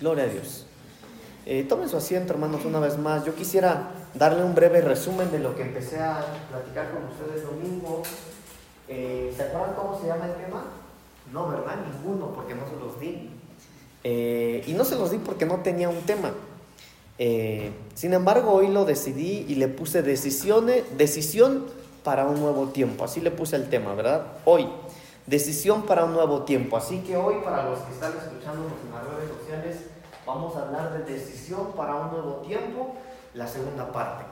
Gloria 0.00 0.24
a 0.24 0.26
Dios. 0.26 0.66
Eh, 1.46 1.64
tomen 1.68 1.88
su 1.88 1.96
asiento, 1.96 2.34
hermanos, 2.34 2.64
una 2.64 2.80
vez 2.80 2.98
más. 2.98 3.24
Yo 3.24 3.34
quisiera 3.34 3.90
darle 4.14 4.44
un 4.44 4.54
breve 4.54 4.82
resumen 4.82 5.30
de 5.30 5.38
lo 5.38 5.56
que 5.56 5.62
empecé 5.62 5.98
a 6.00 6.22
platicar 6.50 6.90
con 6.90 7.04
ustedes 7.04 7.44
domingo. 7.44 8.02
Eh, 8.88 9.32
¿Se 9.34 9.42
acuerdan 9.44 9.74
cómo 9.74 9.98
se 9.98 10.06
llama 10.06 10.26
el 10.26 10.34
tema? 10.34 10.64
No, 11.32 11.48
¿verdad? 11.48 11.76
Ninguno, 11.90 12.32
porque 12.34 12.54
no 12.54 12.68
se 12.68 12.76
los 12.76 13.00
di. 13.00 13.30
Eh, 14.04 14.64
y 14.66 14.74
no 14.74 14.84
se 14.84 14.96
los 14.96 15.10
di 15.10 15.18
porque 15.18 15.46
no 15.46 15.60
tenía 15.60 15.88
un 15.88 16.02
tema. 16.02 16.32
sin 17.94 18.12
embargo, 18.12 18.52
hoy 18.52 18.68
lo 18.68 18.84
decidí 18.84 19.46
y 19.48 19.54
le 19.54 19.68
puse 19.68 20.02
decisiones, 20.02 20.84
decisión 20.98 21.64
para 22.04 22.26
un 22.26 22.38
nuevo 22.38 22.68
tiempo. 22.68 23.04
Así 23.04 23.22
le 23.22 23.30
puse 23.30 23.56
el 23.56 23.70
tema, 23.70 23.94
¿verdad? 23.94 24.26
Hoy. 24.44 24.68
Decisión 25.26 25.82
para 25.82 26.04
un 26.04 26.12
nuevo 26.12 26.42
tiempo. 26.42 26.76
Así 26.76 27.00
que 27.00 27.16
hoy, 27.16 27.36
para 27.42 27.68
los 27.68 27.80
que 27.80 27.92
están 27.92 28.12
escuchándonos 28.16 28.72
en 28.84 28.94
las 28.94 29.04
redes 29.04 29.30
sociales, 29.38 29.76
vamos 30.24 30.56
a 30.56 30.62
hablar 30.62 30.92
de 30.92 31.12
decisión 31.12 31.72
para 31.76 31.96
un 31.96 32.10
nuevo 32.12 32.34
tiempo, 32.46 32.94
la 33.34 33.46
segunda 33.46 33.90
parte. 33.92 34.24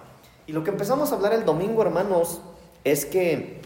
Y 0.46 0.52
lo 0.52 0.62
que 0.62 0.70
empezamos 0.70 1.10
a 1.10 1.16
hablar 1.16 1.32
el 1.32 1.44
domingo, 1.44 1.82
hermanos, 1.82 2.40
es 2.84 3.06
que 3.06 3.62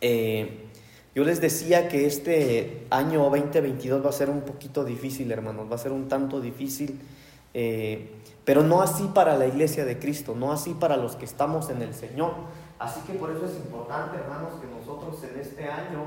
eh, 0.00 0.68
yo 1.14 1.24
les 1.24 1.40
decía 1.40 1.88
que 1.88 2.06
este 2.06 2.86
año 2.90 3.22
2022 3.24 4.04
va 4.04 4.10
a 4.10 4.12
ser 4.12 4.30
un 4.30 4.42
poquito 4.42 4.84
difícil, 4.84 5.30
hermanos, 5.32 5.70
va 5.70 5.76
a 5.76 5.78
ser 5.78 5.92
un 5.92 6.08
tanto 6.08 6.40
difícil, 6.40 7.00
eh, 7.54 8.12
pero 8.44 8.62
no 8.62 8.82
así 8.82 9.10
para 9.14 9.36
la 9.36 9.46
iglesia 9.46 9.84
de 9.84 9.98
Cristo, 9.98 10.34
no 10.34 10.52
así 10.52 10.74
para 10.74 10.96
los 10.96 11.16
que 11.16 11.24
estamos 11.24 11.70
en 11.70 11.82
el 11.82 11.94
Señor. 11.94 12.32
Así 12.78 13.00
que 13.02 13.12
por 13.14 13.30
eso 13.30 13.46
es 13.46 13.56
importante, 13.56 14.16
hermanos, 14.16 14.54
que 14.60 14.66
nosotros 14.66 15.22
en 15.24 15.40
este 15.40 15.64
año 15.64 16.02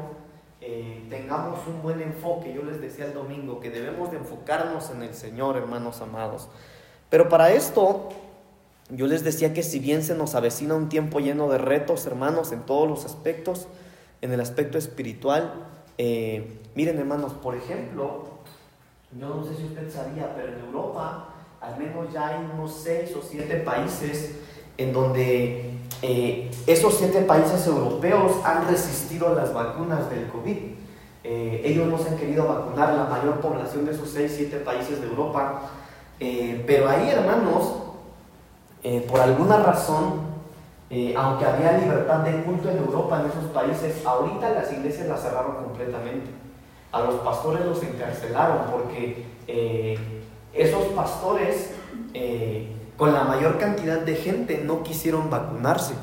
eh, 0.67 1.05
tengamos 1.11 1.59
un 1.67 1.83
buen 1.83 2.01
enfoque. 2.01 2.51
Yo 2.51 2.63
les 2.63 2.81
decía 2.81 3.05
el 3.05 3.13
domingo 3.13 3.59
que 3.59 3.69
debemos 3.69 4.09
de 4.09 4.17
enfocarnos 4.17 4.89
en 4.89 5.03
el 5.03 5.13
Señor, 5.13 5.57
hermanos 5.57 6.01
amados. 6.01 6.49
Pero 7.11 7.29
para 7.29 7.51
esto, 7.51 8.09
yo 8.89 9.05
les 9.05 9.23
decía 9.23 9.53
que 9.53 9.61
si 9.61 9.77
bien 9.77 10.01
se 10.01 10.15
nos 10.15 10.33
avecina 10.33 10.73
un 10.73 10.89
tiempo 10.89 11.19
lleno 11.19 11.49
de 11.49 11.59
retos, 11.59 12.07
hermanos, 12.07 12.51
en 12.51 12.61
todos 12.61 12.89
los 12.89 13.05
aspectos, 13.05 13.67
en 14.21 14.33
el 14.33 14.41
aspecto 14.41 14.79
espiritual, 14.79 15.53
eh, 15.99 16.59
miren 16.73 16.97
hermanos, 16.97 17.33
por 17.33 17.55
ejemplo, 17.55 18.23
yo 19.19 19.29
no 19.29 19.45
sé 19.45 19.55
si 19.55 19.65
usted 19.65 19.91
sabía, 19.91 20.33
pero 20.35 20.51
en 20.51 20.65
Europa 20.65 21.29
al 21.61 21.77
menos 21.77 22.11
ya 22.11 22.29
hay 22.29 22.49
unos 22.53 22.73
seis 22.73 23.15
o 23.15 23.21
siete 23.21 23.57
países 23.57 24.35
en 24.77 24.93
donde 24.93 25.71
eh, 26.01 26.51
esos 26.67 26.95
siete 26.95 27.21
países 27.21 27.65
europeos 27.67 28.33
han 28.43 28.67
resistido 28.67 29.33
las 29.33 29.53
vacunas 29.53 30.09
del 30.09 30.27
COVID. 30.27 30.57
Eh, 31.23 31.61
ellos 31.65 31.87
no 31.87 31.97
se 31.97 32.09
han 32.09 32.17
querido 32.17 32.47
vacunar 32.47 32.93
la 32.93 33.05
mayor 33.05 33.39
población 33.39 33.85
de 33.85 33.93
esos 33.93 34.09
seis, 34.09 34.33
siete 34.35 34.57
países 34.57 35.01
de 35.01 35.07
Europa. 35.07 35.61
Eh, 36.19 36.63
pero 36.67 36.89
ahí, 36.89 37.09
hermanos, 37.09 37.81
por 39.09 39.19
alguna 39.19 39.57
razón, 39.57 40.35
aunque 41.17 41.45
había 41.45 41.79
libertad 41.79 42.19
de 42.19 42.43
culto 42.43 42.69
en 42.69 42.77
Europa, 42.77 43.19
en 43.19 43.31
esos 43.31 43.45
países, 43.51 44.05
ahorita 44.05 44.51
las 44.51 44.71
iglesias 44.71 45.07
las 45.07 45.23
cerraron 45.23 45.55
completamente. 45.55 46.29
A 46.91 47.01
los 47.01 47.15
pastores 47.15 47.65
los 47.65 47.81
encarcelaron 47.81 48.67
porque 48.71 49.25
esos 50.53 50.83
pastores 50.89 51.71
con 52.97 53.13
la 53.13 53.23
mayor 53.23 53.57
cantidad 53.57 53.99
de 53.99 54.15
gente 54.15 54.61
no 54.63 54.83
quisieron 54.83 55.29
vacunarse. 55.29 55.93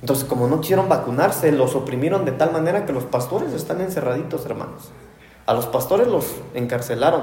Entonces, 0.00 0.24
como 0.24 0.48
no 0.48 0.60
quisieron 0.60 0.88
vacunarse, 0.88 1.52
los 1.52 1.74
oprimieron 1.74 2.24
de 2.24 2.32
tal 2.32 2.52
manera 2.52 2.84
que 2.84 2.92
los 2.92 3.04
pastores 3.04 3.52
están 3.52 3.80
encerraditos, 3.80 4.44
hermanos. 4.46 4.90
A 5.46 5.54
los 5.54 5.66
pastores 5.66 6.08
los 6.08 6.26
encarcelaron. 6.54 7.22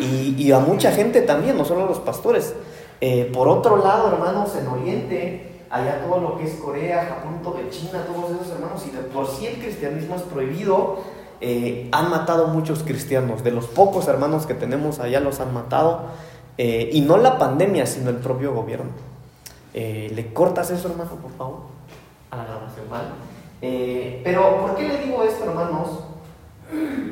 Y, 0.00 0.50
a 0.52 0.58
mucha 0.58 0.92
gente 0.92 1.22
también, 1.22 1.56
no 1.56 1.64
solo 1.64 1.84
a 1.84 1.86
los 1.86 2.00
pastores. 2.00 2.54
Eh, 3.00 3.30
por 3.32 3.48
otro 3.48 3.76
lado, 3.76 4.08
hermanos, 4.12 4.50
en 4.56 4.66
Oriente, 4.66 5.62
allá 5.70 6.04
todo 6.04 6.20
lo 6.20 6.36
que 6.36 6.44
es 6.44 6.54
Corea, 6.54 7.06
Japón, 7.06 7.40
todo 7.42 7.58
China, 7.70 8.04
todos 8.04 8.32
esos 8.32 8.52
hermanos, 8.52 8.82
y 8.86 8.90
de 8.90 9.02
por 9.02 9.28
sí 9.28 9.46
el 9.46 9.60
cristianismo 9.60 10.16
es 10.16 10.22
prohibido, 10.22 10.98
eh, 11.40 11.88
han 11.92 12.10
matado 12.10 12.48
muchos 12.48 12.82
cristianos. 12.82 13.44
De 13.44 13.52
los 13.52 13.66
pocos 13.66 14.08
hermanos 14.08 14.46
que 14.46 14.54
tenemos 14.54 14.98
allá 14.98 15.20
los 15.20 15.38
han 15.40 15.54
matado. 15.54 16.06
Eh, 16.58 16.90
y 16.92 17.00
no 17.02 17.16
la 17.16 17.38
pandemia, 17.38 17.86
sino 17.86 18.10
el 18.10 18.16
propio 18.16 18.52
gobierno. 18.52 18.90
Eh, 19.72 20.10
¿Le 20.12 20.32
cortas 20.32 20.70
eso, 20.70 20.88
hermano, 20.88 21.12
por 21.12 21.30
favor? 21.32 21.60
A 22.32 22.36
la 22.36 22.44
grabación, 22.44 22.86
¿vale? 22.90 23.08
Eh, 23.62 24.20
pero, 24.24 24.60
¿por 24.60 24.74
qué 24.74 24.88
le 24.88 24.98
digo 24.98 25.22
esto, 25.22 25.44
hermanos? 25.44 26.00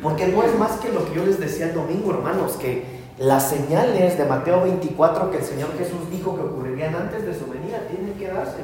Porque 0.02 0.26
no 0.26 0.42
es 0.42 0.58
más 0.58 0.72
que 0.78 0.92
lo 0.92 1.04
que 1.06 1.14
yo 1.14 1.24
les 1.24 1.38
decía 1.38 1.66
el 1.66 1.74
domingo, 1.74 2.10
hermanos, 2.10 2.52
que 2.54 2.84
las 3.18 3.48
señales 3.48 4.18
de 4.18 4.24
Mateo 4.24 4.62
24 4.62 5.30
que 5.30 5.38
el 5.38 5.44
Señor 5.44 5.70
Jesús 5.78 6.10
dijo 6.10 6.34
que 6.34 6.42
ocurrirían 6.42 6.94
antes 6.94 7.24
de 7.24 7.32
su 7.32 7.46
venida 7.46 7.86
tienen 7.88 8.14
que 8.14 8.28
darse. 8.28 8.58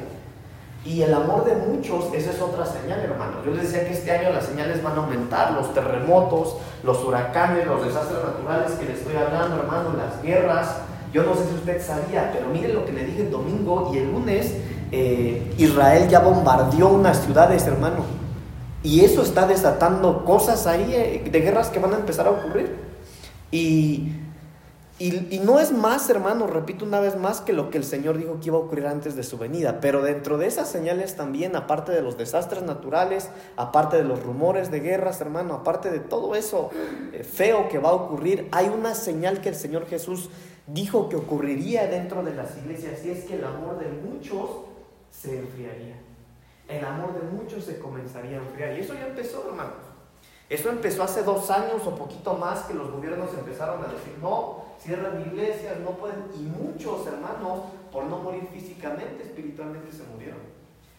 Y 0.85 1.01
el 1.01 1.13
amor 1.13 1.45
de 1.45 1.55
muchos, 1.55 2.13
esa 2.13 2.31
es 2.31 2.41
otra 2.41 2.65
señal, 2.65 2.99
hermano. 2.99 3.37
Yo 3.45 3.51
les 3.51 3.71
decía 3.71 3.87
que 3.87 3.93
este 3.93 4.11
año 4.11 4.31
las 4.31 4.45
señales 4.45 4.83
van 4.83 4.97
a 4.97 5.03
aumentar, 5.03 5.53
los 5.53 5.73
terremotos, 5.73 6.57
los 6.83 7.03
huracanes, 7.05 7.65
los 7.65 7.85
desastres 7.85 8.19
naturales 8.21 8.73
que 8.73 8.85
les 8.85 8.99
estoy 8.99 9.15
hablando, 9.15 9.55
hermano, 9.55 9.93
las 9.93 10.21
guerras. 10.21 10.75
Yo 11.13 11.23
no 11.23 11.35
sé 11.35 11.47
si 11.47 11.55
usted 11.55 11.81
sabía, 11.81 12.31
pero 12.33 12.47
miren 12.49 12.75
lo 12.75 12.85
que 12.85 12.91
le 12.91 13.05
dije 13.05 13.21
el 13.21 13.31
domingo 13.31 13.91
y 13.93 13.99
el 13.99 14.11
lunes, 14.11 14.55
eh, 14.91 15.53
Israel 15.57 16.09
ya 16.09 16.19
bombardeó 16.19 16.89
unas 16.89 17.21
ciudades, 17.23 17.65
hermano. 17.65 18.03
Y 18.83 19.05
eso 19.05 19.21
está 19.21 19.47
desatando 19.47 20.25
cosas 20.25 20.67
ahí 20.67 20.93
eh, 20.93 21.29
de 21.31 21.39
guerras 21.39 21.69
que 21.69 21.79
van 21.79 21.93
a 21.93 21.97
empezar 21.97 22.27
a 22.27 22.31
ocurrir. 22.31 22.75
Y 23.51 24.11
y, 24.99 25.39
no 25.43 25.59
es 25.59 25.71
más, 25.71 26.07
hermano, 26.09 26.45
repito 26.45 26.85
una 26.85 26.99
vez 26.99 27.17
más, 27.17 27.41
que 27.41 27.51
lo 27.51 27.71
que 27.71 27.79
el 27.79 27.83
Señor 27.83 28.17
dijo 28.17 28.39
que 28.39 28.47
iba 28.47 28.57
a 28.57 28.61
ocurrir 28.61 28.85
antes 28.85 29.15
de 29.15 29.23
su 29.23 29.39
venida. 29.39 29.81
Pero 29.81 30.03
dentro 30.03 30.37
de 30.37 30.45
esas 30.45 30.69
señales 30.69 31.15
también, 31.15 31.55
aparte 31.55 31.91
de 31.91 32.01
los 32.01 32.15
desastres 32.15 32.61
naturales, 32.61 33.29
aparte 33.57 33.97
de 33.97 34.03
los 34.03 34.21
rumores 34.21 34.69
de 34.69 34.81
guerras, 34.81 35.19
hermano, 35.19 35.55
aparte 35.55 35.89
de 35.89 35.99
todo 35.99 36.35
eso 36.35 36.69
eh, 37.11 37.23
feo 37.23 37.69
que 37.69 37.79
va 37.79 37.89
a 37.89 37.93
ocurrir, 37.93 38.47
hay 38.51 38.67
una 38.67 38.93
señal 38.93 39.41
que 39.41 39.49
el 39.49 39.55
Señor 39.55 39.87
Jesús 39.87 40.29
dijo 40.67 41.09
que 41.09 41.15
ocurriría 41.15 41.87
dentro 41.87 42.23
de 42.23 42.35
las 42.35 42.55
iglesias 42.57 43.03
y 43.03 43.09
es 43.09 43.25
que 43.25 43.35
el 43.35 43.43
amor 43.43 43.79
de 43.79 43.87
muchos 43.87 44.49
se 45.09 45.39
enfriaría. 45.39 45.95
El 46.67 46.85
amor 46.85 47.13
de 47.13 47.27
muchos 47.29 47.65
se 47.65 47.79
comenzaría 47.79 48.37
a 48.37 48.41
enfriar. 48.41 48.77
Y 48.77 48.81
eso 48.81 48.93
ya 48.93 49.07
empezó, 49.07 49.43
hermano. 49.47 49.71
Eso 50.49 50.69
empezó 50.69 51.03
hace 51.03 51.23
dos 51.23 51.49
años 51.49 51.81
o 51.85 51.95
poquito 51.95 52.35
más 52.35 52.61
que 52.63 52.75
los 52.75 52.91
gobiernos 52.91 53.33
empezaron 53.33 53.83
a 53.83 53.87
decir, 53.87 54.15
no, 54.21 54.62
cierran 54.83 55.21
iglesias, 55.21 55.79
no 55.83 55.91
pueden, 55.91 56.25
y 56.35 56.41
muchos 56.41 57.07
hermanos, 57.07 57.61
por 57.91 58.05
no 58.05 58.19
morir 58.19 58.47
físicamente, 58.51 59.23
espiritualmente 59.23 59.91
se 59.91 60.03
murieron. 60.03 60.39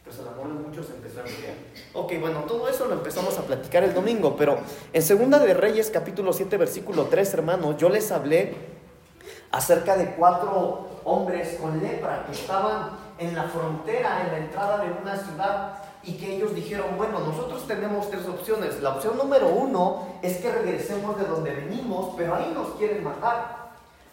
Pues 0.02 0.18
el 0.18 0.28
amor 0.28 0.48
de 0.48 0.54
muchos 0.54 0.90
empezó 0.90 1.20
a 1.20 1.22
enfriar. 1.22 1.54
Ok, 1.94 2.12
bueno, 2.20 2.40
todo 2.40 2.68
eso 2.68 2.86
lo 2.86 2.94
empezamos 2.94 3.38
a 3.38 3.42
platicar 3.42 3.84
el 3.84 3.94
domingo, 3.94 4.36
pero 4.36 4.58
en 4.92 5.02
Segunda 5.02 5.38
de 5.38 5.54
Reyes, 5.54 5.90
capítulo 5.90 6.32
7, 6.32 6.56
versículo 6.56 7.04
3, 7.04 7.34
hermanos, 7.34 7.76
yo 7.78 7.88
les 7.88 8.12
hablé 8.12 8.54
acerca 9.50 9.96
de 9.96 10.14
cuatro 10.16 10.88
hombres 11.04 11.56
con 11.60 11.80
lepra 11.80 12.24
que 12.26 12.32
estaban 12.32 12.90
en 13.18 13.34
la 13.34 13.44
frontera, 13.44 14.22
en 14.26 14.32
la 14.32 14.38
entrada 14.38 14.84
de 14.84 14.90
una 14.90 15.16
ciudad 15.16 15.78
y 16.02 16.14
que 16.14 16.36
ellos 16.36 16.54
dijeron, 16.54 16.96
bueno, 16.96 17.20
nosotros 17.20 17.66
tenemos 17.66 18.10
tres 18.10 18.26
opciones. 18.26 18.82
La 18.82 18.90
opción 18.90 19.16
número 19.16 19.48
uno 19.48 20.18
es 20.22 20.38
que 20.38 20.50
regresemos 20.52 21.16
de 21.18 21.24
donde 21.24 21.54
venimos, 21.54 22.14
pero 22.16 22.34
ahí 22.34 22.52
nos 22.54 22.74
quieren 22.74 23.02
matar. 23.02 23.63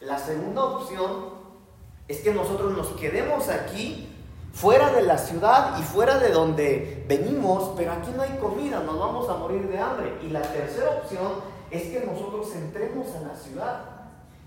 La 0.01 0.17
segunda 0.17 0.63
opción 0.63 1.41
es 2.07 2.21
que 2.21 2.33
nosotros 2.33 2.75
nos 2.75 2.87
quedemos 2.99 3.49
aquí, 3.49 4.09
fuera 4.51 4.91
de 4.91 5.03
la 5.03 5.17
ciudad 5.17 5.77
y 5.79 5.83
fuera 5.83 6.17
de 6.17 6.31
donde 6.31 7.05
venimos, 7.07 7.71
pero 7.77 7.93
aquí 7.93 8.09
no 8.15 8.23
hay 8.23 8.35
comida, 8.37 8.81
nos 8.81 8.97
vamos 8.99 9.29
a 9.29 9.35
morir 9.35 9.67
de 9.69 9.79
hambre. 9.79 10.17
Y 10.23 10.29
la 10.29 10.41
tercera 10.41 10.89
opción 11.03 11.33
es 11.69 11.83
que 11.83 12.03
nosotros 12.05 12.53
entremos 12.55 13.07
a 13.15 13.27
la 13.27 13.35
ciudad 13.35 13.90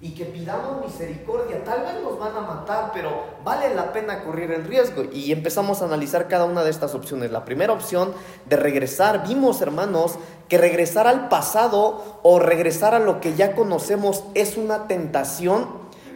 y 0.05 0.11
que 0.11 0.27
pidamos 0.27 0.85
misericordia. 0.85 1.65
Tal 1.65 1.81
vez 1.81 1.95
nos 2.03 2.19
van 2.19 2.37
a 2.37 2.43
matar, 2.43 2.91
pero 2.93 3.25
vale 3.43 3.75
la 3.75 3.91
pena 3.91 4.23
correr 4.23 4.51
el 4.51 4.65
riesgo. 4.65 5.05
Y 5.11 5.33
empezamos 5.33 5.81
a 5.81 5.87
analizar 5.87 6.29
cada 6.29 6.45
una 6.45 6.63
de 6.63 6.69
estas 6.69 6.95
opciones. 6.95 7.31
La 7.31 7.47
primera 7.47 7.73
opción 7.73 8.13
de 8.45 8.57
regresar, 8.57 9.27
vimos 9.27 9.63
hermanos 9.63 10.19
que 10.47 10.59
regresar 10.59 11.07
al 11.07 11.31
pasado 11.31 12.21
o 12.23 12.39
regresar 12.39 12.95
a 12.95 12.99
lo 12.99 13.23
que 13.23 13.35
ya 13.35 13.55
conocemos 13.55 14.25
es 14.35 14.59
una 14.59 14.89
tentación 14.89 15.69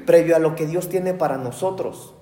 previo 0.05 0.37
a 0.37 0.39
lo 0.39 0.55
que 0.55 0.67
Dios 0.67 0.91
tiene 0.91 1.15
para 1.15 1.39
nosotros. 1.39 2.13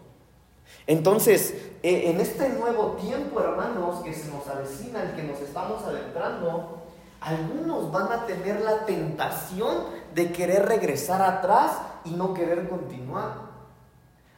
Entonces, 0.87 1.53
e, 1.83 2.11
en 2.11 2.21
este 2.21 2.49
nuevo 2.49 2.93
tiempo, 2.93 3.41
hermanos, 3.41 4.05
que 4.05 4.15
se 4.15 4.31
nos 4.31 4.47
avecina, 4.47 5.03
el 5.03 5.17
que 5.17 5.25
nos 5.25 5.41
estamos 5.41 5.83
adentrando, 5.83 6.85
algunos 7.21 7.91
van 7.91 8.13
a 8.13 8.25
tener 8.25 8.61
la 8.61 8.87
tentación 8.87 9.96
de 10.17 10.33
querer 10.33 10.65
regresar 10.65 11.21
atrás 11.21 11.73
y 12.07 12.11
no 12.13 12.33
querer 12.33 12.67
continuar. 12.71 13.35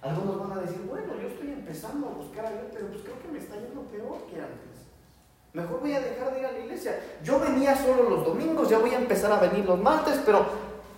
Algunos 0.02 0.40
van 0.40 0.58
a 0.58 0.60
decir, 0.62 0.84
bueno, 0.90 1.12
yo 1.22 1.28
estoy 1.28 1.52
empezando 1.52 2.08
a 2.08 2.10
buscar 2.10 2.46
a 2.46 2.50
Dios, 2.50 2.64
pero 2.72 2.88
pues 2.88 3.02
creo 3.02 3.22
que 3.22 3.28
me 3.28 3.38
está 3.38 3.54
yendo 3.54 3.82
peor 3.82 4.18
que 4.28 4.40
antes. 4.40 4.78
Mejor 5.52 5.80
voy 5.80 5.92
a 5.92 6.00
dejar 6.00 6.34
de 6.34 6.40
ir 6.40 6.46
a 6.46 6.52
la 6.52 6.58
iglesia. 6.58 6.98
Yo 7.22 7.38
venía 7.38 7.76
solo 7.76 8.10
los 8.10 8.24
domingos, 8.24 8.68
ya 8.68 8.80
voy 8.80 8.90
a 8.90 8.98
empezar 8.98 9.30
a 9.30 9.38
venir 9.38 9.64
los 9.66 9.78
martes, 9.80 10.20
pero 10.26 10.46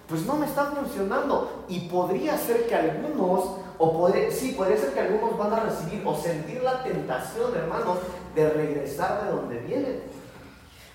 pues 0.09 0.25
no 0.25 0.37
me 0.37 0.47
está 0.47 0.65
funcionando. 0.65 1.67
Y 1.69 1.81
podría 1.81 2.38
ser 2.38 2.67
que 2.67 2.75
algunos, 2.75 3.56
o 3.77 4.11
sí, 4.31 4.53
podría 4.53 4.79
ser 4.79 4.94
que 4.94 5.00
algunos 5.00 5.37
van 5.37 5.53
a 5.53 5.61
recibir 5.61 6.03
o 6.06 6.17
sentir 6.17 6.62
la 6.62 6.82
tentación, 6.82 7.55
hermanos, 7.55 7.99
de 8.35 8.49
regresar 8.49 9.25
de 9.25 9.31
donde 9.31 9.59
vienen. 9.59 10.19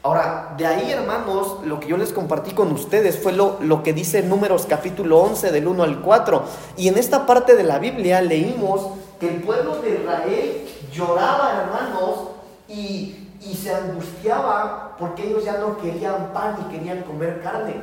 Ahora, 0.06 0.54
de 0.56 0.68
ahí, 0.68 0.92
hermanos, 0.92 1.62
lo 1.66 1.80
que 1.80 1.88
yo 1.88 1.98
les 1.98 2.14
compartí 2.14 2.52
con 2.52 2.72
ustedes 2.72 3.18
fue 3.18 3.34
lo, 3.34 3.82
que 3.82 3.92
dice 3.92 4.22
Números 4.22 4.68
capítulo 4.70 5.18
11 5.18 5.52
del 5.52 5.68
1 5.68 5.82
al 5.82 6.00
4. 6.02 6.44
Y 6.78 6.90
en 6.90 7.00
esta 7.00 7.26
parte 7.26 7.56
de 7.56 7.64
la 7.64 7.80
Biblia 7.80 8.22
leímos 8.22 8.86
que 9.20 9.30
el 9.30 9.42
pueblo 9.42 9.78
de 9.82 9.96
Israel 9.96 10.68
lloraba, 10.94 11.60
hermanos, 11.60 12.20
y, 12.68 13.32
y 13.42 13.56
se 13.56 13.74
angustiaba 13.74 14.96
porque 15.00 15.26
ellos 15.26 15.44
ya 15.44 15.58
no 15.58 15.80
querían 15.80 16.32
pan 16.34 16.56
y 16.62 16.72
querían 16.72 17.02
comer 17.02 17.42
carne. 17.42 17.74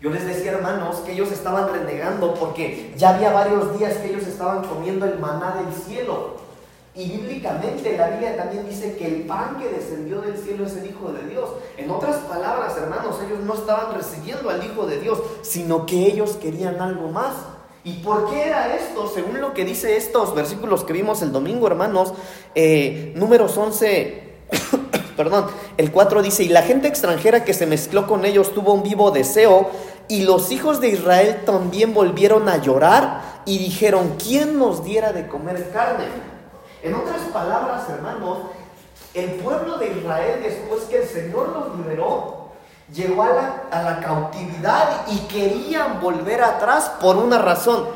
Yo 0.00 0.08
les 0.08 0.24
decía, 0.24 0.52
hermanos, 0.52 0.96
que 1.04 1.12
ellos 1.12 1.30
estaban 1.30 1.70
renegando 1.70 2.32
porque 2.32 2.94
ya 2.96 3.10
había 3.10 3.34
varios 3.34 3.78
días 3.78 3.98
que 3.98 4.08
ellos 4.08 4.26
estaban 4.26 4.64
comiendo 4.64 5.04
el 5.04 5.18
maná 5.18 5.56
del 5.56 5.74
cielo. 5.74 6.36
Y 6.94 7.08
bíblicamente 7.08 7.96
la 7.96 8.08
Biblia 8.08 8.36
también 8.36 8.68
dice 8.68 8.96
que 8.96 9.06
el 9.06 9.22
pan 9.22 9.56
que 9.58 9.68
descendió 9.68 10.20
del 10.20 10.36
cielo 10.36 10.66
es 10.66 10.76
el 10.76 10.90
Hijo 10.90 11.10
de 11.10 11.26
Dios. 11.26 11.48
En 11.78 11.90
otras 11.90 12.16
palabras, 12.16 12.76
hermanos, 12.76 13.16
ellos 13.26 13.40
no 13.40 13.54
estaban 13.54 13.94
recibiendo 13.94 14.50
al 14.50 14.62
Hijo 14.62 14.86
de 14.86 15.00
Dios, 15.00 15.18
sino 15.40 15.86
que 15.86 16.06
ellos 16.06 16.32
querían 16.32 16.82
algo 16.82 17.08
más. 17.08 17.34
¿Y 17.82 17.94
por 17.94 18.28
qué 18.28 18.46
era 18.46 18.76
esto? 18.76 19.08
Según 19.08 19.40
lo 19.40 19.54
que 19.54 19.64
dice 19.64 19.96
estos 19.96 20.34
versículos 20.34 20.84
que 20.84 20.92
vimos 20.92 21.22
el 21.22 21.32
domingo, 21.32 21.66
hermanos, 21.66 22.12
eh, 22.54 23.14
números 23.16 23.56
11, 23.56 24.34
perdón, 25.16 25.46
el 25.78 25.90
4 25.90 26.22
dice, 26.22 26.44
y 26.44 26.48
la 26.48 26.62
gente 26.62 26.88
extranjera 26.88 27.42
que 27.42 27.54
se 27.54 27.66
mezcló 27.66 28.06
con 28.06 28.26
ellos 28.26 28.52
tuvo 28.52 28.74
un 28.74 28.82
vivo 28.82 29.10
deseo 29.10 29.70
y 30.08 30.24
los 30.24 30.52
hijos 30.52 30.80
de 30.80 30.88
Israel 30.88 31.40
también 31.46 31.94
volvieron 31.94 32.50
a 32.50 32.58
llorar 32.58 33.42
y 33.46 33.58
dijeron, 33.58 34.16
¿quién 34.22 34.58
nos 34.58 34.84
diera 34.84 35.12
de 35.12 35.26
comer 35.26 35.70
carne? 35.72 36.31
En 36.82 36.94
otras 36.94 37.20
palabras, 37.32 37.88
hermanos, 37.88 38.38
el 39.14 39.30
pueblo 39.36 39.78
de 39.78 39.98
Israel, 39.98 40.42
después 40.42 40.82
que 40.84 41.02
el 41.02 41.08
Señor 41.08 41.48
los 41.50 41.76
liberó, 41.76 42.50
llegó 42.92 43.22
a 43.22 43.28
la, 43.70 44.00
cautividad 44.00 45.06
y 45.08 45.18
querían 45.28 46.00
volver 46.00 46.42
atrás 46.42 46.90
por 47.00 47.16
una 47.16 47.38
razón, 47.38 47.86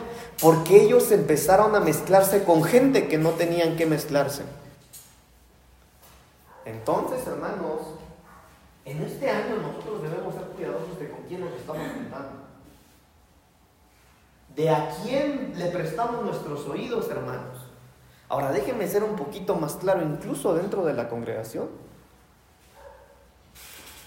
porque 0.40 0.82
ellos 0.82 1.10
empezaron 1.10 1.74
a 1.74 1.80
mezclarse 1.80 2.44
con 2.44 2.62
gente 2.62 3.08
que 3.08 3.18
no 3.18 3.30
tenían 3.30 3.76
que 3.76 3.86
mezclarse. 3.86 4.44
Entonces, 6.64 7.26
hermanos, 7.26 7.82
en 8.84 9.02
este 9.02 9.28
año 9.28 9.56
nosotros 9.56 10.02
debemos 10.02 10.34
ser 10.34 10.44
cuidadosos 10.44 10.98
de 10.98 11.10
con 11.10 11.22
quién 11.22 11.40
nos 11.40 11.52
estamos 11.54 11.82
juntando. 11.92 12.46
De 14.54 14.70
a 14.70 14.90
quién 15.02 15.52
le 15.56 15.66
prestamos 15.66 16.24
nuestros 16.24 16.66
oídos, 16.66 17.08
hermanos. 17.10 17.65
Ahora 18.28 18.50
déjenme 18.50 18.88
ser 18.88 19.04
un 19.04 19.16
poquito 19.16 19.54
más 19.54 19.74
claro, 19.74 20.02
incluso 20.02 20.54
dentro 20.54 20.84
de 20.84 20.94
la 20.94 21.08
congregación. 21.08 21.68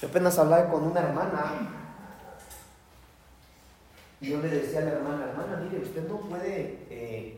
Yo 0.01 0.07
apenas 0.07 0.38
hablaba 0.38 0.69
con 0.69 0.83
una 0.83 1.01
hermana 1.01 1.80
y 4.21 4.31
yo 4.31 4.42
le 4.42 4.50
decía 4.50 4.80
a 4.80 4.83
la 4.83 4.92
hermana, 4.92 5.25
hermana, 5.30 5.57
mire, 5.63 5.81
usted 5.81 6.07
no 6.07 6.18
puede 6.18 6.86
eh, 6.89 7.38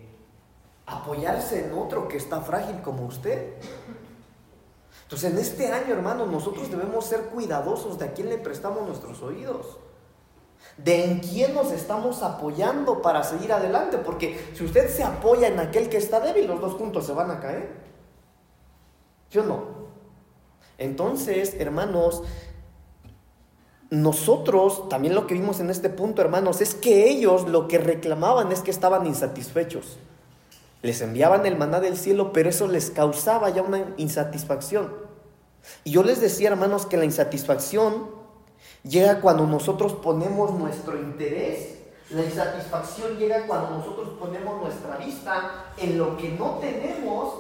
apoyarse 0.88 1.66
en 1.68 1.74
otro 1.74 2.08
que 2.08 2.18
está 2.18 2.42
frágil 2.42 2.82
como 2.82 3.06
usted. 3.06 3.54
Entonces, 5.04 5.32
en 5.32 5.38
este 5.38 5.72
año, 5.72 5.94
hermanos, 5.94 6.30
nosotros 6.30 6.72
debemos 6.72 7.06
ser 7.06 7.26
cuidadosos 7.26 8.00
de 8.00 8.06
a 8.06 8.14
quién 8.14 8.30
le 8.30 8.38
prestamos 8.38 8.88
nuestros 8.88 9.22
oídos, 9.22 9.78
de 10.78 11.06
en 11.06 11.20
quién 11.20 11.54
nos 11.54 11.72
estamos 11.72 12.24
apoyando 12.24 13.02
para 13.02 13.24
seguir 13.24 13.54
adelante, 13.54 13.98
porque 13.98 14.52
si 14.54 14.64
usted 14.64 14.90
se 14.90 15.04
apoya 15.04 15.48
en 15.48 15.60
aquel 15.60 15.90
que 15.90 15.98
está 15.98 16.20
débil, 16.20 16.48
los 16.48 16.60
dos 16.60 16.74
juntos 16.74 17.06
se 17.06 17.14
van 17.14 17.32
a 17.32 17.40
caer. 17.40 17.70
¿Yo 19.30 19.44
no? 19.44 19.82
Entonces, 20.78 21.56
hermanos, 21.60 22.24
nosotros, 23.92 24.90
también 24.90 25.14
lo 25.14 25.28
que 25.28 25.34
vimos 25.34 25.60
en 25.60 25.70
este 25.70 25.90
punto, 25.90 26.22
hermanos, 26.22 26.62
es 26.62 26.74
que 26.74 27.10
ellos 27.10 27.48
lo 27.48 27.68
que 27.68 27.78
reclamaban 27.78 28.52
es 28.52 28.62
que 28.62 28.72
estaban 28.72 29.06
insatisfechos. 29.06 30.00
Les 30.82 31.02
enviaban 31.02 31.46
el 31.46 31.58
maná 31.58 31.80
del 31.80 31.98
cielo, 31.98 32.34
pero 32.34 32.50
eso 32.50 32.68
les 32.68 32.90
causaba 32.90 33.50
ya 33.50 33.62
una 33.62 33.94
insatisfacción. 33.98 34.92
Y 35.84 35.92
yo 35.92 36.04
les 36.04 36.22
decía, 36.22 36.50
hermanos, 36.50 36.86
que 36.86 36.98
la 36.98 37.06
insatisfacción 37.06 38.21
llega 38.84 39.22
cuando 39.22 39.46
nosotros 39.46 39.94
ponemos 39.94 40.52
nuestro 40.52 40.98
interés. 40.98 41.78
La 42.10 42.24
insatisfacción 42.24 43.18
llega 43.18 43.48
cuando 43.48 43.78
nosotros 43.78 44.10
ponemos 44.20 44.62
nuestra 44.62 44.98
vista 44.98 45.74
en 45.78 45.98
lo 45.98 46.18
que 46.18 46.30
no 46.30 46.58
tenemos 46.60 47.34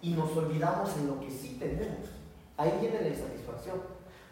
y 0.00 0.10
nos 0.10 0.36
olvidamos 0.36 0.90
en 0.96 1.08
lo 1.08 1.20
que 1.20 1.30
sí 1.30 1.56
tenemos. 1.58 2.08
Ahí 2.56 2.72
viene 2.80 3.00
la 3.00 3.08
insatisfacción. 3.08 3.80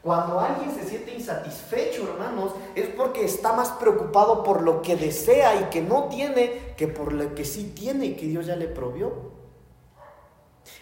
Cuando 0.02 0.40
alguien 0.40 0.74
se 0.74 0.88
siente 0.88 1.14
insatisfecho, 1.14 2.08
hermanos, 2.08 2.52
es 2.74 2.88
porque 2.88 3.24
está 3.24 3.52
más 3.52 3.70
preocupado 3.72 4.42
por 4.42 4.62
lo 4.62 4.80
que 4.80 4.96
desea 4.96 5.60
y 5.60 5.64
que 5.64 5.82
no 5.82 6.04
tiene 6.04 6.74
que 6.76 6.88
por 6.88 7.12
lo 7.12 7.34
que 7.34 7.44
sí 7.44 7.72
tiene 7.74 8.06
y 8.06 8.14
que 8.14 8.26
Dios 8.26 8.46
ya 8.46 8.56
le 8.56 8.66
provió. 8.66 9.12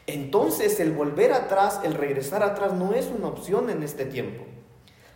Entonces 0.07 0.79
el 0.81 0.93
volver 0.93 1.33
atrás, 1.33 1.81
el 1.83 1.95
regresar 1.95 2.43
atrás 2.43 2.75
no 2.75 2.93
es 2.93 3.07
una 3.07 3.29
opción 3.29 3.71
en 3.71 3.83
este 3.83 4.05
tiempo. 4.05 4.45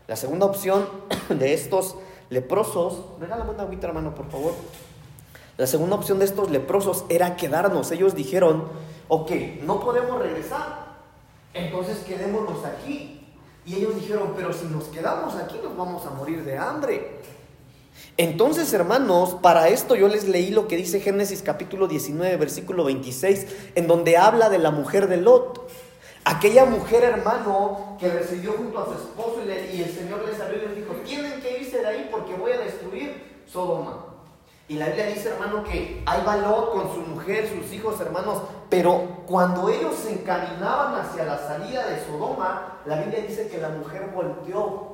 La 0.09 0.17
segunda 0.17 0.47
opción 0.47 0.89
de 1.29 1.55
estos 1.55 1.97
leprosos, 2.31 3.05
regálame 3.21 3.51
una 3.51 3.63
agüita 3.63 3.87
hermano 3.87 4.15
por 4.15 4.31
favor. 4.31 4.55
La 5.59 5.67
segunda 5.67 5.97
opción 5.97 6.19
de 6.19 6.25
estos 6.25 6.51
leprosos 6.51 7.05
era 7.09 7.37
quedarnos. 7.37 7.91
Ellos 7.91 8.15
dijeron, 8.15 8.65
ok, 9.09 9.31
no 9.63 9.81
podemos 9.81 10.19
regresar, 10.19 10.87
entonces 11.55 11.99
quedémonos 11.99 12.65
aquí. 12.65 13.19
Y 13.65 13.77
ellos 13.77 13.95
dijeron, 13.95 14.33
pero 14.37 14.53
si 14.53 14.67
nos 14.67 14.85
quedamos 14.85 15.37
aquí 15.37 15.61
nos 15.63 15.77
vamos 15.77 16.05
a 16.07 16.11
morir 16.11 16.45
de 16.45 16.59
hambre. 16.59 17.21
Entonces, 18.17 18.73
hermanos, 18.73 19.37
para 19.41 19.69
esto 19.69 19.95
yo 19.95 20.09
les 20.09 20.27
leí 20.27 20.51
lo 20.51 20.69
que 20.69 20.77
dice 20.77 21.01
Génesis 21.01 21.43
capítulo 21.43 21.87
19, 21.87 22.37
versículo 22.37 22.85
26, 22.85 23.47
en 23.75 23.87
donde 23.87 24.17
habla 24.17 24.51
de 24.51 24.59
la 24.59 24.71
mujer 24.71 25.09
de 25.09 25.19
Lot. 25.19 25.71
Aquella 26.25 26.65
mujer, 26.65 27.03
hermano, 27.03 27.97
que 27.99 28.09
recibió 28.09 28.53
junto 28.53 28.79
a 28.79 28.87
su 28.87 28.93
esposo 28.93 29.41
y, 29.45 29.83
el 29.83 29.91
Señor 29.91 30.25
les 30.25 30.41
abrió 30.41 30.63
y 30.63 30.67
les 30.67 30.77
dijo, 30.77 30.95
tienen 31.05 31.41
que 31.41 31.59
irse 31.59 31.79
de 31.79 31.87
ahí 31.87 32.09
porque 32.13 32.35
voy 32.35 32.53
a 32.53 32.59
destruir 32.59 33.43
Sodoma. 33.47 34.07
Y 34.69 34.75
la 34.75 34.87
Biblia 34.87 35.07
dice, 35.07 35.31
hermano, 35.31 35.65
que 35.65 36.03
hay 36.07 36.41
Lot 36.41 36.73
con 36.73 36.95
su 36.95 37.01
mujer, 37.01 37.49
sus 37.49 37.73
hijos, 37.73 38.01
hermanos, 38.01 38.43
pero 38.71 39.23
cuando 39.27 39.69
ellos 39.69 39.97
se 39.97 40.13
encaminaban 40.13 40.95
hacia 41.01 41.25
la 41.25 41.39
salida 41.39 41.87
de 41.87 42.05
Sodoma, 42.07 42.79
la 42.87 43.01
Biblia 43.01 43.25
dice 43.27 43.49
que 43.49 43.59
la 43.59 43.69
mujer 43.69 44.11
volteó. 44.15 44.93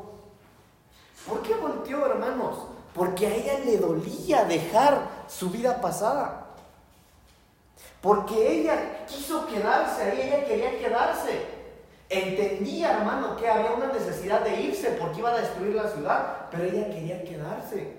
¿Por 1.29 1.43
qué 1.43 1.55
volteó, 1.55 2.07
hermanos? 2.07 2.57
Porque 2.95 3.27
a 3.27 3.35
ella 3.35 3.59
le 3.65 3.77
dolía 3.77 4.45
dejar 4.45 5.27
su 5.29 5.51
vida 5.51 5.81
pasada. 5.81 6.48
Porque 8.01 8.61
ella 8.61 9.05
quiso 9.07 9.47
quedarse 9.47 10.03
ahí, 10.03 10.23
ella 10.23 10.45
quería 10.45 10.79
quedarse. 10.79 11.59
Entendía, 12.09 12.99
hermano, 12.99 13.37
que 13.37 13.49
había 13.49 13.73
una 13.73 13.93
necesidad 13.93 14.41
de 14.41 14.63
irse 14.63 14.97
porque 15.01 15.19
iban 15.19 15.35
a 15.35 15.39
destruir 15.39 15.75
la 15.75 15.89
ciudad, 15.89 16.47
pero 16.51 16.65
ella 16.65 16.89
quería 16.89 17.23
quedarse 17.23 17.99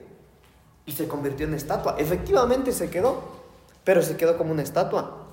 y 0.90 0.92
se 0.92 1.08
convirtió 1.08 1.46
en 1.46 1.54
estatua. 1.54 1.96
Efectivamente 2.00 2.72
se 2.72 2.90
quedó, 2.90 3.22
pero 3.84 4.02
se 4.02 4.18
quedó 4.18 4.38
como 4.38 4.52
una 4.52 4.64
estatua. 4.64 5.28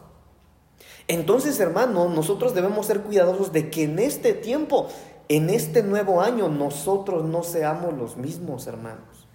Entonces, 1.09 1.59
hermano, 1.61 2.11
nosotros 2.11 2.53
debemos 2.53 2.87
ser 2.87 3.01
cuidadosos 3.01 3.53
de 3.53 3.71
que 3.71 3.85
en 3.85 3.99
este 3.99 4.35
tiempo, 4.35 4.89
en 5.29 5.49
este 5.49 5.83
nuevo 5.83 6.21
año, 6.21 6.49
nosotros 6.49 7.25
no 7.25 7.43
seamos 7.43 7.95
los 7.95 8.19
mismos, 8.19 8.67
hermanos. 8.67 9.27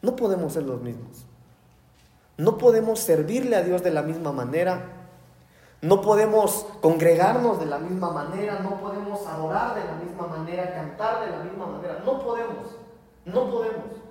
No 0.00 0.16
podemos 0.16 0.54
ser 0.54 0.62
los 0.62 0.80
mismos. 0.80 1.26
No 2.42 2.58
podemos 2.58 2.98
servirle 2.98 3.54
a 3.54 3.62
Dios 3.62 3.84
de 3.84 3.92
la 3.92 4.02
misma 4.02 4.32
manera. 4.32 4.80
No 5.80 6.02
podemos 6.02 6.66
congregarnos 6.80 7.60
de 7.60 7.66
la 7.66 7.78
misma 7.78 8.10
manera. 8.10 8.58
No 8.58 8.80
podemos 8.80 9.24
adorar 9.26 9.76
de 9.76 9.84
la 9.84 9.94
misma 9.94 10.26
manera, 10.26 10.74
cantar 10.74 11.24
de 11.24 11.30
la 11.30 11.44
misma 11.44 11.66
manera. 11.66 12.02
No 12.04 12.20
podemos. 12.20 12.66
No 13.24 13.48
podemos 13.48 14.02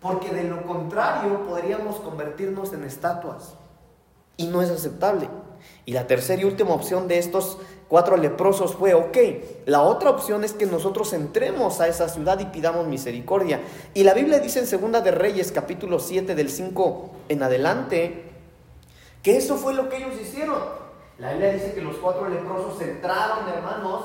porque 0.00 0.30
de 0.30 0.44
lo 0.44 0.66
contrario 0.66 1.44
podríamos 1.46 1.96
convertirnos 1.96 2.72
en 2.72 2.84
estatuas 2.84 3.54
y 4.36 4.46
no 4.46 4.62
es 4.62 4.70
aceptable. 4.70 5.28
Y 5.84 5.92
la 5.92 6.06
tercera 6.06 6.40
y 6.40 6.46
última 6.46 6.70
opción 6.70 7.06
de 7.06 7.18
estos 7.18 7.58
cuatro 7.90 8.16
leprosos 8.16 8.76
fue, 8.76 8.94
ok, 8.94 9.18
la 9.66 9.82
otra 9.82 10.10
opción 10.10 10.44
es 10.44 10.52
que 10.52 10.64
nosotros 10.64 11.12
entremos 11.12 11.80
a 11.80 11.88
esa 11.88 12.08
ciudad 12.08 12.38
y 12.38 12.46
pidamos 12.46 12.86
misericordia. 12.86 13.60
Y 13.92 14.04
la 14.04 14.14
Biblia 14.14 14.38
dice 14.38 14.60
en 14.60 14.68
Segunda 14.68 15.00
de 15.00 15.10
Reyes 15.10 15.50
capítulo 15.50 15.98
7 15.98 16.36
del 16.36 16.50
5 16.50 17.10
en 17.28 17.42
adelante, 17.42 18.30
que 19.24 19.36
eso 19.36 19.56
fue 19.56 19.74
lo 19.74 19.88
que 19.88 19.96
ellos 19.96 20.14
hicieron. 20.22 20.60
La 21.18 21.32
Biblia 21.32 21.52
dice 21.52 21.74
que 21.74 21.82
los 21.82 21.96
cuatro 21.96 22.28
leprosos 22.28 22.80
entraron, 22.80 23.48
hermanos, 23.48 24.04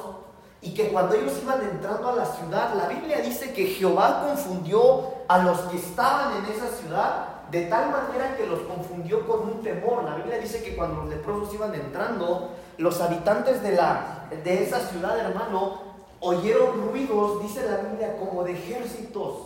y 0.62 0.74
que 0.74 0.90
cuando 0.90 1.14
ellos 1.14 1.34
iban 1.44 1.62
entrando 1.62 2.10
a 2.10 2.16
la 2.16 2.26
ciudad, 2.26 2.74
la 2.76 2.88
Biblia 2.88 3.22
dice 3.22 3.54
que 3.54 3.68
Jehová 3.68 4.26
confundió 4.28 5.14
a 5.28 5.38
los 5.38 5.60
que 5.60 5.78
estaban 5.78 6.44
en 6.44 6.52
esa 6.52 6.68
ciudad 6.70 7.35
de 7.56 7.68
tal 7.68 7.90
manera 7.90 8.36
que 8.36 8.46
los 8.46 8.60
confundió 8.64 9.26
con 9.26 9.48
un 9.48 9.64
temor. 9.64 10.04
La 10.04 10.16
Biblia 10.16 10.40
dice 10.40 10.62
que 10.62 10.76
cuando 10.76 11.04
los 11.04 11.10
leprosos 11.10 11.54
iban 11.54 11.74
entrando, 11.74 12.50
los 12.78 13.00
habitantes 13.00 13.64
de, 13.64 13.72
la, 13.72 14.28
de 14.44 14.62
esa 14.62 14.82
ciudad, 14.82 15.18
hermano, 15.18 15.80
oyeron 16.20 16.90
ruidos, 16.90 17.42
dice 17.42 17.64
la 17.64 17.78
Biblia, 17.78 18.18
como 18.20 18.44
de 18.44 18.52
ejércitos 18.52 19.38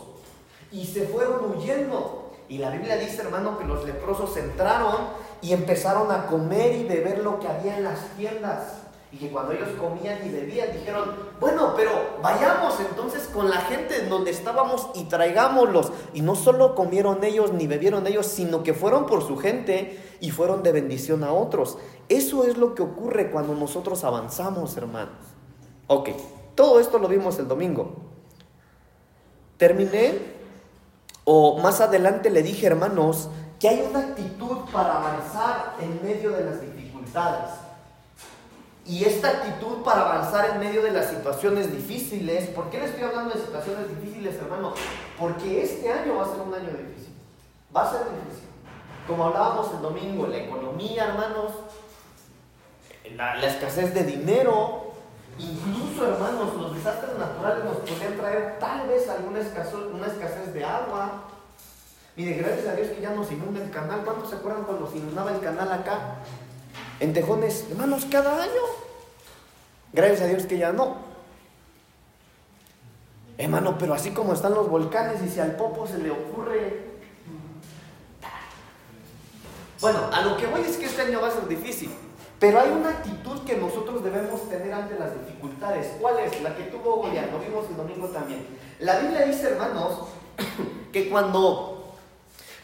y 0.72 0.86
se 0.86 1.06
fueron 1.06 1.52
huyendo. 1.54 2.32
Y 2.48 2.58
la 2.58 2.70
Biblia 2.70 2.96
dice, 2.96 3.22
hermano, 3.22 3.56
que 3.56 3.64
los 3.64 3.84
leprosos 3.84 4.36
entraron 4.36 4.96
y 5.40 5.52
empezaron 5.52 6.10
a 6.10 6.26
comer 6.26 6.74
y 6.74 6.84
beber 6.86 7.18
lo 7.18 7.38
que 7.38 7.46
había 7.46 7.76
en 7.76 7.84
las 7.84 8.00
tiendas. 8.16 8.79
Y 9.12 9.16
que 9.16 9.30
cuando 9.30 9.52
ellos 9.52 9.70
comían 9.78 10.24
y 10.24 10.30
bebían, 10.30 10.72
dijeron, 10.72 11.16
bueno, 11.40 11.74
pero 11.76 11.90
vayamos 12.22 12.78
entonces 12.78 13.26
con 13.26 13.50
la 13.50 13.56
gente 13.62 14.02
en 14.02 14.08
donde 14.08 14.30
estábamos 14.30 14.88
y 14.94 15.04
traigámoslos. 15.04 15.90
Y 16.14 16.22
no 16.22 16.36
solo 16.36 16.76
comieron 16.76 17.24
ellos 17.24 17.52
ni 17.52 17.66
bebieron 17.66 18.06
ellos, 18.06 18.26
sino 18.26 18.62
que 18.62 18.72
fueron 18.72 19.06
por 19.06 19.26
su 19.26 19.36
gente 19.36 20.00
y 20.20 20.30
fueron 20.30 20.62
de 20.62 20.70
bendición 20.70 21.24
a 21.24 21.32
otros. 21.32 21.78
Eso 22.08 22.44
es 22.44 22.56
lo 22.56 22.76
que 22.76 22.82
ocurre 22.82 23.32
cuando 23.32 23.54
nosotros 23.54 24.04
avanzamos, 24.04 24.76
hermanos. 24.76 25.16
Ok, 25.88 26.10
todo 26.54 26.78
esto 26.78 27.00
lo 27.00 27.08
vimos 27.08 27.36
el 27.40 27.48
domingo. 27.48 27.96
Terminé, 29.56 30.18
o 31.24 31.58
más 31.58 31.80
adelante 31.80 32.30
le 32.30 32.44
dije, 32.44 32.68
hermanos, 32.68 33.28
que 33.58 33.68
hay 33.68 33.86
una 33.90 33.98
actitud 33.98 34.58
para 34.72 34.98
avanzar 34.98 35.74
en 35.80 36.00
medio 36.02 36.30
de 36.30 36.44
las 36.44 36.60
dificultades. 36.60 37.50
Y 38.86 39.04
esta 39.04 39.28
actitud 39.28 39.82
para 39.82 40.02
avanzar 40.02 40.50
en 40.50 40.60
medio 40.60 40.82
de 40.82 40.90
las 40.90 41.10
situaciones 41.10 41.70
difíciles, 41.70 42.48
¿por 42.48 42.70
qué 42.70 42.78
le 42.78 42.86
estoy 42.86 43.04
hablando 43.04 43.34
de 43.34 43.40
situaciones 43.40 43.88
difíciles, 43.88 44.36
hermano? 44.36 44.74
Porque 45.18 45.62
este 45.62 45.92
año 45.92 46.16
va 46.16 46.24
a 46.24 46.28
ser 46.28 46.40
un 46.40 46.54
año 46.54 46.70
difícil. 46.70 47.14
Va 47.74 47.82
a 47.82 47.90
ser 47.90 48.00
difícil. 48.00 48.48
Como 49.06 49.24
hablábamos 49.24 49.72
el 49.74 49.82
domingo, 49.82 50.26
la 50.26 50.38
economía, 50.38 51.06
hermanos, 51.08 51.52
la, 53.16 53.46
escasez 53.46 53.92
de 53.92 54.04
dinero, 54.04 54.92
incluso, 55.38 56.06
hermanos, 56.06 56.54
los 56.54 56.74
desastres 56.74 57.18
naturales 57.18 57.64
nos 57.64 57.76
podrían 57.78 58.16
traer 58.16 58.58
tal 58.58 58.88
vez 58.88 59.08
alguna 59.08 59.40
escasez, 59.40 59.74
una 59.74 60.06
escasez 60.06 60.54
de 60.54 60.64
agua. 60.64 61.24
Mire, 62.16 62.34
gracias 62.34 62.66
a 62.66 62.74
Dios 62.74 62.88
que 62.88 63.00
ya 63.00 63.10
nos 63.10 63.30
inunda 63.30 63.62
el 63.62 63.70
canal. 63.70 64.00
¿Cuántos 64.04 64.30
se 64.30 64.36
acuerdan 64.36 64.64
cuando 64.64 64.90
se 64.90 64.98
inundaba 64.98 65.32
el 65.32 65.40
canal 65.40 65.70
acá? 65.72 66.16
En 67.00 67.14
tejones, 67.14 67.66
hermanos, 67.70 68.06
cada 68.10 68.42
año. 68.42 68.62
Gracias 69.92 70.20
a 70.20 70.26
Dios 70.26 70.44
que 70.44 70.58
ya 70.58 70.72
no. 70.72 70.98
Hermano, 73.38 73.76
pero 73.78 73.94
así 73.94 74.10
como 74.10 74.34
están 74.34 74.54
los 74.54 74.68
volcanes 74.68 75.22
y 75.22 75.28
si 75.28 75.40
al 75.40 75.56
popo 75.56 75.86
se 75.86 75.98
le 75.98 76.10
ocurre... 76.10 76.90
Bueno, 79.80 80.10
a 80.12 80.20
lo 80.20 80.36
que 80.36 80.46
voy 80.46 80.60
es 80.60 80.76
que 80.76 80.84
este 80.84 81.00
año 81.00 81.22
va 81.22 81.28
a 81.28 81.30
ser 81.30 81.48
difícil, 81.48 81.90
pero 82.38 82.60
hay 82.60 82.68
una 82.68 82.90
actitud 82.90 83.40
que 83.44 83.56
nosotros 83.56 84.04
debemos 84.04 84.46
tener 84.50 84.74
ante 84.74 84.98
las 84.98 85.18
dificultades. 85.18 85.92
¿Cuál 85.98 86.18
es? 86.18 86.42
La 86.42 86.54
que 86.54 86.64
tuvo 86.64 86.96
Goliat, 86.96 87.32
lo 87.32 87.38
vimos 87.38 87.64
el 87.70 87.78
domingo 87.78 88.08
también. 88.08 88.46
La 88.78 88.98
Biblia 88.98 89.24
dice, 89.24 89.48
hermanos, 89.48 90.00
que 90.92 91.08
cuando, 91.08 91.94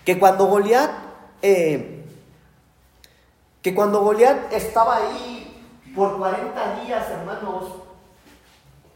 que 0.04 0.18
cuando 0.18 0.44
Goliat 0.44 0.90
eh, 1.40 1.95
que 3.66 3.74
cuando 3.74 4.00
Goliat 4.00 4.52
estaba 4.52 4.98
ahí 4.98 5.60
por 5.92 6.18
40 6.18 6.84
días, 6.84 7.10
hermanos, 7.10 7.64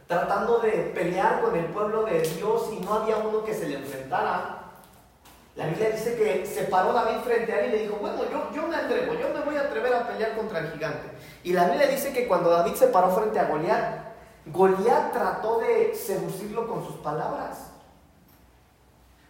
tratando 0.07 0.59
de 0.59 0.93
pelear 0.95 1.41
con 1.41 1.53
el 1.57 1.65
pueblo 1.65 2.03
de 2.03 2.21
Dios 2.21 2.69
y 2.71 2.79
no 2.79 2.93
había 2.93 3.17
uno 3.17 3.43
que 3.43 3.53
se 3.53 3.67
le 3.67 3.79
enfrentara, 3.79 4.59
la 5.57 5.65
Biblia 5.65 5.89
dice 5.89 6.15
que 6.15 6.45
se 6.45 6.63
paró 6.63 6.93
David 6.93 7.19
frente 7.21 7.51
a 7.51 7.59
él 7.59 7.65
y 7.67 7.71
le 7.71 7.83
dijo, 7.83 7.97
bueno, 7.97 8.21
yo, 8.31 8.49
yo 8.55 8.65
me 8.65 8.77
atrevo, 8.77 9.13
yo 9.15 9.27
me 9.33 9.41
voy 9.41 9.57
a 9.57 9.63
atrever 9.63 9.93
a 9.93 10.07
pelear 10.07 10.37
contra 10.37 10.59
el 10.59 10.71
gigante. 10.71 11.17
Y 11.43 11.51
la 11.51 11.65
Biblia 11.65 11.87
dice 11.87 12.13
que 12.13 12.25
cuando 12.25 12.49
David 12.49 12.75
se 12.75 12.87
paró 12.87 13.09
frente 13.09 13.39
a 13.39 13.49
Goliat, 13.49 14.05
Goliat 14.45 15.11
trató 15.11 15.59
de 15.59 15.93
seducirlo 15.93 16.69
con 16.69 16.85
sus 16.85 16.95
palabras. 16.95 17.70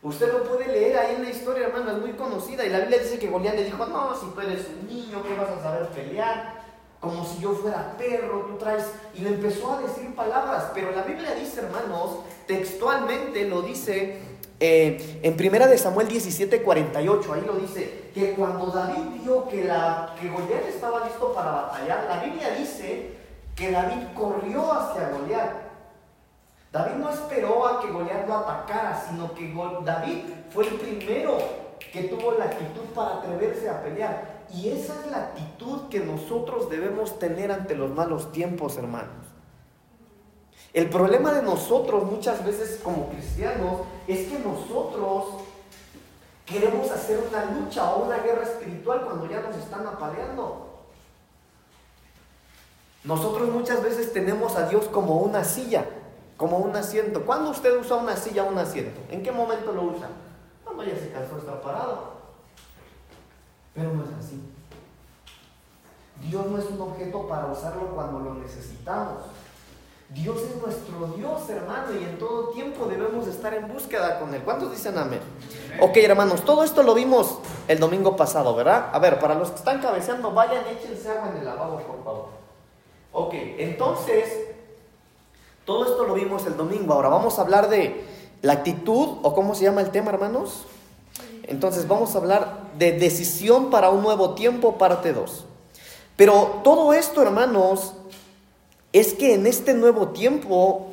Usted 0.04 0.32
lo 0.34 0.44
puede 0.44 0.68
leer 0.68 0.98
ahí 0.98 1.16
en 1.16 1.24
la 1.24 1.30
historia, 1.30 1.68
hermano, 1.68 1.92
es 1.92 1.98
muy 2.00 2.14
conocida. 2.14 2.66
Y 2.66 2.70
la 2.70 2.80
Biblia 2.80 3.00
dice 3.00 3.20
que 3.20 3.28
Goliat 3.28 3.56
le 3.56 3.66
dijo, 3.66 3.86
no, 3.86 4.16
si 4.16 4.26
tú 4.28 4.42
eres 4.42 4.66
un 4.68 4.88
niño, 4.88 5.22
¿qué 5.22 5.36
vas 5.36 5.50
a 5.50 5.62
saber 5.62 5.88
pelear? 5.90 6.62
Como 7.00 7.24
si 7.26 7.40
yo 7.40 7.54
fuera 7.54 7.96
perro, 7.98 8.46
tú 8.48 8.58
traes... 8.58 8.86
Y 9.14 9.22
le 9.22 9.30
empezó 9.30 9.74
a 9.74 9.82
decir 9.82 10.16
palabras. 10.16 10.72
Pero 10.74 10.92
la 10.92 11.04
Biblia 11.04 11.36
dice, 11.36 11.62
hermanos, 11.62 12.18
textualmente 12.48 13.48
lo 13.48 13.62
dice 13.62 14.20
eh, 14.64 15.20
en 15.24 15.36
primera 15.36 15.66
de 15.66 15.76
Samuel 15.76 16.08
17, 16.08 16.62
48, 16.62 17.34
ahí 17.34 17.42
lo 17.48 17.54
dice, 17.56 18.12
que 18.14 18.34
cuando 18.34 18.68
David 18.68 19.24
vio 19.24 19.48
que, 19.48 19.64
la, 19.64 20.16
que 20.22 20.30
Goliat 20.30 20.68
estaba 20.68 21.04
listo 21.04 21.34
para 21.34 21.50
batallar, 21.52 22.06
la 22.08 22.24
Biblia 22.24 22.52
dice 22.52 23.10
que 23.56 23.72
David 23.72 24.10
corrió 24.16 24.72
hacia 24.72 25.10
Goliat 25.10 25.71
David 26.72 26.94
no 26.96 27.10
esperó 27.10 27.68
a 27.68 27.82
que 27.82 27.92
Goliat 27.92 28.28
lo 28.28 28.38
atacara, 28.38 29.04
sino 29.08 29.34
que 29.34 29.54
David 29.84 30.20
fue 30.52 30.68
el 30.68 30.76
primero 30.76 31.38
que 31.92 32.04
tuvo 32.04 32.32
la 32.34 32.46
actitud 32.46 32.86
para 32.96 33.18
atreverse 33.18 33.70
a 33.70 33.84
pelear. 33.84 34.46
Y 34.54 34.70
esa 34.70 34.96
es 35.02 35.12
la 35.12 35.18
actitud 35.18 35.90
que 35.90 36.00
nosotros 36.00 36.70
debemos 36.70 37.20
tener 37.20 37.52
ante 37.52 37.76
los 37.76 37.92
malos 37.92 38.32
tiempos, 38.32 38.78
hermanos. 38.78 39.26
El 40.74 40.90
problema 40.90 41.34
de 41.34 41.42
nosotros 41.42 42.10
muchas 42.10 42.46
veces 42.46 42.80
como 42.82 43.10
cristianos 43.10 43.82
es 44.08 44.30
que 44.30 44.40
nosotros 44.40 45.44
queremos 46.46 46.90
hacer 46.90 47.20
una 47.30 47.46
lucha 47.52 47.94
o 47.94 48.06
una 48.06 48.20
guerra 48.20 48.44
espiritual 48.44 49.02
cuando 49.04 49.30
ya 49.30 49.42
nos 49.42 49.58
están 49.58 49.86
apaleando. 49.86 50.70
Nosotros 53.04 53.50
muchas 53.50 53.84
veces 53.84 54.14
tenemos 54.14 54.56
a 54.56 54.70
Dios 54.70 54.86
como 54.86 55.18
una 55.18 55.44
silla 55.44 55.86
como 56.42 56.58
un 56.58 56.76
asiento. 56.76 57.24
¿Cuándo 57.24 57.52
usted 57.52 57.80
usa 57.80 57.98
una 57.98 58.16
silla 58.16 58.44
o 58.44 58.48
un 58.48 58.58
asiento? 58.58 59.00
¿En 59.12 59.22
qué 59.22 59.32
momento 59.32 59.72
lo 59.74 59.84
usa? 59.84 60.10
Cuando 60.64 60.84
ya 60.84 60.96
se 60.96 61.12
cansó 61.12 61.36
de 61.36 61.42
estar 61.42 61.62
parado. 61.62 62.14
Pero 63.76 63.94
no 63.94 64.04
es 64.04 64.10
así. 64.20 64.42
Dios 66.20 66.48
no 66.48 66.58
es 66.58 66.66
un 66.66 66.82
objeto 66.82 67.28
para 67.28 67.46
usarlo 67.46 67.90
cuando 67.94 68.18
lo 68.22 68.34
necesitamos. 68.34 69.22
Dios 70.10 70.38
es 70.42 70.56
nuestro 70.56 71.14
Dios, 71.16 71.48
hermano, 71.48 71.94
y 71.94 72.04
en 72.06 72.18
todo 72.18 72.50
tiempo 72.50 72.88
debemos 72.88 73.28
estar 73.28 73.54
en 73.54 73.72
búsqueda 73.72 74.20
con 74.20 74.34
Él. 74.34 74.42
¿Cuántos 74.42 74.72
dicen 74.72 74.98
amén? 74.98 75.22
Ok, 75.80 75.96
hermanos, 75.98 76.44
todo 76.44 76.64
esto 76.64 76.82
lo 76.82 76.96
vimos 76.96 77.38
el 77.68 77.80
domingo 77.80 78.16
pasado, 78.16 78.56
¿verdad? 78.56 78.90
A 78.92 78.98
ver, 78.98 79.20
para 79.20 79.36
los 79.36 79.52
que 79.52 79.58
están 79.58 79.80
cabeceando, 79.80 80.32
vayan, 80.32 80.66
échense 80.66 81.08
agua 81.08 81.30
en 81.30 81.38
el 81.38 81.46
lavabo, 81.46 81.78
por 81.78 82.04
favor. 82.04 82.30
Ok, 83.14 83.34
entonces, 83.60 84.51
todo 85.72 85.86
esto 85.86 86.04
lo 86.04 86.16
vimos 86.16 86.46
el 86.46 86.58
domingo. 86.58 86.94
Ahora 86.94 87.08
vamos 87.08 87.40
a 87.40 87.44
hablar 87.44 87.70
de 87.70 88.06
la 88.42 88.54
actitud, 88.54 89.20
o 89.22 89.34
cómo 89.34 89.56
se 89.56 89.64
llama 89.64 89.80
el 89.80 89.90
tema, 89.90 90.12
hermanos. 90.12 90.66
Entonces 91.44 91.88
vamos 91.88 92.14
a 92.14 92.18
hablar 92.18 92.72
de 92.78 92.92
decisión 92.92 93.70
para 93.70 93.90
un 93.90 94.02
nuevo 94.02 94.32
tiempo, 94.32 94.78
parte 94.78 95.14
2. 95.14 95.46
Pero 96.18 96.60
todo 96.62 96.92
esto, 96.92 97.22
hermanos, 97.22 97.94
es 98.92 99.14
que 99.14 99.34
en 99.34 99.48
este 99.48 99.74
nuevo 99.74 100.10
tiempo 100.10 100.88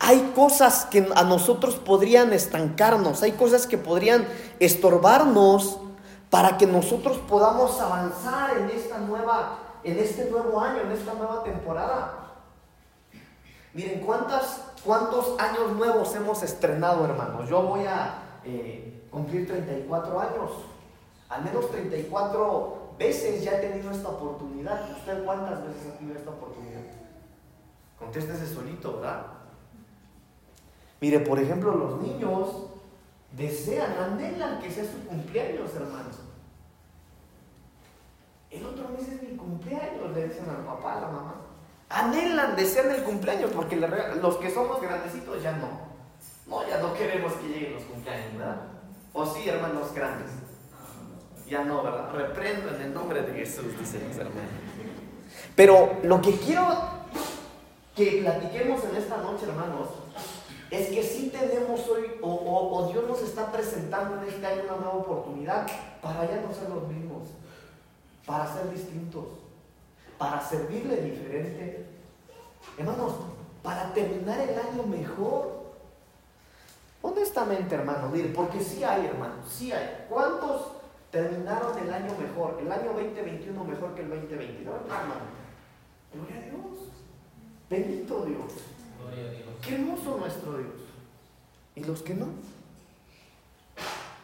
hay 0.00 0.32
cosas 0.34 0.86
que 0.86 1.08
a 1.14 1.22
nosotros 1.22 1.76
podrían 1.76 2.32
estancarnos, 2.32 3.22
hay 3.22 3.32
cosas 3.32 3.68
que 3.68 3.78
podrían 3.78 4.26
estorbarnos 4.58 5.78
para 6.28 6.58
que 6.58 6.66
nosotros 6.66 7.18
podamos 7.28 7.78
avanzar 7.80 8.58
en 8.58 8.70
esta 8.70 8.98
nueva 8.98 9.58
en 9.84 9.98
este 9.98 10.28
nuevo 10.28 10.60
año, 10.60 10.82
en 10.82 10.90
esta 10.90 11.14
nueva 11.14 11.44
temporada. 11.44 12.29
Miren, 13.72 14.00
¿cuántas, 14.00 14.72
¿cuántos 14.84 15.38
años 15.38 15.76
nuevos 15.76 16.14
hemos 16.16 16.42
estrenado, 16.42 17.04
hermanos? 17.04 17.48
Yo 17.48 17.62
voy 17.62 17.84
a 17.86 18.40
eh, 18.44 19.06
cumplir 19.10 19.46
34 19.46 20.20
años. 20.20 20.50
Al 21.28 21.44
menos 21.44 21.70
34 21.70 22.94
veces 22.98 23.44
ya 23.44 23.58
he 23.58 23.68
tenido 23.68 23.92
esta 23.92 24.08
oportunidad. 24.08 24.90
¿Usted 24.90 25.24
cuántas 25.24 25.62
veces 25.64 25.86
ha 25.86 25.98
tenido 25.98 26.18
esta 26.18 26.30
oportunidad? 26.30 26.80
Contéstese 27.96 28.52
solito, 28.52 28.96
¿verdad? 28.96 29.26
Mire, 31.00 31.20
por 31.20 31.38
ejemplo, 31.38 31.72
los 31.72 32.02
niños 32.02 32.66
desean, 33.36 33.92
anhelan 33.92 34.60
que 34.60 34.70
sea 34.70 34.84
su 34.84 35.06
cumpleaños, 35.06 35.72
hermanos. 35.76 36.18
El 38.50 38.66
otro 38.66 38.88
mes 38.88 39.06
es 39.06 39.22
mi 39.22 39.36
cumpleaños, 39.36 40.12
le 40.12 40.26
dicen 40.26 40.50
al 40.50 40.64
papá, 40.64 40.94
a 40.94 41.00
la 41.02 41.06
mamá 41.06 41.39
anhelan, 41.90 42.56
desean 42.56 42.90
el 42.90 43.02
cumpleaños, 43.02 43.50
porque 43.54 43.76
los 43.76 44.36
que 44.36 44.50
somos 44.50 44.80
grandecitos 44.80 45.42
ya 45.42 45.52
no. 45.52 45.90
No, 46.46 46.66
ya 46.66 46.78
no 46.78 46.94
queremos 46.94 47.34
que 47.34 47.48
lleguen 47.48 47.74
los 47.74 47.84
cumpleaños, 47.84 48.38
¿verdad? 48.38 48.56
O 49.12 49.26
sí, 49.26 49.48
hermanos 49.48 49.92
grandes. 49.92 50.30
Ya 51.48 51.64
no, 51.64 51.82
¿verdad? 51.82 52.12
Reprendo 52.12 52.74
en 52.74 52.80
el 52.80 52.94
nombre 52.94 53.22
de 53.22 53.32
Jesús, 53.34 53.78
dicen 53.78 54.08
los 54.08 54.16
hermanos. 54.16 54.50
Pero 55.54 55.98
lo 56.02 56.20
que 56.20 56.32
quiero 56.36 56.66
que 57.94 58.20
platiquemos 58.22 58.84
en 58.84 58.96
esta 58.96 59.18
noche, 59.18 59.46
hermanos, 59.46 59.88
es 60.70 60.88
que 60.88 61.02
sí 61.02 61.30
tenemos 61.30 61.88
hoy, 61.88 62.12
o, 62.22 62.88
Dios 62.92 63.04
nos 63.08 63.22
está 63.22 63.50
presentando 63.50 64.22
en 64.22 64.28
este 64.28 64.46
año 64.46 64.62
una 64.64 64.76
nueva 64.76 64.94
oportunidad 64.94 65.66
para 66.00 66.24
ya 66.30 66.40
no 66.40 66.54
ser 66.54 66.70
los 66.70 66.86
mismos, 66.86 67.30
para 68.24 68.52
ser 68.52 68.70
distintos, 68.70 69.24
para 70.20 70.38
servirle 70.38 71.00
diferente. 71.00 71.86
Hermanos, 72.76 73.14
para 73.62 73.90
terminar 73.94 74.38
el 74.38 74.50
año 74.50 74.82
mejor. 74.82 75.60
Honestamente, 77.00 77.74
hermano, 77.74 78.12
porque 78.34 78.60
sí 78.60 78.84
hay, 78.84 79.06
hermanos, 79.06 79.50
sí 79.50 79.72
hay. 79.72 80.04
¿Cuántos 80.10 80.72
terminaron 81.10 81.78
el 81.78 81.90
año 81.90 82.14
mejor, 82.20 82.58
el 82.60 82.70
año 82.70 82.92
2021 82.92 83.64
mejor 83.64 83.94
que 83.94 84.02
el 84.02 84.10
2020? 84.10 84.64
No, 84.64 84.76
hermano. 84.76 85.14
Gloria 86.12 86.36
a 86.36 86.50
Dios. 86.50 86.90
Bendito 87.70 88.26
Dios. 88.26 88.52
Qué 89.62 89.74
hermoso 89.76 90.18
nuestro 90.18 90.58
Dios. 90.58 90.74
¿Y 91.76 91.84
los 91.84 92.02
que 92.02 92.12
no? 92.12 92.26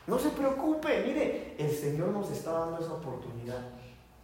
No 0.07 0.19
se 0.19 0.29
preocupe, 0.29 1.05
mire, 1.07 1.55
el 1.59 1.71
Señor 1.71 2.09
nos 2.09 2.31
está 2.31 2.53
dando 2.53 2.81
esa 2.81 2.93
oportunidad. 2.93 3.76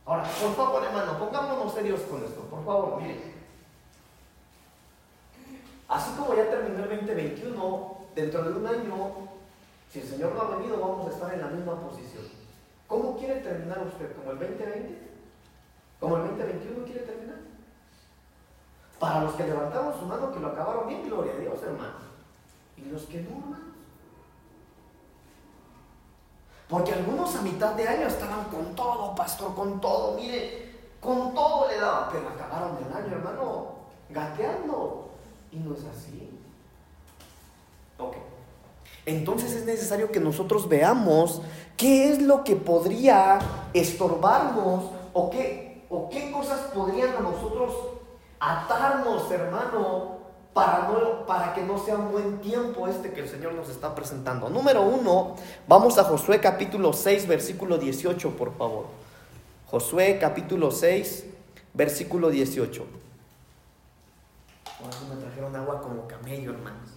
Ahora, 0.04 0.24
por 0.24 0.54
favor, 0.54 0.84
hermano, 0.84 1.18
pongámonos 1.18 1.72
serios 1.72 2.00
con 2.02 2.24
esto, 2.24 2.40
por 2.42 2.64
favor, 2.64 3.00
mire. 3.00 3.32
Así 5.88 6.10
como 6.18 6.34
ya 6.34 6.50
terminó 6.50 6.84
el 6.84 6.90
2021, 6.90 7.96
dentro 8.14 8.42
de 8.42 8.52
un 8.52 8.66
año, 8.66 9.12
si 9.92 10.00
el 10.00 10.08
Señor 10.08 10.34
no 10.34 10.42
ha 10.42 10.56
venido, 10.56 10.80
vamos 10.80 11.06
a 11.06 11.10
estar 11.10 11.34
en 11.34 11.40
la 11.40 11.48
misma 11.48 11.80
posición. 11.80 12.24
¿Cómo 12.88 13.16
quiere 13.16 13.40
terminar 13.40 13.78
usted? 13.86 14.14
¿Como 14.16 14.32
el 14.32 14.38
2020? 14.38 14.98
¿Como 16.00 16.16
el 16.16 16.22
2021 16.28 16.84
quiere 16.84 17.00
terminar? 17.00 17.36
Para 18.98 19.24
los 19.24 19.34
que 19.34 19.44
levantamos 19.44 19.96
su 19.96 20.06
mano 20.06 20.32
que 20.32 20.40
lo 20.40 20.48
acabaron 20.48 20.88
bien, 20.88 21.04
gloria 21.04 21.32
a 21.32 21.36
Dios, 21.36 21.62
hermano. 21.62 21.94
Y 22.76 22.82
los 22.90 23.02
que 23.02 23.20
no. 23.22 23.71
Porque 26.72 26.94
algunos 26.94 27.36
a 27.36 27.42
mitad 27.42 27.74
de 27.74 27.86
año 27.86 28.06
estaban 28.06 28.44
con 28.44 28.74
todo, 28.74 29.14
pastor, 29.14 29.54
con 29.54 29.78
todo, 29.78 30.16
mire, 30.16 30.72
con 31.02 31.34
todo 31.34 31.68
le 31.68 31.78
daban, 31.78 32.08
pero 32.10 32.30
acabaron 32.30 32.78
el 32.78 32.96
año, 32.96 33.14
hermano, 33.14 33.66
gateando. 34.08 35.10
Y 35.50 35.56
no 35.56 35.74
es 35.74 35.80
así. 35.84 36.30
Ok. 37.98 38.16
Entonces 39.04 39.52
es 39.52 39.66
necesario 39.66 40.10
que 40.10 40.18
nosotros 40.18 40.66
veamos 40.66 41.42
qué 41.76 42.10
es 42.10 42.22
lo 42.22 42.42
que 42.42 42.56
podría 42.56 43.38
estorbarnos 43.74 44.84
o 45.12 45.28
qué, 45.28 45.84
o 45.90 46.08
qué 46.08 46.32
cosas 46.32 46.60
podrían 46.74 47.14
a 47.16 47.20
nosotros 47.20 47.74
atarnos, 48.40 49.30
hermano, 49.30 50.11
para, 50.54 50.88
no, 50.88 51.26
para 51.26 51.54
que 51.54 51.62
no 51.62 51.78
sea 51.78 51.96
un 51.96 52.12
buen 52.12 52.40
tiempo 52.40 52.86
este 52.86 53.12
que 53.12 53.20
el 53.20 53.28
Señor 53.28 53.54
nos 53.54 53.68
está 53.68 53.94
presentando. 53.94 54.50
Número 54.50 54.82
uno, 54.82 55.36
vamos 55.66 55.98
a 55.98 56.04
Josué 56.04 56.40
capítulo 56.40 56.92
6, 56.92 57.26
versículo 57.26 57.78
18, 57.78 58.30
por 58.30 58.56
favor. 58.56 58.86
Josué 59.66 60.18
capítulo 60.20 60.70
6, 60.70 61.24
versículo 61.72 62.28
18. 62.28 62.84
me 65.08 65.16
trajeron 65.16 65.56
agua 65.56 65.80
como 65.80 66.06
camello, 66.06 66.52
hermanos. 66.52 66.90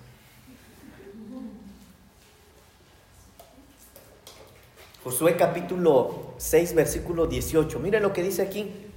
Josué 5.05 5.37
capítulo 5.37 6.33
6, 6.37 6.73
versículo 6.73 7.27
18. 7.27 7.79
Mire 7.79 7.99
lo 7.99 8.11
que 8.11 8.23
dice 8.23 8.41
aquí. 8.41 8.87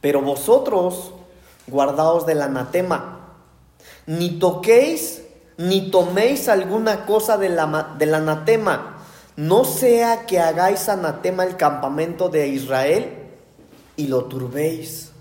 Pero 0.00 0.22
vosotros 0.22 1.12
guardaos 1.66 2.26
del 2.26 2.42
anatema. 2.42 3.15
Ni 4.06 4.38
toquéis 4.38 5.22
ni 5.58 5.90
toméis 5.90 6.48
alguna 6.48 7.06
cosa 7.06 7.38
del 7.38 7.58
anatema, 7.58 8.98
no 9.36 9.64
sea 9.64 10.26
que 10.26 10.38
hagáis 10.38 10.88
anatema 10.88 11.44
el 11.44 11.56
campamento 11.56 12.28
de 12.28 12.48
Israel 12.48 13.10
y 13.96 14.08
lo 14.08 14.24
turbéis. 14.24 15.12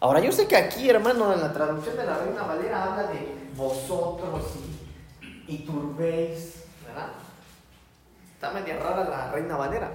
Ahora 0.00 0.20
yo 0.20 0.32
sé 0.32 0.46
que 0.46 0.56
aquí, 0.56 0.90
hermano, 0.90 1.32
en 1.32 1.40
la 1.40 1.52
traducción 1.52 1.96
de 1.96 2.04
la 2.04 2.18
Reina 2.18 2.42
Valera 2.42 2.84
habla 2.84 3.04
de 3.04 3.34
vosotros 3.56 4.42
y, 5.22 5.54
y 5.54 5.58
turbéis, 5.58 6.64
¿verdad? 6.86 7.10
Está 8.34 8.50
media 8.50 8.78
rara 8.78 9.08
la 9.08 9.30
Reina 9.30 9.56
Valera. 9.56 9.90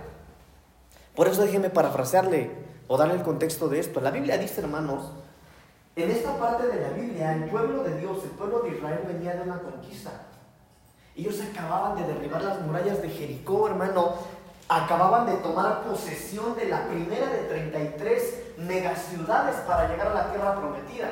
Por 1.14 1.28
eso 1.28 1.42
déjeme 1.42 1.70
parafrasearle 1.70 2.52
o 2.88 2.98
darle 2.98 3.16
el 3.16 3.24
contexto 3.24 3.68
de 3.68 3.80
esto. 3.80 4.00
La 4.00 4.12
Biblia 4.12 4.38
dice, 4.38 4.62
hermanos, 4.62 5.12
en 6.04 6.12
esta 6.12 6.38
parte 6.38 6.68
de 6.68 6.80
la 6.80 6.90
Biblia, 6.90 7.34
el 7.34 7.46
pueblo 7.46 7.84
de 7.84 8.00
Dios, 8.00 8.18
el 8.24 8.30
pueblo 8.32 8.60
de 8.60 8.70
Israel 8.70 9.02
venía 9.08 9.34
de 9.34 9.42
una 9.42 9.60
conquista. 9.60 10.12
Ellos 11.16 11.42
acababan 11.42 11.98
de 11.98 12.14
derribar 12.14 12.44
las 12.44 12.62
murallas 12.62 13.02
de 13.02 13.10
Jericó, 13.10 13.68
hermano. 13.68 14.14
Acababan 14.70 15.26
de 15.26 15.38
tomar 15.38 15.82
posesión 15.84 16.56
de 16.56 16.66
la 16.66 16.88
primera 16.88 17.26
de 17.28 17.40
33 17.50 18.44
megaciudades 18.58 19.56
para 19.62 19.90
llegar 19.90 20.08
a 20.10 20.14
la 20.14 20.32
tierra 20.32 20.56
prometida. 20.56 21.10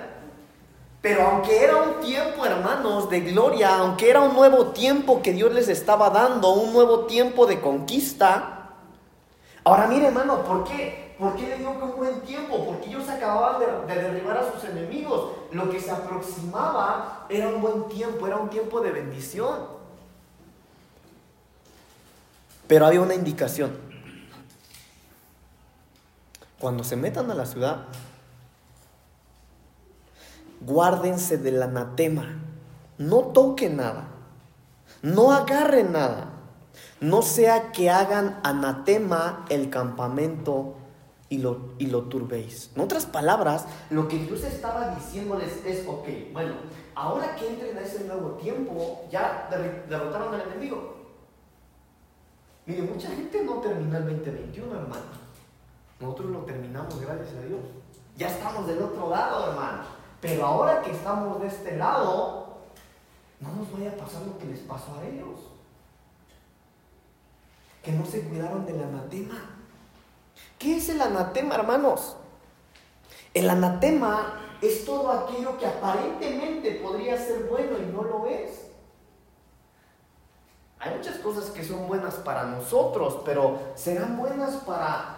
Pero 1.01 1.23
aunque 1.23 1.63
era 1.63 1.77
un 1.77 1.99
tiempo, 2.01 2.45
hermanos, 2.45 3.09
de 3.09 3.21
gloria, 3.21 3.77
aunque 3.77 4.09
era 4.09 4.21
un 4.21 4.35
nuevo 4.35 4.67
tiempo 4.67 5.21
que 5.23 5.33
Dios 5.33 5.51
les 5.51 5.67
estaba 5.67 6.11
dando, 6.11 6.53
un 6.53 6.73
nuevo 6.73 7.05
tiempo 7.05 7.47
de 7.47 7.59
conquista, 7.59 8.69
ahora 9.63 9.87
mire, 9.87 10.07
hermano, 10.07 10.43
¿por 10.43 10.63
qué? 10.65 11.04
¿Por 11.17 11.35
qué 11.37 11.47
le 11.47 11.57
que 11.57 11.65
un 11.65 11.95
buen 11.95 12.21
tiempo? 12.21 12.65
Porque 12.65 12.89
ellos 12.89 13.07
acababan 13.07 13.87
de, 13.87 13.95
derribar 13.95 14.37
a 14.37 14.51
sus 14.51 14.63
enemigos. 14.65 15.31
Lo 15.51 15.69
que 15.69 15.79
se 15.79 15.91
aproximaba 15.91 17.25
era 17.29 17.47
un 17.47 17.61
buen 17.61 17.87
tiempo, 17.87 18.27
era 18.27 18.35
un 18.35 18.49
tiempo 18.49 18.81
de 18.81 18.91
bendición. 18.91 19.67
Pero 22.67 22.85
había 22.85 23.01
una 23.01 23.13
indicación. 23.13 23.77
Cuando 26.59 26.83
se 26.83 26.97
metan 26.97 27.31
a 27.31 27.35
la 27.35 27.45
ciudad, 27.45 27.85
guárdense 30.59 31.37
del 31.37 31.63
anatema. 31.63 32.39
No 32.97 33.19
toquen 33.27 33.77
nada. 33.77 34.07
No 35.01 35.31
agarren 35.31 35.93
nada. 35.93 36.29
No 36.99 37.21
sea 37.21 37.71
que 37.71 37.89
hagan 37.89 38.39
anatema 38.43 39.45
el 39.49 39.69
campamento 39.69 40.75
y 41.35 41.37
lo, 41.37 41.73
y 41.77 41.87
lo 41.87 42.03
turbéis. 42.03 42.71
En 42.75 42.81
otras 42.81 43.05
palabras, 43.05 43.65
lo 43.89 44.07
que 44.07 44.17
Dios 44.19 44.41
estaba 44.45 44.95
diciéndoles 44.95 45.65
es, 45.65 45.85
ok, 45.85 46.07
bueno, 46.31 46.53
ahora 46.95 47.35
que 47.35 47.49
entren 47.49 47.77
a 47.77 47.81
ese 47.81 48.05
nuevo 48.05 48.31
tiempo, 48.31 49.05
ya 49.11 49.49
derrotaron 49.89 50.33
al 50.33 50.41
enemigo. 50.41 50.95
Mire, 52.65 52.83
mucha 52.83 53.09
gente 53.09 53.43
no 53.43 53.55
terminó 53.55 53.97
el 53.97 54.05
2021, 54.05 54.75
hermano. 54.75 55.25
Nosotros 55.99 56.31
lo 56.31 56.39
terminamos, 56.39 57.01
gracias 57.01 57.35
a 57.35 57.41
Dios. 57.41 57.59
Ya 58.15 58.29
estamos 58.29 58.65
del 58.65 58.81
otro 58.81 59.09
lado, 59.09 59.51
hermano. 59.51 59.83
Pero 60.21 60.45
ahora 60.45 60.81
que 60.81 60.91
estamos 60.91 61.41
de 61.41 61.47
este 61.47 61.75
lado, 61.75 62.59
no 63.41 63.51
nos 63.55 63.71
vaya 63.73 63.91
a 63.91 63.97
pasar 63.97 64.21
lo 64.25 64.37
que 64.37 64.45
les 64.45 64.59
pasó 64.61 64.95
a 64.95 65.05
ellos. 65.05 65.41
Que 67.83 67.91
no 67.91 68.05
se 68.05 68.21
cuidaron 68.21 68.65
del 68.65 68.81
anatema. 68.81 69.54
¿Qué 70.57 70.77
es 70.77 70.89
el 70.89 71.01
anatema, 71.01 71.55
hermanos? 71.55 72.15
El 73.33 73.49
anatema 73.49 74.41
es 74.61 74.85
todo 74.85 75.11
aquello 75.11 75.57
que 75.57 75.65
aparentemente 75.65 76.79
podría 76.81 77.17
ser 77.17 77.43
bueno 77.49 77.77
y 77.77 77.91
no 77.91 78.03
lo 78.03 78.25
es. 78.27 78.65
Hay 80.79 80.95
muchas 80.95 81.17
cosas 81.17 81.49
que 81.49 81.63
son 81.63 81.87
buenas 81.87 82.15
para 82.15 82.45
nosotros, 82.45 83.21
pero 83.25 83.59
serán 83.75 84.17
buenas 84.17 84.55
para... 84.57 85.17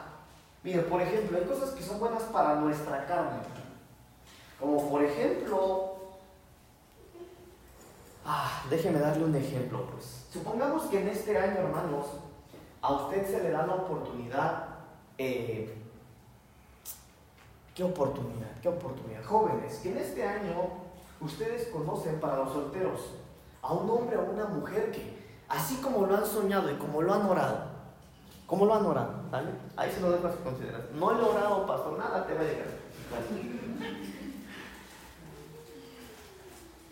Mire, 0.63 0.80
por 0.84 1.01
ejemplo, 1.01 1.38
hay 1.38 1.45
cosas 1.45 1.71
que 1.71 1.84
son 1.84 1.99
buenas 1.99 2.23
para 2.23 2.56
nuestra 2.56 3.06
carne. 3.06 3.39
Como 4.60 4.89
por 4.89 5.03
ejemplo... 5.03 5.95
Ah, 8.25 8.63
déjeme 8.69 8.99
darle 8.99 9.25
un 9.25 9.36
ejemplo, 9.36 9.86
pues. 9.91 10.25
Supongamos 10.32 10.84
que 10.84 11.01
en 11.01 11.10
este 11.10 11.38
año, 11.38 11.60
hermanos, 11.60 12.08
a 12.82 12.91
usted 12.93 13.25
se 13.25 13.43
le 13.43 13.51
da 13.51 13.65
la 13.65 13.75
oportunidad 13.75 14.66
eh, 15.17 15.73
qué 17.75 17.84
oportunidad, 17.84 18.60
qué 18.62 18.69
oportunidad. 18.69 19.23
Jóvenes, 19.23 19.75
que 19.77 19.91
en 19.91 19.97
este 19.97 20.27
año 20.27 20.56
ustedes 21.21 21.67
conocen 21.67 22.19
para 22.19 22.38
los 22.38 22.53
solteros 22.53 22.99
a 23.62 23.73
un 23.73 23.89
hombre 23.89 24.17
o 24.17 24.23
una 24.23 24.45
mujer 24.45 24.91
que, 24.91 25.17
así 25.49 25.75
como 25.77 26.06
lo 26.06 26.17
han 26.17 26.25
soñado 26.25 26.71
y 26.71 26.75
como 26.75 27.01
lo 27.01 27.13
han 27.13 27.25
orado, 27.25 27.65
como 28.45 28.65
lo 28.65 28.75
han 28.75 28.86
orado, 28.86 29.13
¿vale? 29.30 29.49
Ahí 29.75 29.91
se 29.91 30.01
lo 30.01 30.12
dejo 30.12 30.27
a 30.27 30.32
su. 30.32 30.38
No 30.97 31.12
he 31.12 31.21
orado, 31.21 31.67
pastor, 31.67 31.97
nada 31.97 32.25
te 32.25 32.34
va 32.34 32.41
a 32.41 32.43
llegar. 32.43 32.67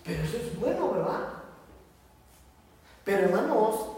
Pero 0.03 0.23
eso 0.23 0.37
es 0.37 0.59
bueno, 0.59 0.91
¿verdad? 0.91 1.19
Pero 3.03 3.25
hermanos, 3.25 3.94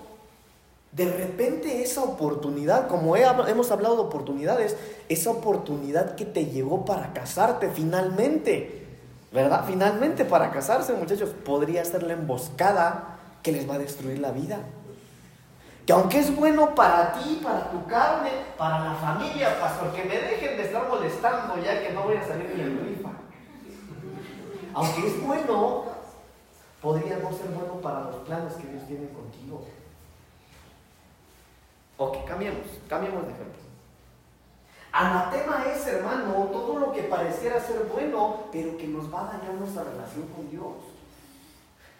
de 0.91 1.05
repente 1.11 1.83
esa 1.83 2.03
oportunidad, 2.03 2.87
como 2.87 3.15
hemos 3.15 3.71
hablado 3.71 3.95
de 3.95 4.01
oportunidades, 4.01 4.75
esa 5.09 5.31
oportunidad 5.31 6.15
que 6.15 6.25
te 6.25 6.45
llegó 6.45 6.85
para 6.85 7.13
casarte 7.13 7.69
finalmente, 7.69 8.85
¿verdad? 9.31 9.65
Finalmente 9.67 10.25
para 10.25 10.51
casarse, 10.51 10.93
muchachos, 10.93 11.29
podría 11.45 11.83
ser 11.85 12.03
la 12.03 12.13
emboscada 12.13 13.19
que 13.43 13.51
les 13.51 13.69
va 13.69 13.75
a 13.75 13.79
destruir 13.79 14.19
la 14.19 14.31
vida. 14.31 14.59
Que 15.85 15.93
aunque 15.93 16.19
es 16.19 16.35
bueno 16.35 16.75
para 16.75 17.13
ti, 17.13 17.39
para 17.41 17.71
tu 17.71 17.85
carne, 17.85 18.31
para 18.57 18.79
la 18.79 18.95
familia, 18.95 19.59
pastor, 19.59 19.93
que 19.93 20.03
me 20.03 20.17
dejen 20.17 20.57
de 20.57 20.63
estar 20.63 20.87
molestando 20.89 21.55
ya 21.63 21.81
que 21.81 21.93
no 21.93 22.03
voy 22.03 22.15
a 22.17 22.27
salir 22.27 22.51
ni 22.55 22.61
en 22.61 22.87
rifa. 22.87 23.09
Aunque 24.73 25.07
es 25.07 25.25
bueno, 25.25 25.85
podría 26.81 27.17
no 27.17 27.31
ser 27.31 27.47
bueno 27.47 27.75
para 27.81 28.01
los 28.01 28.15
planes 28.17 28.53
que 28.53 28.67
Dios 28.67 28.85
tiene 28.85 29.09
contigo. 29.09 29.63
Ok, 31.97 32.25
cambiemos, 32.25 32.61
cambiemos 32.87 33.25
de 33.25 33.33
ejemplo. 33.33 33.61
Anatema 34.91 35.65
es, 35.73 35.85
hermano, 35.87 36.49
todo 36.51 36.79
lo 36.79 36.91
que 36.91 37.03
pareciera 37.03 37.59
ser 37.59 37.87
bueno, 37.91 38.45
pero 38.51 38.77
que 38.77 38.87
nos 38.87 39.13
va 39.13 39.21
a 39.21 39.37
dañar 39.37 39.53
nuestra 39.55 39.83
relación 39.83 40.27
con 40.35 40.49
Dios. 40.49 40.73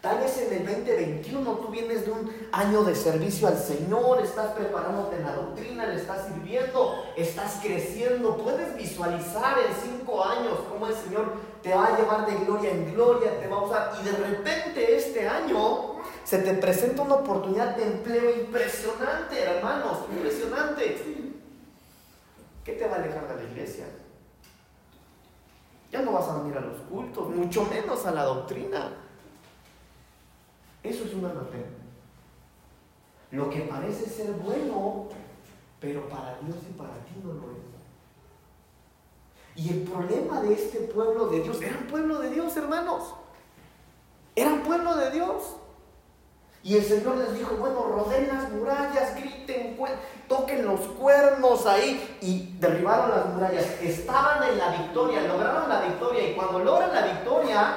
Tal 0.00 0.18
vez 0.18 0.38
en 0.38 0.52
el 0.52 0.64
2021 0.64 1.50
tú 1.56 1.68
vienes 1.68 2.06
de 2.06 2.12
un 2.12 2.32
año 2.52 2.84
de 2.84 2.94
servicio 2.94 3.48
al 3.48 3.58
Señor, 3.58 4.20
estás 4.22 4.52
preparándote 4.52 5.16
en 5.16 5.24
la 5.24 5.32
doctrina, 5.32 5.86
le 5.86 5.96
estás 5.96 6.28
sirviendo, 6.28 7.04
estás 7.16 7.58
creciendo. 7.60 8.36
Puedes 8.36 8.76
visualizar 8.76 9.56
en 9.58 9.90
cinco 9.90 10.24
años 10.24 10.54
cómo 10.72 10.86
el 10.86 10.94
Señor 10.94 11.32
te 11.64 11.74
va 11.74 11.86
a 11.86 11.98
llevar 11.98 12.26
de 12.26 12.44
gloria 12.44 12.70
en 12.70 12.94
gloria, 12.94 13.40
te 13.40 13.48
va 13.48 13.56
a 13.56 13.62
usar. 13.64 13.92
Y 14.00 14.04
de 14.04 14.12
repente 14.12 14.96
este 14.96 15.28
año 15.28 15.97
se 16.28 16.40
te 16.40 16.52
presenta 16.52 17.00
una 17.00 17.14
oportunidad 17.14 17.74
de 17.74 17.84
empleo 17.84 18.38
impresionante, 18.38 19.40
hermanos, 19.42 20.00
impresionante. 20.10 21.32
¿Qué 22.62 22.72
te 22.72 22.86
va 22.86 22.96
a 22.96 22.98
alejar 22.98 23.26
de 23.28 23.44
la 23.44 23.50
iglesia? 23.50 23.86
Ya 25.90 26.02
no 26.02 26.12
vas 26.12 26.28
a 26.28 26.42
venir 26.42 26.58
a 26.58 26.60
los 26.60 26.80
cultos, 26.80 27.30
mucho 27.30 27.64
menos 27.64 28.04
a 28.04 28.10
la 28.10 28.24
doctrina. 28.24 28.92
Eso 30.82 31.04
es 31.04 31.14
una 31.14 31.30
anatema. 31.30 31.64
Lo 33.30 33.48
que 33.48 33.62
parece 33.62 34.04
ser 34.04 34.32
bueno, 34.32 35.08
pero 35.80 36.10
para 36.10 36.36
Dios 36.42 36.58
y 36.68 36.74
para 36.74 36.92
ti 37.06 37.14
no 37.24 37.32
lo 37.32 37.52
es. 37.52 37.58
Y 39.56 39.70
el 39.70 39.82
problema 39.84 40.42
de 40.42 40.52
este 40.52 40.80
pueblo 40.80 41.28
de 41.28 41.40
Dios, 41.40 41.62
eran 41.62 41.86
pueblo 41.86 42.18
de 42.18 42.28
Dios, 42.28 42.54
hermanos. 42.54 43.14
Eran 44.36 44.62
pueblo 44.62 44.94
de 44.94 45.10
Dios. 45.10 45.56
Y 46.68 46.76
el 46.76 46.84
Señor 46.84 47.16
les 47.16 47.32
dijo, 47.32 47.56
bueno, 47.56 47.82
rodeen 47.82 48.28
las 48.28 48.52
murallas, 48.52 49.14
griten, 49.16 49.78
toquen 50.28 50.66
los 50.66 50.80
cuernos 50.80 51.64
ahí. 51.64 52.18
Y 52.20 52.56
derribaron 52.60 53.10
las 53.10 53.26
murallas. 53.32 53.64
Estaban 53.80 54.50
en 54.50 54.58
la 54.58 54.76
victoria, 54.76 55.22
lograron 55.22 55.66
la 55.66 55.80
victoria. 55.80 56.30
Y 56.30 56.34
cuando 56.34 56.58
logran 56.58 56.94
la 56.94 57.06
victoria, 57.06 57.74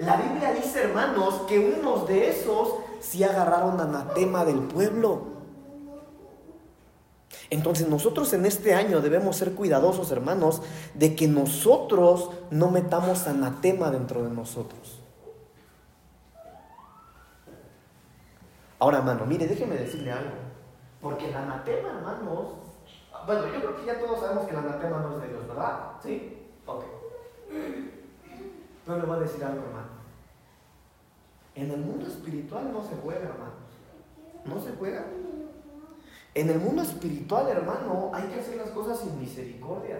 la 0.00 0.16
Biblia 0.16 0.52
dice, 0.52 0.82
hermanos, 0.82 1.42
que 1.46 1.60
unos 1.60 2.08
de 2.08 2.30
esos 2.30 2.74
sí 2.98 3.22
agarraron 3.22 3.80
anatema 3.80 4.44
del 4.44 4.62
pueblo. 4.62 5.22
Entonces 7.50 7.88
nosotros 7.88 8.32
en 8.32 8.46
este 8.46 8.74
año 8.74 9.00
debemos 9.00 9.36
ser 9.36 9.52
cuidadosos, 9.52 10.10
hermanos, 10.10 10.60
de 10.94 11.14
que 11.14 11.28
nosotros 11.28 12.30
no 12.50 12.72
metamos 12.72 13.28
anatema 13.28 13.92
dentro 13.92 14.24
de 14.24 14.30
nosotros. 14.30 14.97
Ahora, 18.78 18.98
hermano, 18.98 19.26
mire, 19.26 19.46
déjeme 19.46 19.76
decirle 19.76 20.12
algo. 20.12 20.36
Porque 21.00 21.28
el 21.28 21.34
anatema, 21.34 21.88
hermanos, 21.88 22.54
bueno, 23.26 23.46
yo 23.46 23.60
creo 23.60 23.76
que 23.76 23.84
ya 23.84 23.98
todos 23.98 24.20
sabemos 24.20 24.44
que 24.44 24.52
el 24.52 24.58
anatema 24.58 24.98
no 24.98 25.16
es 25.16 25.22
de 25.22 25.28
Dios, 25.28 25.48
¿verdad? 25.48 25.92
¿Sí? 26.02 26.46
Ok. 26.66 26.84
Pero 28.86 28.98
le 28.98 29.06
voy 29.06 29.16
a 29.16 29.20
decir 29.20 29.44
algo, 29.44 29.64
hermano. 29.64 29.88
En 31.54 31.70
el 31.70 31.80
mundo 31.80 32.06
espiritual 32.06 32.72
no 32.72 32.82
se 32.82 32.94
juega, 32.96 33.28
hermanos. 33.28 33.54
No 34.44 34.60
se 34.60 34.72
juega. 34.72 35.04
En 36.34 36.50
el 36.50 36.58
mundo 36.58 36.82
espiritual, 36.82 37.48
hermano, 37.48 38.10
hay 38.14 38.28
que 38.28 38.40
hacer 38.40 38.56
las 38.56 38.70
cosas 38.70 39.00
sin 39.00 39.18
misericordia. 39.18 39.98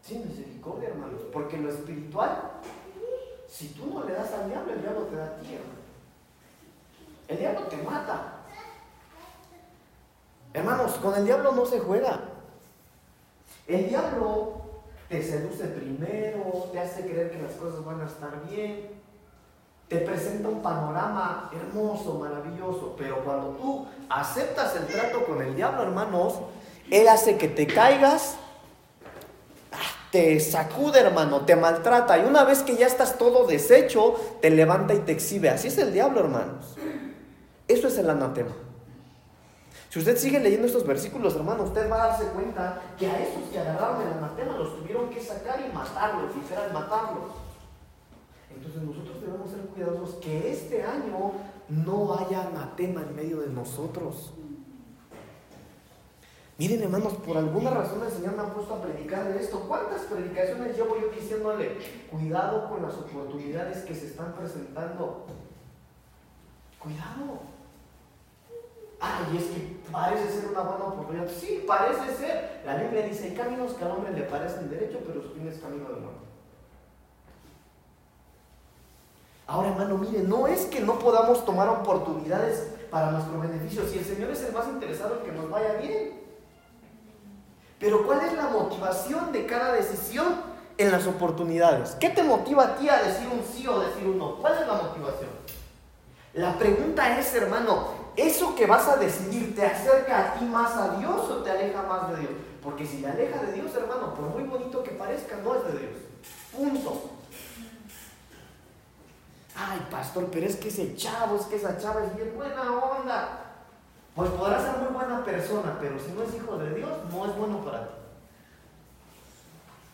Sin 0.00 0.26
misericordia, 0.28 0.90
hermanos. 0.90 1.22
Porque 1.32 1.58
lo 1.58 1.68
espiritual, 1.68 2.60
si 3.48 3.68
tú 3.74 3.86
no 3.92 4.04
le 4.04 4.14
das 4.14 4.32
al 4.32 4.48
diablo, 4.48 4.72
el 4.72 4.80
diablo 4.80 5.02
te 5.02 5.16
da 5.16 5.26
a 5.26 5.36
ti, 5.36 5.54
hermano. 5.54 5.81
El 7.32 7.38
diablo 7.38 7.62
te 7.62 7.76
mata. 7.78 8.34
Hermanos, 10.52 10.92
con 11.02 11.14
el 11.14 11.24
diablo 11.24 11.52
no 11.52 11.64
se 11.64 11.80
juega. 11.80 12.20
El 13.66 13.88
diablo 13.88 14.60
te 15.08 15.22
seduce 15.22 15.64
primero, 15.64 16.68
te 16.72 16.78
hace 16.78 17.06
creer 17.06 17.30
que 17.30 17.42
las 17.42 17.54
cosas 17.54 17.82
van 17.86 18.02
a 18.02 18.04
estar 18.04 18.46
bien, 18.50 18.90
te 19.88 19.98
presenta 19.98 20.48
un 20.50 20.60
panorama 20.60 21.50
hermoso, 21.54 22.18
maravilloso, 22.18 22.94
pero 22.98 23.24
cuando 23.24 23.48
tú 23.50 23.86
aceptas 24.10 24.76
el 24.76 24.86
trato 24.88 25.24
con 25.24 25.40
el 25.40 25.56
diablo, 25.56 25.84
hermanos, 25.84 26.34
él 26.90 27.08
hace 27.08 27.38
que 27.38 27.48
te 27.48 27.66
caigas, 27.66 28.36
ah, 29.72 30.08
te 30.10 30.38
sacude, 30.38 31.00
hermano, 31.00 31.46
te 31.46 31.56
maltrata, 31.56 32.18
y 32.18 32.26
una 32.26 32.44
vez 32.44 32.62
que 32.62 32.76
ya 32.76 32.86
estás 32.86 33.16
todo 33.16 33.46
deshecho, 33.46 34.16
te 34.42 34.50
levanta 34.50 34.92
y 34.92 34.98
te 34.98 35.12
exhibe. 35.12 35.48
Así 35.48 35.68
es 35.68 35.78
el 35.78 35.94
diablo, 35.94 36.20
hermanos. 36.20 36.76
Eso 37.72 37.88
es 37.88 37.96
el 37.96 38.10
anatema. 38.10 38.52
Si 39.88 39.98
usted 39.98 40.18
sigue 40.18 40.38
leyendo 40.40 40.66
estos 40.66 40.86
versículos, 40.86 41.34
hermano, 41.36 41.64
usted 41.64 41.90
va 41.90 42.04
a 42.04 42.08
darse 42.08 42.26
cuenta 42.26 42.82
que 42.98 43.06
a 43.06 43.18
esos 43.18 43.48
que 43.50 43.58
agarraron 43.58 44.02
el 44.02 44.12
anatema 44.12 44.58
los 44.58 44.76
tuvieron 44.76 45.08
que 45.08 45.22
sacar 45.22 45.58
y 45.58 45.72
matarlos, 45.72 46.36
literal, 46.36 46.70
matarlos. 46.70 47.30
Entonces 48.54 48.82
nosotros 48.82 49.22
debemos 49.22 49.50
ser 49.50 49.60
cuidadosos 49.60 50.16
que 50.16 50.52
este 50.52 50.82
año 50.82 51.32
no 51.70 52.14
haya 52.18 52.46
anatema 52.48 53.00
en 53.00 53.16
medio 53.16 53.40
de 53.40 53.46
nosotros. 53.48 54.34
Miren 56.58 56.82
hermanos, 56.82 57.14
por 57.14 57.38
alguna 57.38 57.70
razón 57.70 58.02
el 58.04 58.12
Señor 58.12 58.36
me 58.36 58.42
ha 58.42 58.52
puesto 58.52 58.74
a 58.74 58.82
predicar 58.82 59.32
de 59.32 59.42
esto. 59.42 59.60
¿Cuántas 59.66 60.02
predicaciones 60.02 60.76
llevo 60.76 61.00
yo 61.00 61.08
diciéndole, 61.08 61.78
cuidado 62.10 62.68
con 62.68 62.82
las 62.82 62.94
oportunidades 62.94 63.78
que 63.84 63.94
se 63.94 64.08
están 64.08 64.34
presentando? 64.34 65.24
Cuidado. 66.78 67.51
Ay, 69.04 69.36
es 69.36 69.44
que 69.46 69.90
parece 69.90 70.30
ser 70.30 70.50
una 70.50 70.60
buena 70.60 70.84
oportunidad. 70.84 71.28
Sí, 71.28 71.64
parece 71.66 72.14
ser. 72.14 72.62
La 72.64 72.76
Biblia 72.76 73.02
dice, 73.02 73.24
hay 73.24 73.34
caminos 73.34 73.72
que 73.72 73.84
al 73.84 73.90
hombre 73.90 74.12
le 74.12 74.22
parecen 74.22 74.70
derecho, 74.70 75.00
pero 75.04 75.20
su 75.20 75.30
fin 75.30 75.48
es 75.48 75.58
camino 75.58 75.88
de 75.88 75.96
muerte. 75.96 76.20
Ahora, 79.48 79.70
hermano, 79.70 79.98
mire, 79.98 80.20
no 80.20 80.46
es 80.46 80.66
que 80.66 80.78
no 80.80 81.00
podamos 81.00 81.44
tomar 81.44 81.68
oportunidades 81.68 82.68
para 82.92 83.10
nuestro 83.10 83.40
beneficio. 83.40 83.82
Si 83.88 83.98
el 83.98 84.04
Señor 84.04 84.30
es 84.30 84.44
el 84.44 84.52
más 84.52 84.68
interesado 84.68 85.18
en 85.18 85.24
que 85.24 85.32
nos 85.32 85.50
vaya 85.50 85.72
bien. 85.74 86.22
Pero 87.80 88.06
¿cuál 88.06 88.20
es 88.20 88.34
la 88.34 88.50
motivación 88.50 89.32
de 89.32 89.46
cada 89.46 89.72
decisión 89.72 90.36
en 90.78 90.92
las 90.92 91.08
oportunidades? 91.08 91.96
¿Qué 91.98 92.10
te 92.10 92.22
motiva 92.22 92.62
a 92.62 92.76
ti 92.76 92.88
a 92.88 93.02
decir 93.02 93.26
un 93.26 93.42
sí 93.42 93.66
o 93.66 93.80
decir 93.80 94.06
un 94.06 94.18
no? 94.18 94.36
¿Cuál 94.36 94.58
es 94.60 94.68
la 94.68 94.74
motivación? 94.74 95.30
La 96.34 96.56
pregunta 96.56 97.18
es, 97.18 97.34
hermano, 97.34 98.01
¿eso 98.16 98.54
que 98.54 98.66
vas 98.66 98.88
a 98.88 98.96
decidir 98.96 99.54
te 99.54 99.64
acerca 99.64 100.32
a 100.32 100.34
ti 100.34 100.44
más 100.44 100.76
a 100.76 100.96
Dios 100.98 101.30
o 101.30 101.42
te 101.42 101.50
aleja 101.50 101.82
más 101.82 102.10
de 102.10 102.20
Dios? 102.20 102.32
Porque 102.62 102.86
si 102.86 103.02
te 103.02 103.08
aleja 103.08 103.42
de 103.42 103.52
Dios, 103.52 103.74
hermano, 103.74 104.14
por 104.14 104.26
muy 104.26 104.44
bonito 104.44 104.82
que 104.82 104.92
parezca, 104.92 105.36
no 105.42 105.54
es 105.54 105.64
de 105.64 105.78
Dios. 105.78 105.92
Punto. 106.52 107.10
Ay, 109.54 109.86
pastor, 109.90 110.28
pero 110.30 110.46
es 110.46 110.56
que 110.56 110.68
ese 110.68 110.94
chavo, 110.96 111.36
es 111.36 111.46
que 111.46 111.56
esa 111.56 111.76
chava 111.78 112.04
es 112.04 112.14
bien 112.16 112.32
buena 112.34 112.62
onda. 112.72 113.38
Pues 114.14 114.30
podrá 114.30 114.60
ser 114.60 114.78
muy 114.78 114.92
buena 114.92 115.24
persona, 115.24 115.78
pero 115.80 115.98
si 115.98 116.12
no 116.12 116.22
es 116.22 116.34
hijo 116.34 116.58
de 116.58 116.74
Dios, 116.74 116.90
no 117.10 117.26
es 117.26 117.36
bueno 117.36 117.64
para 117.64 117.88
ti. 117.88 117.94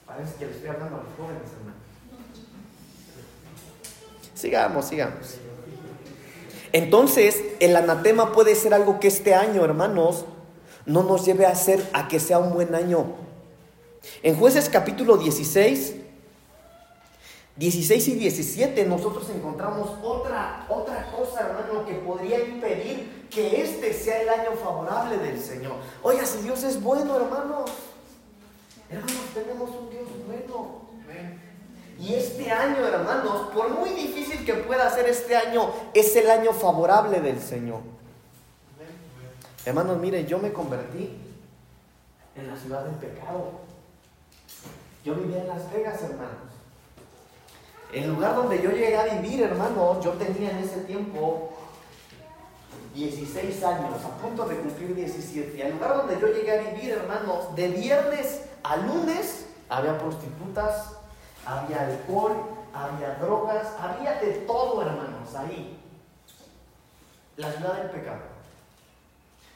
Parece 0.06 0.36
que 0.36 0.46
le 0.46 0.52
estoy 0.52 0.68
hablando 0.70 0.96
a 0.96 1.02
los 1.02 1.14
jóvenes, 1.16 1.52
hermano. 1.52 1.76
Sigamos, 4.34 4.84
sigamos. 4.86 5.38
Entonces, 6.72 7.42
el 7.60 7.76
anatema 7.76 8.32
puede 8.32 8.54
ser 8.54 8.74
algo 8.74 9.00
que 9.00 9.08
este 9.08 9.34
año, 9.34 9.64
hermanos, 9.64 10.24
no 10.86 11.02
nos 11.02 11.24
lleve 11.24 11.46
a 11.46 11.50
hacer 11.50 11.86
a 11.92 12.08
que 12.08 12.20
sea 12.20 12.38
un 12.38 12.52
buen 12.52 12.74
año. 12.74 13.06
En 14.22 14.36
jueces 14.36 14.68
capítulo 14.68 15.16
16, 15.16 15.94
16 17.56 18.08
y 18.08 18.14
17 18.14 18.84
nosotros 18.86 19.28
encontramos 19.34 19.90
otra, 20.02 20.66
otra 20.68 21.10
cosa, 21.10 21.40
hermano, 21.40 21.84
que 21.84 21.94
podría 21.94 22.38
impedir 22.40 23.26
que 23.28 23.62
este 23.62 23.92
sea 23.92 24.22
el 24.22 24.28
año 24.28 24.52
favorable 24.62 25.18
del 25.18 25.40
Señor. 25.40 25.74
Oiga, 26.02 26.24
si 26.24 26.38
Dios 26.42 26.62
es 26.62 26.80
bueno, 26.80 27.16
hermanos, 27.16 27.70
hermanos, 28.88 29.24
tenemos 29.34 29.70
un. 29.70 29.87
Y 31.98 32.14
este 32.14 32.50
año, 32.50 32.86
hermanos, 32.86 33.48
por 33.52 33.70
muy 33.70 33.90
difícil 33.90 34.44
que 34.44 34.54
pueda 34.54 34.88
ser 34.90 35.08
este 35.08 35.36
año, 35.36 35.70
es 35.94 36.14
el 36.16 36.30
año 36.30 36.52
favorable 36.52 37.20
del 37.20 37.40
Señor. 37.40 37.80
Hermanos, 39.64 39.98
mire, 39.98 40.24
yo 40.24 40.38
me 40.38 40.52
convertí 40.52 41.16
en 42.36 42.48
la 42.48 42.56
ciudad 42.56 42.84
del 42.84 42.94
pecado. 42.94 43.50
Yo 45.04 45.14
vivía 45.14 45.40
en 45.40 45.48
Las 45.48 45.72
Vegas, 45.72 46.00
hermanos. 46.02 46.48
El 47.92 48.08
lugar 48.08 48.36
donde 48.36 48.62
yo 48.62 48.70
llegué 48.70 48.96
a 48.96 49.14
vivir, 49.16 49.42
hermanos, 49.42 50.04
yo 50.04 50.12
tenía 50.12 50.50
en 50.50 50.58
ese 50.58 50.82
tiempo 50.82 51.50
16 52.94 53.64
años, 53.64 54.04
a 54.04 54.22
punto 54.22 54.46
de 54.46 54.56
cumplir 54.56 54.94
17. 54.94 55.58
Y 55.58 55.72
lugar 55.72 55.96
donde 55.96 56.20
yo 56.20 56.28
llegué 56.28 56.58
a 56.58 56.70
vivir, 56.70 56.90
hermanos, 56.90 57.54
de 57.56 57.68
viernes 57.68 58.42
a 58.62 58.76
lunes 58.76 59.46
había 59.68 59.98
prostitutas, 59.98 60.97
había 61.48 61.86
alcohol, 61.86 62.32
había 62.74 63.14
drogas, 63.14 63.68
había 63.80 64.20
de 64.20 64.32
todo, 64.46 64.82
hermanos, 64.82 65.34
ahí. 65.34 65.78
La 67.36 67.50
ciudad 67.52 67.74
del 67.78 67.90
pecado. 67.90 68.20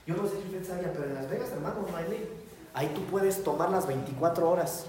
Yo 0.07 0.17
no 0.17 0.27
sé 0.27 0.37
si 0.41 0.57
usted 0.57 0.67
sabía, 0.67 0.93
pero 0.93 1.05
en 1.05 1.15
Las 1.15 1.29
Vegas, 1.29 1.51
hermanos, 1.53 1.79
no. 1.91 1.97
Ahí 2.75 2.89
tú 2.95 3.03
puedes 3.05 3.45
tomar 3.45 3.71
las 3.71 3.87
24 3.87 4.49
horas. 4.49 4.87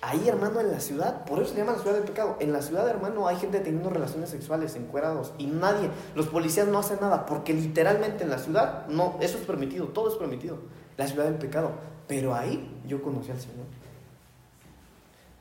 Ahí, 0.00 0.28
hermano, 0.28 0.60
en 0.60 0.70
la 0.70 0.80
ciudad, 0.80 1.24
por 1.24 1.40
eso 1.40 1.52
se 1.52 1.58
llama 1.58 1.72
la 1.72 1.78
ciudad 1.78 1.96
del 1.96 2.04
pecado. 2.04 2.36
En 2.40 2.52
la 2.52 2.62
ciudad, 2.62 2.88
hermano, 2.88 3.28
hay 3.28 3.36
gente 3.36 3.60
teniendo 3.60 3.90
relaciones 3.90 4.30
sexuales 4.30 4.76
encuerados 4.76 5.32
y 5.36 5.46
nadie, 5.46 5.90
los 6.14 6.28
policías 6.28 6.68
no 6.68 6.78
hacen 6.78 6.98
nada 7.00 7.26
porque 7.26 7.52
literalmente 7.52 8.24
en 8.24 8.30
la 8.30 8.38
ciudad, 8.38 8.86
no, 8.86 9.16
eso 9.20 9.36
es 9.38 9.44
permitido, 9.44 9.88
todo 9.88 10.08
es 10.08 10.16
permitido. 10.16 10.58
La 10.96 11.06
ciudad 11.06 11.24
del 11.24 11.34
pecado. 11.34 11.72
Pero 12.06 12.34
ahí 12.34 12.80
yo 12.86 13.02
conocí 13.02 13.30
al 13.30 13.40
Señor. 13.40 13.66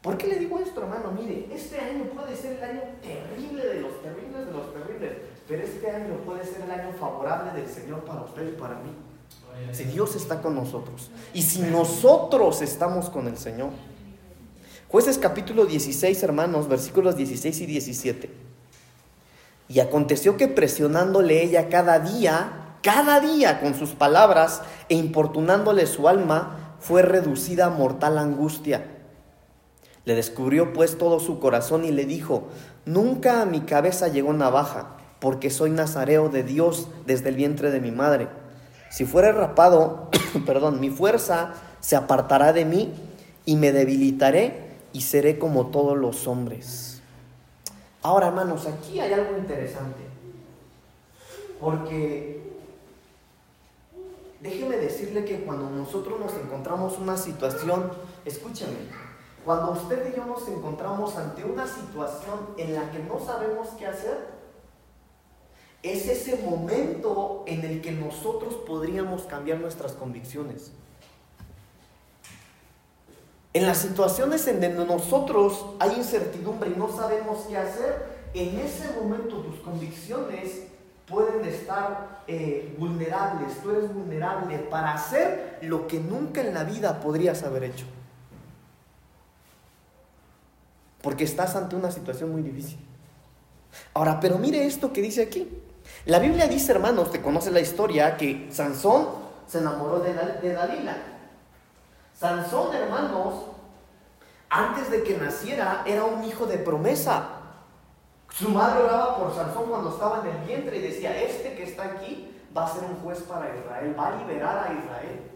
¿Por 0.05 0.19
qué 0.19 0.27
le 0.27 0.35
digo 0.37 0.59
esto, 0.59 0.81
hermano? 0.81 1.11
Mire, 1.19 1.47
este 1.51 1.79
año 1.79 2.03
puede 2.13 2.35
ser 2.35 2.57
el 2.57 2.63
año 2.63 2.81
terrible 3.01 3.65
de 3.65 3.81
los 3.81 4.03
terribles 4.03 4.45
de 4.45 4.51
los 4.51 4.71
terribles, 4.71 5.13
pero 5.47 5.63
este 5.63 5.89
año 5.89 6.17
puede 6.23 6.45
ser 6.45 6.61
el 6.61 6.69
año 6.69 6.91
favorable 6.99 7.59
del 7.59 7.67
Señor 7.67 8.01
para 8.05 8.21
usted 8.21 8.49
y 8.49 8.51
para 8.51 8.75
mí. 8.75 8.91
Si 9.71 9.85
Dios 9.85 10.15
está 10.15 10.43
con 10.43 10.53
nosotros 10.53 11.09
y 11.33 11.41
si 11.41 11.61
nosotros 11.61 12.61
estamos 12.61 13.09
con 13.09 13.27
el 13.27 13.35
Señor. 13.35 13.71
Jueces 14.89 15.17
capítulo 15.17 15.65
16, 15.65 16.21
hermanos, 16.21 16.67
versículos 16.67 17.17
16 17.17 17.61
y 17.61 17.65
17. 17.65 18.29
Y 19.69 19.79
aconteció 19.79 20.37
que 20.37 20.47
presionándole 20.47 21.41
ella 21.41 21.67
cada 21.69 21.97
día, 21.97 22.77
cada 22.83 23.19
día 23.21 23.59
con 23.59 23.73
sus 23.73 23.95
palabras 23.95 24.61
e 24.87 24.93
importunándole 24.93 25.87
su 25.87 26.07
alma, 26.07 26.75
fue 26.79 27.01
reducida 27.01 27.65
a 27.65 27.69
mortal 27.71 28.19
angustia. 28.19 28.91
Le 30.05 30.15
descubrió 30.15 30.73
pues 30.73 30.97
todo 30.97 31.19
su 31.19 31.39
corazón 31.39 31.83
y 31.83 31.91
le 31.91 32.05
dijo, 32.05 32.47
nunca 32.85 33.41
a 33.41 33.45
mi 33.45 33.61
cabeza 33.61 34.07
llegó 34.07 34.33
navaja, 34.33 34.97
porque 35.19 35.49
soy 35.49 35.71
nazareo 35.71 36.29
de 36.29 36.43
Dios 36.43 36.87
desde 37.05 37.29
el 37.29 37.35
vientre 37.35 37.71
de 37.71 37.81
mi 37.81 37.91
madre. 37.91 38.27
Si 38.89 39.05
fuera 39.05 39.31
rapado, 39.31 40.09
perdón, 40.45 40.79
mi 40.79 40.89
fuerza 40.89 41.53
se 41.79 41.95
apartará 41.95 42.53
de 42.53 42.65
mí 42.65 42.93
y 43.45 43.55
me 43.55 43.71
debilitaré 43.71 44.65
y 44.93 45.01
seré 45.01 45.37
como 45.39 45.67
todos 45.67 45.97
los 45.97 46.27
hombres. 46.27 47.01
Ahora, 48.01 48.27
hermanos, 48.27 48.67
aquí 48.67 48.99
hay 48.99 49.13
algo 49.13 49.37
interesante. 49.37 50.03
Porque 51.59 52.41
déjeme 54.41 54.77
decirle 54.77 55.25
que 55.25 55.39
cuando 55.41 55.69
nosotros 55.69 56.19
nos 56.19 56.33
encontramos 56.35 56.99
una 56.99 57.17
situación, 57.17 57.91
escúcheme, 58.23 58.77
cuando 59.45 59.73
usted 59.73 60.11
y 60.11 60.17
yo 60.17 60.25
nos 60.25 60.47
encontramos 60.47 61.15
ante 61.17 61.45
una 61.45 61.67
situación 61.67 62.39
en 62.57 62.73
la 62.73 62.89
que 62.89 62.97
no 62.99 63.19
sabemos 63.23 63.69
qué 63.77 63.85
hacer, 63.85 64.35
es 65.83 66.07
ese 66.07 66.37
momento 66.37 67.43
en 67.45 67.63
el 67.63 67.79
que 67.79 67.91
nosotros 67.91 68.55
podríamos 68.67 69.21
cambiar 69.23 69.59
nuestras 69.59 69.91
convicciones. 69.91 70.71
En 73.53 73.67
las 73.67 73.77
situaciones 73.77 74.47
en 74.47 74.59
donde 74.59 74.83
nosotros 74.83 75.63
hay 75.79 75.95
incertidumbre 75.95 76.71
y 76.71 76.79
no 76.79 76.91
sabemos 76.91 77.45
qué 77.47 77.55
hacer, 77.55 78.15
en 78.33 78.59
ese 78.59 78.99
momento 78.99 79.37
tus 79.37 79.59
convicciones 79.59 80.63
pueden 81.07 81.45
estar 81.45 82.23
eh, 82.27 82.75
vulnerables, 82.79 83.61
tú 83.61 83.69
eres 83.69 83.93
vulnerable 83.93 84.57
para 84.57 84.93
hacer 84.93 85.59
lo 85.61 85.85
que 85.85 85.99
nunca 85.99 86.41
en 86.41 86.55
la 86.55 86.63
vida 86.63 86.99
podrías 86.99 87.43
haber 87.43 87.65
hecho. 87.65 87.85
Porque 91.05 91.23
estás 91.23 91.55
ante 91.55 91.75
una 91.75 91.91
situación 91.91 92.31
muy 92.31 92.41
difícil. 92.41 92.79
Ahora, 93.93 94.19
pero 94.19 94.39
mire 94.39 94.65
esto 94.65 94.91
que 94.91 95.03
dice 95.03 95.21
aquí. 95.21 95.47
La 96.07 96.17
Biblia 96.17 96.47
dice, 96.47 96.71
hermanos, 96.71 97.11
te 97.11 97.21
conoce 97.21 97.51
la 97.51 97.59
historia, 97.59 98.17
que 98.17 98.49
Sansón 98.51 99.09
se 99.45 99.59
enamoró 99.59 99.99
de, 99.99 100.15
de 100.15 100.53
Dalila. 100.53 100.97
Sansón, 102.19 102.73
hermanos, 102.73 103.35
antes 104.49 104.89
de 104.89 105.03
que 105.03 105.15
naciera, 105.15 105.83
era 105.85 106.05
un 106.05 106.23
hijo 106.23 106.47
de 106.47 106.57
promesa. 106.57 107.27
Su 108.31 108.49
madre 108.49 108.85
oraba 108.85 109.19
por 109.19 109.35
Sansón 109.35 109.65
cuando 109.69 109.91
estaba 109.91 110.21
en 110.21 110.35
el 110.35 110.47
vientre 110.47 110.77
y 110.77 110.81
decía, 110.81 111.21
este 111.21 111.53
que 111.53 111.65
está 111.65 111.83
aquí 111.83 112.35
va 112.57 112.65
a 112.65 112.73
ser 112.73 112.83
un 112.83 112.95
juez 113.03 113.19
para 113.21 113.55
Israel, 113.55 113.95
va 113.95 114.07
a 114.07 114.15
liberar 114.17 114.57
a 114.57 114.73
Israel. 114.73 115.34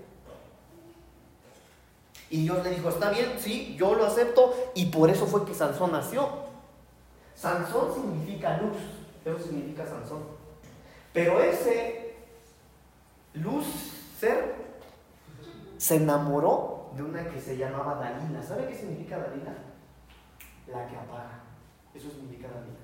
Y 2.30 2.44
Dios 2.44 2.64
le 2.64 2.72
dijo, 2.72 2.90
está 2.90 3.10
bien, 3.10 3.34
sí, 3.40 3.76
yo 3.78 3.96
lo 3.96 4.06
acepto, 4.06 4.54
y 4.76 4.88
por 4.88 5.10
eso 5.10 5.26
fue 5.26 5.46
que 5.46 5.54
Sansón 5.54 5.92
nació. 5.92 6.30
Sansón 7.36 7.94
significa 7.94 8.58
luz, 8.58 8.78
eso 9.26 9.40
significa 9.40 9.86
Sansón. 9.86 10.24
Pero 11.14 11.42
ese 11.42 12.16
luz 13.34 13.66
ser 14.20 14.56
se 15.78 15.96
enamoró 15.96 16.92
de 16.96 17.04
una 17.04 17.28
que 17.30 17.40
se 17.40 17.58
llamaba 17.58 17.96
Dalila. 17.96 18.44
¿Sabe 18.44 18.68
qué 18.68 18.76
significa 18.76 19.18
Dalila? 19.18 19.56
La 20.68 20.88
que 20.88 20.96
apaga. 20.98 21.40
Eso 21.96 22.10
significa 22.10 22.48
Dalila. 22.48 22.78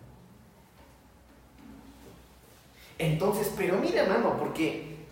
Entonces, 2.97 3.53
pero 3.57 3.77
mire 3.77 3.99
hermano, 3.99 4.37
porque 4.39 5.04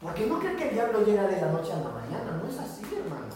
porque 0.00 0.26
no 0.26 0.38
creen 0.38 0.56
que 0.56 0.68
el 0.68 0.74
diablo 0.74 1.04
llega 1.04 1.26
de 1.26 1.40
la 1.40 1.52
noche 1.52 1.72
a 1.72 1.76
la 1.76 1.90
mañana, 1.90 2.40
no 2.42 2.48
es 2.48 2.58
así, 2.58 2.82
hermano. 2.96 3.26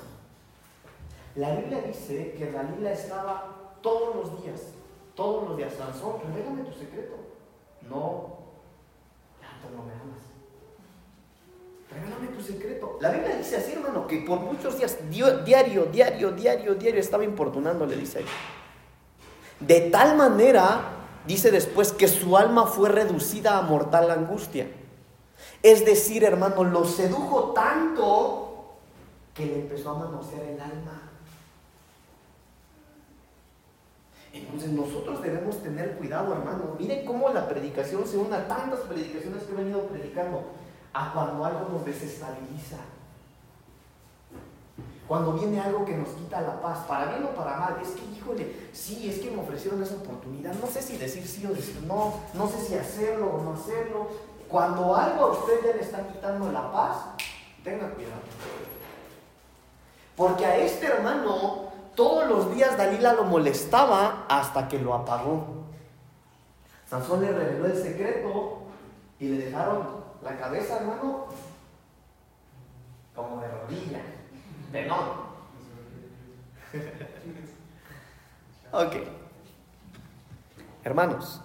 La 1.36 1.56
Biblia 1.56 1.82
dice 1.82 2.34
que 2.38 2.50
Dalila 2.50 2.92
estaba 2.92 3.76
todos 3.82 4.16
los 4.16 4.42
días, 4.42 4.60
todos 5.14 5.48
los 5.48 5.56
días, 5.58 5.74
Sansón, 5.74 6.14
revélame 6.24 6.62
tu 6.62 6.72
secreto. 6.72 7.16
No, 7.82 8.38
tanto 9.40 9.76
no 9.76 9.82
me 9.84 9.92
amas. 9.92 10.24
Revélame 11.90 12.28
tu 12.28 12.42
secreto. 12.42 12.96
La 13.00 13.10
Biblia 13.10 13.36
dice 13.36 13.58
así, 13.58 13.72
hermano, 13.72 14.06
que 14.06 14.18
por 14.18 14.40
muchos 14.40 14.78
días, 14.78 14.96
diario, 15.10 15.86
diario, 15.86 16.32
diario, 16.32 16.74
diario, 16.74 17.00
estaba 17.00 17.24
importunando, 17.24 17.84
le 17.84 17.96
dice 17.96 18.20
ahí. 18.20 18.26
De 19.60 19.90
tal 19.90 20.16
manera, 20.16 20.80
dice 21.26 21.50
después, 21.50 21.92
que 21.92 22.08
su 22.08 22.38
alma 22.38 22.66
fue 22.66 22.88
reducida 22.88 23.58
a 23.58 23.62
mortal 23.62 24.10
angustia. 24.10 24.68
Es 25.64 25.82
decir, 25.82 26.24
hermano, 26.24 26.62
lo 26.62 26.84
sedujo 26.84 27.54
tanto 27.54 28.74
que 29.32 29.46
le 29.46 29.60
empezó 29.60 29.92
a 29.92 29.98
manosear 29.98 30.42
el 30.42 30.60
alma. 30.60 31.10
Entonces 34.34 34.68
nosotros 34.72 35.22
debemos 35.22 35.62
tener 35.62 35.96
cuidado, 35.96 36.34
hermano. 36.34 36.76
Miren 36.78 37.06
cómo 37.06 37.30
la 37.30 37.48
predicación 37.48 38.06
se 38.06 38.18
une 38.18 38.36
a 38.36 38.46
tantas 38.46 38.80
predicaciones 38.80 39.44
que 39.44 39.52
he 39.52 39.56
venido 39.56 39.86
predicando 39.86 40.42
a 40.92 41.14
cuando 41.14 41.42
algo 41.42 41.70
nos 41.70 41.86
desestabiliza. 41.86 42.76
Cuando 45.08 45.32
viene 45.32 45.60
algo 45.60 45.86
que 45.86 45.96
nos 45.96 46.08
quita 46.08 46.42
la 46.42 46.60
paz, 46.60 46.84
para 46.86 47.06
bien 47.06 47.24
o 47.24 47.34
para 47.34 47.56
mal, 47.56 47.76
es 47.80 47.88
que, 47.88 48.04
híjole, 48.14 48.68
sí, 48.74 49.08
es 49.08 49.18
que 49.18 49.30
me 49.30 49.40
ofrecieron 49.40 49.82
esa 49.82 49.94
oportunidad, 49.94 50.52
no 50.60 50.66
sé 50.66 50.82
si 50.82 50.98
decir 50.98 51.26
sí 51.26 51.46
o 51.46 51.54
decir 51.54 51.82
no, 51.86 52.20
no 52.34 52.48
sé 52.50 52.60
si 52.60 52.74
hacerlo 52.74 53.30
o 53.30 53.42
no 53.42 53.54
hacerlo. 53.54 54.33
Cuando 54.54 54.94
algo 54.94 55.24
a 55.24 55.32
usted 55.32 55.64
ya 55.64 55.74
le 55.74 55.80
está 55.82 56.06
quitando 56.06 56.52
la 56.52 56.70
paz, 56.70 56.96
tenga 57.64 57.90
cuidado. 57.90 58.20
Porque 60.16 60.46
a 60.46 60.58
este 60.58 60.86
hermano 60.86 61.72
todos 61.96 62.28
los 62.28 62.54
días 62.54 62.78
Dalila 62.78 63.14
lo 63.14 63.24
molestaba 63.24 64.26
hasta 64.28 64.68
que 64.68 64.78
lo 64.78 64.94
apagó. 64.94 65.64
Sansón 66.88 67.22
le 67.22 67.32
reveló 67.32 67.66
el 67.66 67.82
secreto 67.82 68.58
y 69.18 69.30
le 69.30 69.46
dejaron 69.46 70.04
la 70.22 70.36
cabeza, 70.36 70.76
hermano, 70.76 71.26
como 73.12 73.40
de 73.40 73.48
rodilla, 73.48 74.02
de 74.70 74.86
no. 74.86 74.96
ok. 78.86 78.94
Hermanos, 80.84 81.40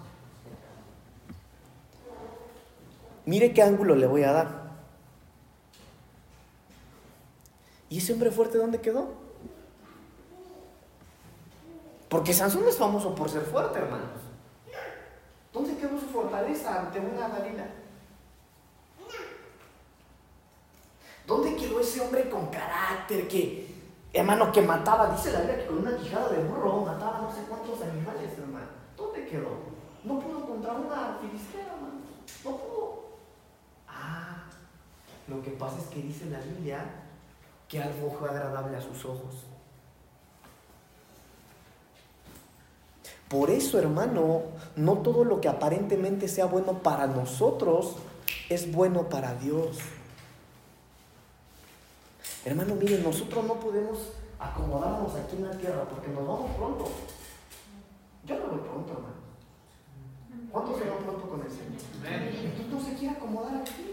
mire 3.26 3.52
qué 3.52 3.62
ángulo 3.62 3.94
le 3.94 4.06
voy 4.06 4.22
a 4.24 4.32
dar. 4.32 4.60
¿Y 7.88 7.98
ese 7.98 8.12
hombre 8.12 8.30
fuerte 8.30 8.58
dónde 8.58 8.80
quedó? 8.80 9.08
Porque 12.08 12.32
Sansón 12.32 12.66
es 12.68 12.76
famoso 12.76 13.14
por 13.14 13.30
ser 13.30 13.42
fuerte, 13.42 13.78
hermanos. 13.78 14.20
¿Dónde 15.52 15.76
quedó 15.76 15.98
su 15.98 16.06
fortaleza? 16.06 16.80
ante 16.80 17.00
una 17.00 17.28
Dalila? 17.28 17.66
¿Dónde 21.26 21.54
quedó 21.54 21.80
ese 21.80 22.00
hombre 22.00 22.28
con 22.28 22.46
carácter 22.48 23.28
que, 23.28 23.72
hermano, 24.12 24.50
que 24.50 24.62
mataba? 24.62 25.10
Dice 25.10 25.32
la 25.32 25.40
Biblia 25.40 25.58
que 25.58 25.66
con 25.66 25.78
una 25.78 25.96
quijada 25.96 26.28
de 26.30 26.42
burro 26.42 26.84
mataba 26.84 27.20
no 27.20 27.32
sé 27.32 27.42
cuántos 27.48 27.80
animales, 27.82 28.32
hermano. 28.36 28.66
¿Dónde 28.96 29.26
quedó? 29.26 29.50
No 30.02 30.18
pudo 30.18 30.46
contra 30.46 30.72
una 30.72 31.18
filistea, 31.20 31.66
hermano. 31.66 32.00
No 32.44 32.56
pudo. 32.56 32.99
Lo 35.28 35.42
que 35.42 35.50
pasa 35.50 35.78
es 35.78 35.84
que 35.86 36.02
dice 36.02 36.26
la 36.26 36.40
Biblia 36.40 36.84
que 37.68 37.82
algo 37.82 38.10
fue 38.18 38.28
agradable 38.28 38.76
a 38.76 38.80
sus 38.80 39.04
ojos. 39.04 39.44
Por 43.28 43.48
eso, 43.48 43.78
hermano, 43.78 44.42
no 44.74 44.98
todo 44.98 45.22
lo 45.22 45.40
que 45.40 45.48
aparentemente 45.48 46.26
sea 46.26 46.46
bueno 46.46 46.78
para 46.80 47.06
nosotros 47.06 47.94
es 48.48 48.72
bueno 48.72 49.08
para 49.08 49.34
Dios. 49.34 49.78
Hermano, 52.44 52.74
miren, 52.74 53.04
nosotros 53.04 53.44
no 53.44 53.54
podemos 53.54 53.98
acomodarnos 54.40 55.14
aquí 55.14 55.36
en 55.36 55.46
la 55.46 55.56
tierra 55.56 55.84
porque 55.84 56.08
nos 56.08 56.26
vamos 56.26 56.50
pronto. 56.56 56.88
Yo 58.26 58.36
no 58.36 58.46
voy 58.46 58.58
pronto, 58.58 58.92
hermano. 58.94 59.20
¿Cuántos 60.50 60.78
se 60.78 60.90
van 60.90 60.98
pronto 61.04 61.28
con 61.28 61.40
el 61.42 61.50
Señor? 61.50 61.80
Entonces 62.02 62.66
no 62.66 62.80
se 62.80 62.94
quiere 62.94 63.14
acomodar 63.14 63.56
aquí. 63.58 63.89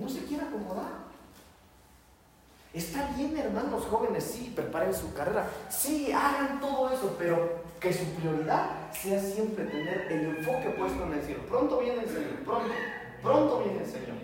No 0.00 0.08
se 0.08 0.24
quiere 0.24 0.44
acomodar. 0.44 1.10
Está 2.72 3.10
bien, 3.16 3.36
hermanos 3.36 3.84
jóvenes, 3.90 4.24
sí, 4.24 4.52
preparen 4.54 4.94
su 4.94 5.12
carrera, 5.12 5.48
sí, 5.68 6.12
hagan 6.12 6.60
todo 6.60 6.88
eso, 6.90 7.16
pero 7.18 7.64
que 7.80 7.92
su 7.92 8.04
prioridad 8.14 8.92
sea 8.92 9.20
siempre 9.20 9.64
tener 9.64 10.06
el 10.12 10.36
enfoque 10.36 10.70
puesto 10.78 11.04
en 11.04 11.12
el 11.14 11.22
cielo. 11.22 11.42
Pronto 11.48 11.80
viene 11.80 12.02
el 12.04 12.08
Señor, 12.08 12.44
pronto, 12.44 12.70
pronto 13.22 13.62
viene 13.64 13.80
el 13.80 13.90
Señor. 13.90 14.20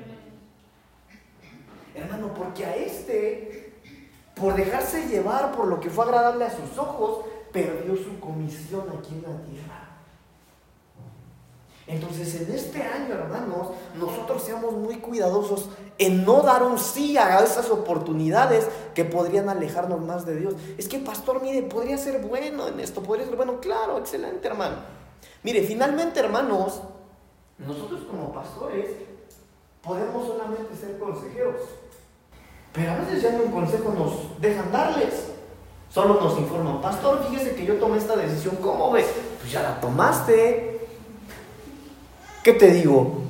Hermano, 1.97 2.35
porque 2.35 2.65
a 2.67 2.77
este, 2.77 3.73
por 4.35 4.55
dejarse 4.55 5.09
llevar 5.09 5.53
por 5.53 5.67
lo 5.67 5.81
que 5.81 5.91
fue 5.91 6.05
agradable 6.05 6.45
a 6.45 6.51
sus 6.51 6.79
ojos, 6.79 7.25
perdió 7.53 7.97
su 7.97 8.21
comisión 8.21 8.85
aquí 8.97 9.15
en 9.15 9.23
la 9.23 9.43
tierra. 9.43 9.86
Entonces, 11.87 12.35
en 12.41 12.53
este 12.53 12.83
año, 12.83 13.15
hermanos, 13.15 13.69
nosotros 13.97 14.43
seamos 14.43 14.73
muy 14.73 14.97
cuidadosos 14.97 15.69
en 15.99 16.25
no 16.25 16.43
dar 16.43 16.65
un 16.65 16.79
sí 16.79 17.17
a 17.17 17.39
esas 17.41 17.71
oportunidades 17.71 18.67
que 18.93 19.05
podrían 19.05 19.49
alejarnos 19.49 20.01
más 20.01 20.27
de 20.27 20.37
Dios. 20.37 20.55
Es 20.79 20.89
que, 20.89 20.99
pastor, 20.99 21.41
mire, 21.41 21.63
podría 21.63 21.97
ser 21.97 22.21
bueno 22.23 22.67
en 22.67 22.81
esto, 22.81 23.03
podría 23.03 23.27
ser 23.27 23.37
bueno. 23.37 23.61
Claro, 23.61 23.99
excelente, 23.99 24.49
hermano. 24.49 24.77
Mire, 25.45 25.63
finalmente, 25.63 26.19
hermanos, 26.19 26.81
nosotros 27.59 28.01
como 28.11 28.33
pastores 28.33 28.91
podemos 29.81 30.27
solamente 30.27 30.75
ser 30.75 30.99
consejeros. 30.99 31.61
Pero 32.73 32.93
a 32.93 32.97
veces 32.97 33.23
ya 33.23 33.31
no 33.33 33.45
un 33.45 33.53
consejo 33.53 33.95
nos 33.97 34.41
dejan 34.41 34.73
darles. 34.73 35.29
Solo 35.89 36.21
nos 36.21 36.37
informan, 36.37 36.81
pastor, 36.81 37.25
fíjese 37.29 37.55
que 37.55 37.65
yo 37.65 37.77
tomé 37.77 37.99
esta 37.99 38.17
decisión, 38.17 38.57
¿cómo 38.57 38.91
ves? 38.91 39.07
Pues 39.41 39.53
ya 39.53 39.63
la 39.63 39.81
tomaste. 39.81 40.76
¿Qué 42.47 42.53
te 42.53 42.71
digo? 42.71 43.23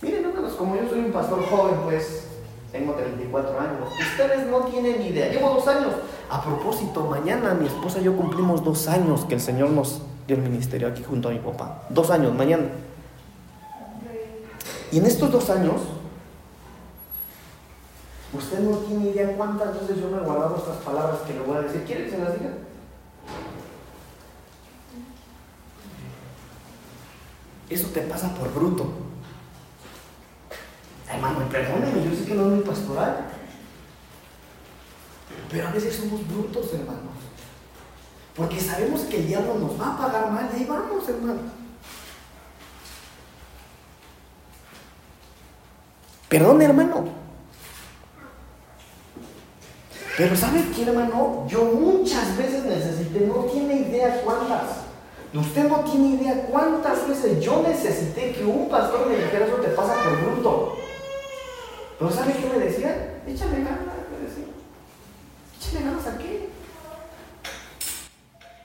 Miren, 0.00 0.26
hermanos, 0.26 0.52
como 0.52 0.76
yo 0.76 0.88
soy 0.88 1.00
un 1.00 1.10
pastor 1.10 1.44
joven, 1.50 1.74
pues 1.82 2.28
tengo 2.70 2.92
34 2.92 3.60
años. 3.60 3.88
Ustedes 4.12 4.46
no 4.46 4.60
tienen 4.60 5.02
idea. 5.02 5.28
Llevo 5.28 5.54
dos 5.54 5.66
años. 5.66 5.94
A 6.30 6.40
propósito, 6.40 7.02
mañana 7.02 7.52
mi 7.54 7.66
esposa 7.66 7.98
y 7.98 8.04
yo 8.04 8.16
cumplimos 8.16 8.62
dos 8.62 8.86
años 8.86 9.24
que 9.24 9.34
el 9.34 9.40
Señor 9.40 9.70
nos 9.70 10.00
dio 10.28 10.36
el 10.36 10.42
ministerio 10.42 10.86
aquí 10.86 11.02
junto 11.02 11.30
a 11.30 11.32
mi 11.32 11.40
papá. 11.40 11.82
Dos 11.90 12.10
años, 12.10 12.32
mañana. 12.32 12.66
Y 14.92 14.98
en 14.98 15.04
estos 15.04 15.32
dos 15.32 15.50
años, 15.50 15.80
usted 18.32 18.60
no 18.60 18.76
tiene 18.76 19.10
idea 19.10 19.36
cuántas 19.36 19.80
veces 19.80 20.00
yo 20.00 20.10
me 20.10 20.18
he 20.18 20.24
guardado 20.24 20.58
estas 20.58 20.76
palabras 20.76 21.22
que 21.26 21.34
le 21.34 21.40
voy 21.40 21.56
a 21.56 21.62
decir. 21.62 21.82
¿Quiere 21.82 22.04
que 22.04 22.10
se 22.12 22.18
las 22.18 22.38
diga? 22.38 22.67
Eso 27.70 27.88
te 27.88 28.00
pasa 28.02 28.34
por 28.34 28.52
bruto. 28.52 28.86
Hermano, 31.08 31.48
perdóneme, 31.48 32.04
yo 32.04 32.16
sé 32.16 32.24
que 32.24 32.34
no 32.34 32.42
es 32.42 32.48
muy 32.48 32.64
pastoral. 32.64 33.26
Pero 35.50 35.68
a 35.68 35.70
veces 35.70 35.96
somos 35.96 36.26
brutos, 36.28 36.72
hermanos. 36.72 37.02
Porque 38.34 38.60
sabemos 38.60 39.02
que 39.02 39.18
el 39.18 39.26
diablo 39.26 39.54
nos 39.54 39.80
va 39.80 39.94
a 39.94 39.98
pagar 39.98 40.30
mal 40.30 40.48
y 40.52 40.56
ahí 40.56 40.64
vamos, 40.64 41.08
hermano. 41.08 41.40
Perdón, 46.28 46.62
hermano. 46.62 47.04
Pero 50.16 50.36
¿sabe 50.36 50.64
qué, 50.74 50.82
hermano? 50.82 51.46
Yo 51.48 51.64
muchas 51.64 52.36
veces 52.36 52.64
necesité, 52.64 53.20
no 53.20 53.44
tiene 53.44 53.74
idea 53.74 54.20
cuántas 54.24 54.87
Usted 55.34 55.68
no 55.68 55.80
tiene 55.80 56.20
idea 56.20 56.46
cuántas 56.50 57.06
veces 57.06 57.40
yo 57.44 57.62
necesité 57.62 58.32
que 58.32 58.44
un 58.44 58.68
pastor 58.68 59.06
me 59.06 59.16
dijera 59.16 59.44
eso 59.44 59.56
te 59.56 59.68
pasa 59.68 59.94
por 60.02 60.32
bruto. 60.32 60.76
Pero 61.98 62.10
¿sabe 62.10 62.32
qué 62.32 62.46
me 62.46 62.64
decía? 62.64 63.20
Échale 63.26 63.58
ganas, 63.58 63.94
me 64.10 64.26
decía. 64.26 64.46
Échale 65.60 65.84
ganas 65.84 66.06
a 66.06 66.18
qué. 66.18 66.48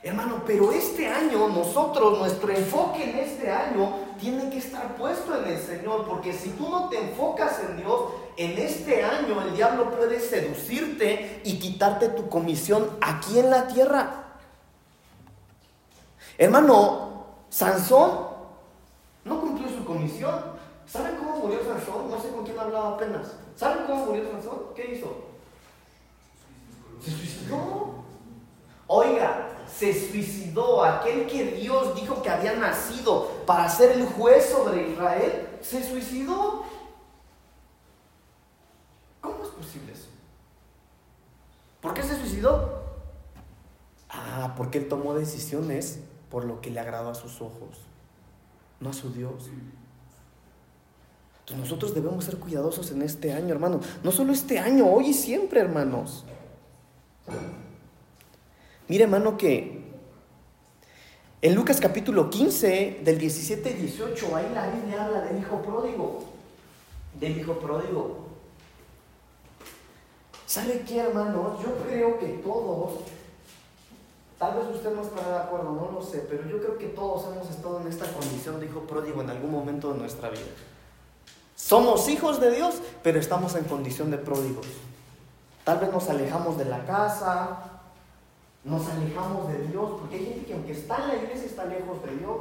Hermano, 0.02 0.42
pero 0.46 0.72
este 0.72 1.06
año 1.06 1.48
nosotros, 1.48 2.18
nuestro 2.18 2.50
enfoque 2.50 3.10
en 3.10 3.18
este 3.18 3.50
año 3.50 3.90
tiene 4.18 4.48
que 4.48 4.58
estar 4.58 4.96
puesto 4.96 5.36
en 5.38 5.52
el 5.52 5.58
Señor, 5.58 6.06
porque 6.06 6.32
si 6.32 6.50
tú 6.50 6.68
no 6.68 6.88
te 6.88 6.98
enfocas 6.98 7.60
en 7.60 7.76
Dios, 7.76 8.00
en 8.36 8.58
este 8.58 9.02
año 9.02 9.42
el 9.42 9.54
diablo 9.54 9.90
puede 9.90 10.18
seducirte 10.20 11.40
y 11.44 11.58
quitarte 11.58 12.08
tu 12.08 12.28
comisión 12.28 12.88
aquí 13.02 13.38
en 13.38 13.50
la 13.50 13.66
tierra. 13.66 14.23
Hermano, 16.36 17.26
Sansón 17.48 18.28
no 19.24 19.40
cumplió 19.40 19.68
su 19.68 19.84
comisión. 19.84 20.54
¿Saben 20.86 21.16
cómo 21.16 21.38
murió 21.38 21.64
Sansón? 21.64 22.10
No 22.10 22.20
sé 22.20 22.30
con 22.30 22.44
quién 22.44 22.58
hablaba 22.58 22.94
apenas. 22.94 23.36
¿Saben 23.56 23.86
cómo 23.86 24.06
murió 24.06 24.30
Sansón? 24.30 24.58
¿Qué 24.74 24.94
hizo? 24.94 25.24
Se 27.00 27.10
suicidó. 27.10 28.04
Oiga, 28.86 29.48
se 29.66 29.92
suicidó 29.92 30.84
aquel 30.84 31.26
que 31.26 31.52
Dios 31.52 31.94
dijo 31.94 32.22
que 32.22 32.30
había 32.30 32.54
nacido 32.54 33.28
para 33.46 33.68
ser 33.68 33.92
el 33.92 34.06
juez 34.06 34.50
sobre 34.50 34.90
Israel. 34.90 35.58
Se 35.62 35.82
suicidó. 35.82 36.64
¿Cómo 39.20 39.42
es 39.42 39.50
posible 39.50 39.92
eso? 39.92 40.08
¿Por 41.80 41.94
qué 41.94 42.02
se 42.02 42.16
suicidó? 42.16 42.82
Ah, 44.10 44.54
porque 44.56 44.78
él 44.78 44.88
tomó 44.88 45.14
decisiones 45.14 46.00
por 46.34 46.46
lo 46.46 46.60
que 46.60 46.68
le 46.68 46.80
agradó 46.80 47.10
a 47.10 47.14
sus 47.14 47.40
ojos, 47.40 47.78
no 48.80 48.90
a 48.90 48.92
su 48.92 49.12
Dios. 49.12 49.50
Entonces 51.38 51.58
nosotros 51.58 51.94
debemos 51.94 52.24
ser 52.24 52.38
cuidadosos 52.38 52.90
en 52.90 53.02
este 53.02 53.32
año, 53.32 53.54
hermano. 53.54 53.78
No 54.02 54.10
solo 54.10 54.32
este 54.32 54.58
año, 54.58 54.84
hoy 54.84 55.10
y 55.10 55.14
siempre, 55.14 55.60
hermanos. 55.60 56.24
Mire, 58.88 59.04
hermano, 59.04 59.36
que 59.36 59.84
en 61.40 61.54
Lucas 61.54 61.78
capítulo 61.80 62.28
15, 62.28 63.02
del 63.04 63.16
17 63.16 63.70
y 63.70 63.74
18, 63.74 64.34
ahí 64.34 64.50
la 64.52 64.70
Biblia 64.70 65.04
habla 65.04 65.20
del 65.20 65.38
hijo 65.38 65.62
pródigo. 65.62 66.24
Del 67.20 67.38
hijo 67.38 67.60
pródigo. 67.60 68.26
¿Sabe 70.46 70.82
qué, 70.84 70.98
hermanos? 70.98 71.62
Yo 71.62 71.76
creo 71.86 72.18
que 72.18 72.26
todos 72.42 73.13
Tal 74.38 74.56
vez 74.56 74.66
usted 74.74 74.94
no 74.94 75.02
estará 75.02 75.28
de 75.28 75.44
acuerdo, 75.44 75.72
no 75.72 75.92
lo 75.92 76.02
sé, 76.02 76.26
pero 76.28 76.48
yo 76.48 76.58
creo 76.58 76.76
que 76.76 76.88
todos 76.88 77.24
hemos 77.32 77.48
estado 77.48 77.80
en 77.80 77.86
esta 77.86 78.06
condición 78.12 78.58
de 78.58 78.66
hijo 78.66 78.80
pródigo 78.80 79.22
en 79.22 79.30
algún 79.30 79.52
momento 79.52 79.92
de 79.92 79.98
nuestra 79.98 80.28
vida. 80.28 80.42
Somos 81.54 82.08
hijos 82.08 82.40
de 82.40 82.50
Dios, 82.50 82.74
pero 83.02 83.20
estamos 83.20 83.54
en 83.54 83.64
condición 83.64 84.10
de 84.10 84.18
pródigos. 84.18 84.66
Tal 85.62 85.78
vez 85.78 85.92
nos 85.92 86.10
alejamos 86.10 86.58
de 86.58 86.64
la 86.64 86.84
casa, 86.84 87.80
nos 88.64 88.86
alejamos 88.88 89.48
de 89.48 89.68
Dios, 89.68 89.90
porque 90.00 90.16
hay 90.16 90.24
gente 90.26 90.46
que 90.46 90.54
aunque 90.54 90.72
está 90.72 90.96
en 91.02 91.08
la 91.08 91.16
iglesia 91.16 91.46
está 91.46 91.64
lejos 91.66 92.02
de 92.04 92.16
Dios, 92.16 92.40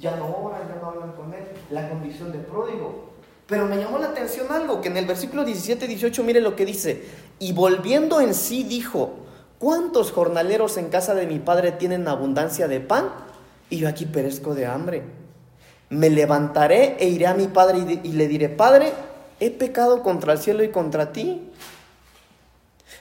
ya 0.00 0.16
no 0.16 0.36
oran, 0.36 0.68
ya 0.68 0.80
no 0.80 0.88
hablan 0.88 1.12
con 1.12 1.32
Él, 1.32 1.44
la 1.70 1.88
condición 1.88 2.32
de 2.32 2.38
pródigo. 2.38 3.10
Pero 3.46 3.66
me 3.66 3.76
llamó 3.76 3.98
la 3.98 4.08
atención 4.08 4.50
algo, 4.50 4.80
que 4.80 4.88
en 4.88 4.96
el 4.96 5.06
versículo 5.06 5.44
17-18 5.44 6.22
mire 6.22 6.40
lo 6.40 6.56
que 6.56 6.66
dice, 6.66 7.04
y 7.38 7.52
volviendo 7.52 8.20
en 8.20 8.34
sí 8.34 8.62
dijo, 8.62 9.19
¿Cuántos 9.60 10.10
jornaleros 10.10 10.78
en 10.78 10.88
casa 10.88 11.14
de 11.14 11.26
mi 11.26 11.38
padre 11.38 11.70
tienen 11.72 12.08
abundancia 12.08 12.66
de 12.66 12.80
pan? 12.80 13.10
Y 13.68 13.76
yo 13.76 13.90
aquí 13.90 14.06
perezco 14.06 14.54
de 14.54 14.64
hambre. 14.64 15.02
Me 15.90 16.08
levantaré 16.08 16.96
e 16.98 17.10
iré 17.10 17.26
a 17.26 17.34
mi 17.34 17.46
padre 17.46 18.00
y, 18.02 18.12
le 18.12 18.26
diré, 18.26 18.48
Padre, 18.48 18.90
he 19.38 19.50
pecado 19.50 20.02
contra 20.02 20.32
el 20.32 20.38
cielo 20.38 20.64
y 20.64 20.70
contra 20.70 21.12
ti. 21.12 21.50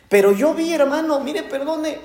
Pero 0.10 0.34
yo 0.34 0.54
vi, 0.54 0.74
hermano, 0.74 1.22
mire, 1.22 1.44
perdone, 1.44 1.98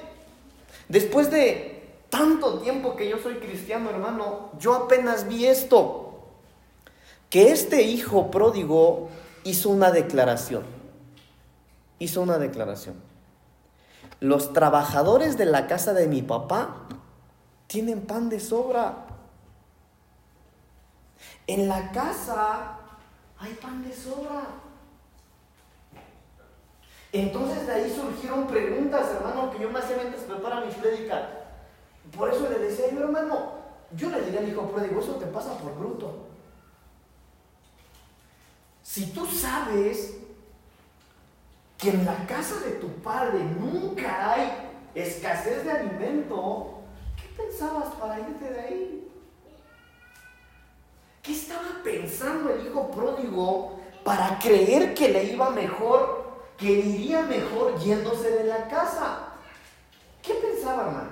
después 0.89 1.33
de 1.33 1.83
tanto 2.09 2.61
tiempo 2.61 2.95
que 2.95 3.09
yo 3.09 3.19
soy 3.19 3.39
cristiano, 3.39 3.91
hermano, 3.91 4.53
yo 4.61 4.75
apenas 4.75 5.27
vi 5.27 5.47
esto. 5.47 6.21
Que 7.29 7.51
este 7.51 7.83
hijo 7.83 8.31
pródigo 8.31 9.09
hizo 9.43 9.71
una 9.71 9.91
declaración. 9.91 10.63
Hizo 11.99 12.23
una 12.23 12.39
declaración. 12.39 13.14
Los 14.25 14.55
trabajadores 14.55 15.37
de 15.37 15.45
la 15.45 15.67
casa 15.67 15.93
de 15.93 16.09
mi 16.09 16.23
papá 16.23 16.77
tienen 17.67 18.07
pan 18.07 18.31
de 18.31 18.41
sobra. 18.41 19.05
En 21.47 21.69
la 21.69 21.93
casa 21.93 22.79
hay 23.39 23.53
pan 23.53 23.87
de 23.87 23.95
sobra. 23.95 24.47
Entonces 27.13 27.67
de 27.67 27.73
ahí 27.75 27.95
surgieron 27.95 28.47
preguntas, 28.47 29.11
hermano, 29.11 29.51
que 29.51 29.63
yo 29.63 29.69
me 29.69 29.79
hacía 29.79 29.99
mientras 29.99 30.23
prepara 30.23 30.65
mis 30.65 30.75
prédicas. 30.77 31.25
Por 32.17 32.31
eso 32.31 32.49
le 32.49 32.61
decía 32.61 32.91
yo, 32.95 33.01
hermano, 33.01 33.53
yo 33.95 34.09
le 34.09 34.23
diría 34.23 34.41
al 34.41 34.49
hijo 34.49 34.71
pródigo, 34.71 35.01
eso 35.01 35.17
te 35.17 35.27
pasa 35.27 35.59
por 35.59 35.77
bruto. 35.77 36.29
Si 38.83 39.13
tú 39.13 39.27
sabes 39.27 40.15
que 41.85 41.91
en 41.91 42.07
la 42.07 42.17
casa 42.27 42.59
de 42.61 42.71
tu 42.77 42.89
padre 43.03 43.41
nunca 43.61 44.33
hay 44.33 44.51
escasez 44.95 45.65
de 45.65 45.71
alimento, 45.71 46.79
¿qué 47.15 47.43
pensabas 47.43 47.93
para 47.97 48.21
irte 48.21 48.51
de 48.51 48.61
ahí? 48.61 49.09
¿Qué 51.23 51.33
estaba 51.33 51.83
pensando 51.83 52.55
el 52.55 52.67
hijo 52.67 52.91
pródigo 52.91 53.81
para 54.03 54.39
creer 54.39 54.95
que 54.95 55.11
le 55.11 55.25
iba 55.25 55.51
mejor, 55.51 56.41
que 56.57 56.73
iría 56.73 57.21
mejor 57.23 57.79
yéndose 57.79 58.31
de 58.31 58.45
la 58.45 58.67
casa? 58.69 59.35
¿Qué 60.23 60.33
pensaba, 60.35 60.87
hermano? 60.87 61.11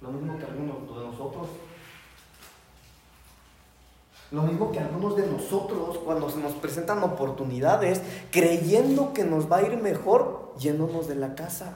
Lo 0.00 0.08
mismo 0.08 0.38
que 0.38 0.44
algunos 0.44 0.98
de 0.98 1.06
nosotros. 1.06 1.48
Lo 4.34 4.42
mismo 4.42 4.72
que 4.72 4.80
algunos 4.80 5.16
de 5.16 5.28
nosotros 5.28 5.96
cuando 5.98 6.28
se 6.28 6.40
nos 6.40 6.54
presentan 6.54 7.00
oportunidades, 7.04 8.02
creyendo 8.32 9.12
que 9.12 9.22
nos 9.22 9.50
va 9.50 9.58
a 9.58 9.62
ir 9.62 9.76
mejor 9.80 10.52
yéndonos 10.58 11.06
de 11.06 11.14
la 11.14 11.36
casa. 11.36 11.74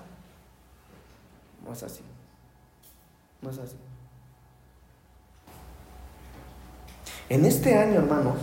No 1.64 1.72
es 1.72 1.84
así. 1.84 2.02
No 3.42 3.50
es 3.50 3.58
así. 3.58 3.76
En 7.28 7.44
este 7.44 7.78
año, 7.78 8.00
hermanos, 8.00 8.38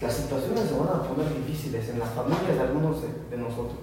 las 0.00 0.14
situaciones 0.14 0.70
se 0.70 0.78
van 0.78 0.88
a 0.88 1.02
poner 1.02 1.34
difíciles 1.34 1.86
en 1.90 1.98
las 1.98 2.14
familias 2.14 2.54
de 2.54 2.60
algunos 2.60 3.02
de, 3.02 3.36
nosotros. 3.36 3.80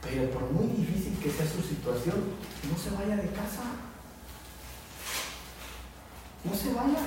Pero 0.00 0.30
por 0.30 0.50
muy 0.52 0.68
difícil 0.68 1.18
que 1.22 1.28
sea 1.30 1.46
su 1.46 1.60
situación, 1.60 2.16
no 2.70 2.78
se 2.78 2.96
vaya 2.96 3.16
de 3.16 3.28
casa. 3.28 3.89
No 6.44 6.54
se 6.54 6.72
vaya. 6.72 7.00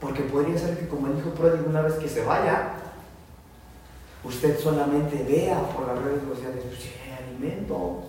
Porque 0.00 0.22
podría 0.22 0.58
ser 0.58 0.78
que 0.78 0.88
como 0.88 1.08
el 1.08 1.18
hijo 1.18 1.30
pródigo 1.30 1.68
una 1.68 1.82
vez 1.82 1.94
que 1.94 2.08
se 2.08 2.24
vaya, 2.24 2.74
usted 4.24 4.58
solamente 4.60 5.24
vea 5.24 5.60
por 5.70 5.88
las 5.88 5.98
redes 6.02 6.22
sociales, 6.28 6.64
pues 6.66 6.90
hay 7.04 7.24
alimento. 7.24 8.04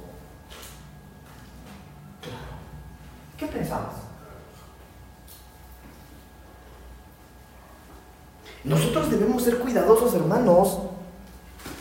¿Qué 3.38 3.48
pensabas? 3.48 3.96
Nosotros 8.64 9.10
debemos 9.10 9.44
ser 9.44 9.60
cuidadosos, 9.60 10.14
hermanos. 10.14 10.80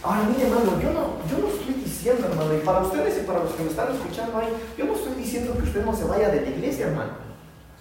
Ahora, 0.02 0.22
mire, 0.28 0.46
hermano, 0.46 0.80
yo 0.80 0.92
no, 0.92 1.18
yo 1.28 1.38
no 1.38 1.48
estoy 1.48 1.74
diciendo, 1.74 2.28
hermano, 2.28 2.54
y 2.54 2.58
para 2.58 2.80
ustedes 2.80 3.18
y 3.18 3.26
para 3.26 3.40
los 3.40 3.52
que 3.52 3.64
me 3.64 3.70
están 3.70 3.92
escuchando 3.92 4.38
ahí, 4.38 4.48
yo 4.76 4.84
no 4.84 4.94
estoy 4.94 5.14
diciendo 5.14 5.54
que 5.54 5.64
usted 5.64 5.84
no 5.84 5.94
se 5.94 6.04
vaya 6.04 6.28
de 6.28 6.40
la 6.40 6.48
iglesia, 6.48 6.86
hermano. 6.86 7.10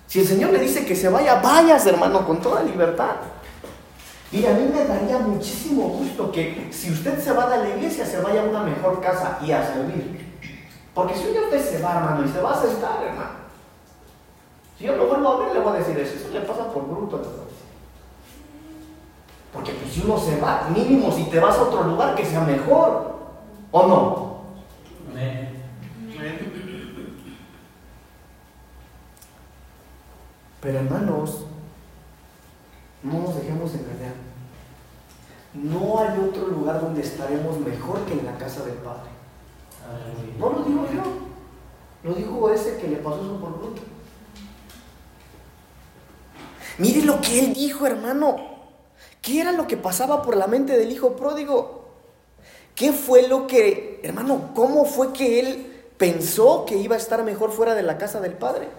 Si 0.08 0.22
el 0.22 0.28
Señor 0.28 0.52
le 0.52 0.60
dice 0.60 0.86
que 0.86 0.96
se 0.96 1.10
vaya, 1.10 1.36
vayas, 1.36 1.86
hermano, 1.86 2.26
con 2.26 2.42
toda 2.42 2.64
libertad. 2.64 3.18
Y 4.32 4.46
a 4.46 4.52
mí 4.52 4.70
me 4.74 4.84
daría 4.86 5.20
muchísimo 5.20 5.90
gusto 5.90 6.32
que 6.32 6.70
si 6.72 6.92
usted 6.92 7.22
se 7.22 7.32
va 7.32 7.50
de 7.50 7.70
la 7.70 7.76
iglesia, 7.76 8.06
se 8.06 8.20
vaya 8.20 8.42
a 8.42 8.46
una 8.46 8.64
mejor 8.64 9.00
casa 9.00 9.40
y 9.46 9.52
a 9.52 9.66
servir. 9.66 10.26
Porque 10.94 11.14
si 11.14 11.30
usted 11.30 11.64
se 11.64 11.82
va, 11.82 11.98
hermano, 11.98 12.26
y 12.26 12.30
se 12.30 12.42
va 12.42 12.54
a 12.54 12.62
sentar, 12.62 13.04
hermano, 13.04 13.48
si 14.78 14.86
yo 14.86 14.96
lo 14.96 15.08
vuelvo 15.08 15.30
a 15.30 15.46
ver, 15.46 15.54
le 15.54 15.60
voy 15.60 15.76
a 15.76 15.80
decir 15.80 15.98
eso. 15.98 16.16
Eso 16.16 16.34
le 16.34 16.42
pasa 16.42 16.72
por 16.72 16.88
bruto. 16.88 17.47
Porque 19.54 19.72
pues, 19.74 19.94
si 19.94 20.02
uno 20.02 20.18
se 20.18 20.40
va, 20.40 20.70
mínimo 20.70 21.12
si 21.12 21.24
te 21.26 21.40
vas 21.40 21.58
a 21.58 21.64
otro 21.64 21.84
lugar 21.84 22.16
que 22.16 22.26
sea 22.26 22.42
mejor. 22.42 23.18
¿O 23.72 23.88
no? 23.88 24.28
Pero 30.62 30.80
hermanos, 30.80 31.46
no 33.04 33.20
nos 33.20 33.36
dejemos 33.36 33.74
engañar. 33.74 34.16
No 35.54 36.00
hay 36.00 36.20
otro 36.20 36.48
lugar 36.48 36.82
donde 36.82 37.02
estaremos 37.02 37.60
mejor 37.60 38.02
que 38.02 38.14
en 38.14 38.26
la 38.26 38.38
casa 38.38 38.64
del 38.66 38.76
Padre. 38.76 39.10
No 40.38 40.50
lo 40.50 40.64
digo 40.64 40.86
yo. 40.94 41.04
Lo 42.04 42.14
dijo 42.14 42.50
ese 42.52 42.78
que 42.78 42.88
le 42.88 42.98
pasó 42.98 43.22
eso 43.22 43.40
por 43.40 43.58
bruto. 43.58 43.82
Mire 46.78 47.04
lo 47.04 47.20
que 47.22 47.40
él 47.40 47.54
dijo, 47.54 47.88
hermano. 47.88 48.36
¿Qué 49.28 49.42
era 49.42 49.52
lo 49.52 49.68
que 49.68 49.76
pasaba 49.76 50.22
por 50.22 50.38
la 50.38 50.48
mente 50.48 50.78
del 50.78 50.90
hijo 50.90 51.18
pródigo? 51.18 51.82
¿Qué 52.76 52.94
fue 52.94 53.28
lo 53.28 53.46
que, 53.46 54.00
hermano, 54.02 54.52
cómo 54.56 54.86
fue 54.86 55.12
que 55.12 55.42
él 55.42 55.84
pensó 55.98 56.64
que 56.66 56.78
iba 56.78 56.96
a 56.96 56.98
estar 56.98 57.22
mejor 57.26 57.52
fuera 57.52 57.76
de 57.76 57.84
la 57.84 57.98
casa 57.98 58.22
del 58.22 58.32
padre? 58.32 58.70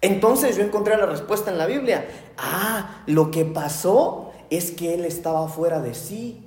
Entonces 0.00 0.56
yo 0.56 0.62
encontré 0.62 0.96
la 0.96 1.06
respuesta 1.06 1.50
en 1.50 1.58
la 1.58 1.66
Biblia. 1.66 2.06
Ah, 2.36 3.02
lo 3.06 3.32
que 3.32 3.44
pasó 3.44 4.30
es 4.50 4.70
que 4.70 4.94
él 4.94 5.04
estaba 5.04 5.48
fuera 5.48 5.80
de 5.80 5.94
sí. 5.94 6.40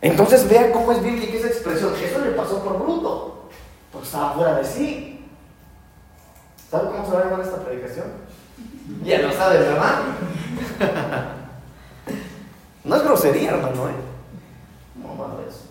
Entonces 0.00 0.48
vea 0.48 0.70
cómo 0.70 0.92
es 0.92 1.02
bíblica 1.02 1.38
esa 1.38 1.48
expresión. 1.48 1.92
Eso 2.00 2.20
le 2.20 2.30
pasó 2.30 2.62
por 2.62 2.78
bruto. 2.78 3.48
Pues 3.90 4.04
estaba 4.04 4.34
fuera 4.34 4.58
de 4.58 4.64
sí. 4.64 5.26
¿Sabe 6.70 6.92
cómo 6.92 7.04
se 7.04 7.10
va 7.10 7.18
a 7.18 7.24
llamar 7.24 7.40
esta 7.40 7.64
predicación? 7.64 8.23
Ya 9.04 9.20
lo 9.20 9.32
sabes, 9.32 9.60
¿verdad? 9.60 10.02
no 12.84 12.96
es 12.96 13.02
grosería, 13.02 13.50
hermano, 13.50 13.88
¿eh? 13.88 13.92
No, 14.96 15.12
hermano, 15.12 15.40
es. 15.48 15.64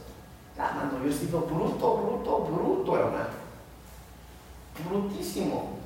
Ah, 0.57 0.69
hermano, 0.71 1.03
yo 1.03 1.09
he 1.11 1.13
sido 1.13 1.41
bruto, 1.41 1.97
bruto, 1.97 2.39
bruto, 2.45 2.97
hermano. 2.97 3.43
Brutísimo. 4.89 5.77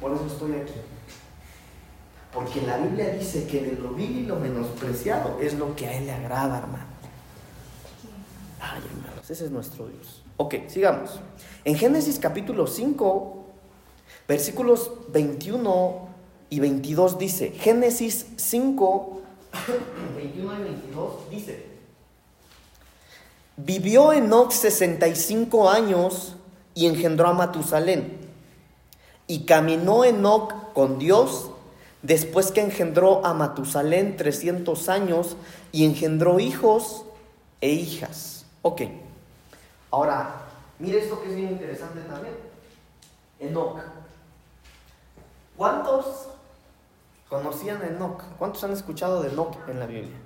Por 0.00 0.12
eso 0.12 0.26
estoy 0.26 0.52
aquí. 0.52 0.74
Porque 2.32 2.62
la 2.62 2.78
Biblia 2.78 3.10
dice 3.10 3.46
que 3.46 3.60
de 3.60 3.72
lo 3.72 3.90
vil 3.90 4.18
y 4.18 4.26
lo 4.26 4.36
menospreciado 4.36 5.38
es 5.40 5.54
lo 5.54 5.74
que 5.74 5.86
a 5.86 5.96
Él 5.96 6.06
le 6.06 6.12
agrada, 6.12 6.58
hermano. 6.58 6.84
Ay, 8.60 8.82
hermanos, 8.88 9.30
ese 9.30 9.44
es 9.44 9.50
nuestro 9.50 9.88
Dios. 9.88 10.22
Ok, 10.36 10.54
sigamos. 10.68 11.20
En 11.64 11.76
Génesis 11.76 12.18
capítulo 12.18 12.66
5, 12.66 13.43
versículos 14.28 14.90
21 15.08 16.08
y 16.50 16.60
22 16.60 17.18
dice, 17.18 17.50
Génesis 17.50 18.26
5, 18.36 19.20
21 20.16 20.60
y 20.60 20.62
22 20.62 21.30
dice, 21.30 21.66
vivió 23.56 24.12
Enoch 24.12 24.52
65 24.52 25.70
años 25.70 26.36
y 26.74 26.86
engendró 26.86 27.28
a 27.28 27.32
Matusalén. 27.32 28.24
Y 29.26 29.46
caminó 29.46 30.04
Enoch 30.04 30.72
con 30.74 30.98
Dios 30.98 31.50
después 32.02 32.52
que 32.52 32.60
engendró 32.60 33.24
a 33.24 33.32
Matusalén 33.32 34.16
300 34.16 34.88
años 34.90 35.36
y 35.72 35.86
engendró 35.86 36.40
hijos 36.40 37.04
e 37.60 37.70
hijas. 37.70 38.44
Ok. 38.60 38.82
Ahora, 39.90 40.42
mire 40.78 40.98
esto 40.98 41.22
que 41.22 41.30
es 41.30 41.36
bien 41.36 41.52
interesante 41.52 42.00
también. 42.02 42.34
Enoch. 43.40 43.80
¿Cuántos 45.56 46.28
conocían 47.28 47.82
a 47.82 47.86
Enoch? 47.86 48.22
¿Cuántos 48.38 48.64
han 48.64 48.72
escuchado 48.72 49.22
de 49.22 49.30
Enoch 49.30 49.56
en 49.68 49.80
la 49.80 49.86
Biblia? 49.86 50.16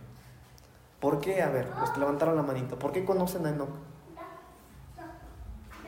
¿Por 1.00 1.20
qué? 1.20 1.42
A 1.42 1.48
ver, 1.48 1.68
los 1.78 1.90
que 1.90 2.00
levantaron 2.00 2.36
la 2.36 2.42
manito. 2.42 2.78
¿Por 2.78 2.92
qué 2.92 3.04
conocen 3.04 3.46
a 3.46 3.50
Enoch? 3.50 3.70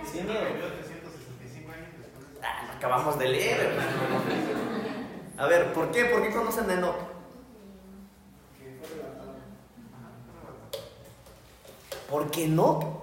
Sin 0.04 0.26
miedo. 0.26 0.40
Ah, 2.42 2.74
acabamos 2.76 3.18
de 3.18 3.28
leer, 3.28 3.60
hermano. 3.60 3.90
A 5.38 5.46
ver, 5.46 5.72
¿por 5.72 5.90
qué? 5.90 6.04
¿Por 6.04 6.22
qué 6.22 6.32
conocen 6.32 6.70
a 6.70 6.74
Enoch? 6.74 6.96
Porque 12.08 12.44
Enoch 12.44 13.00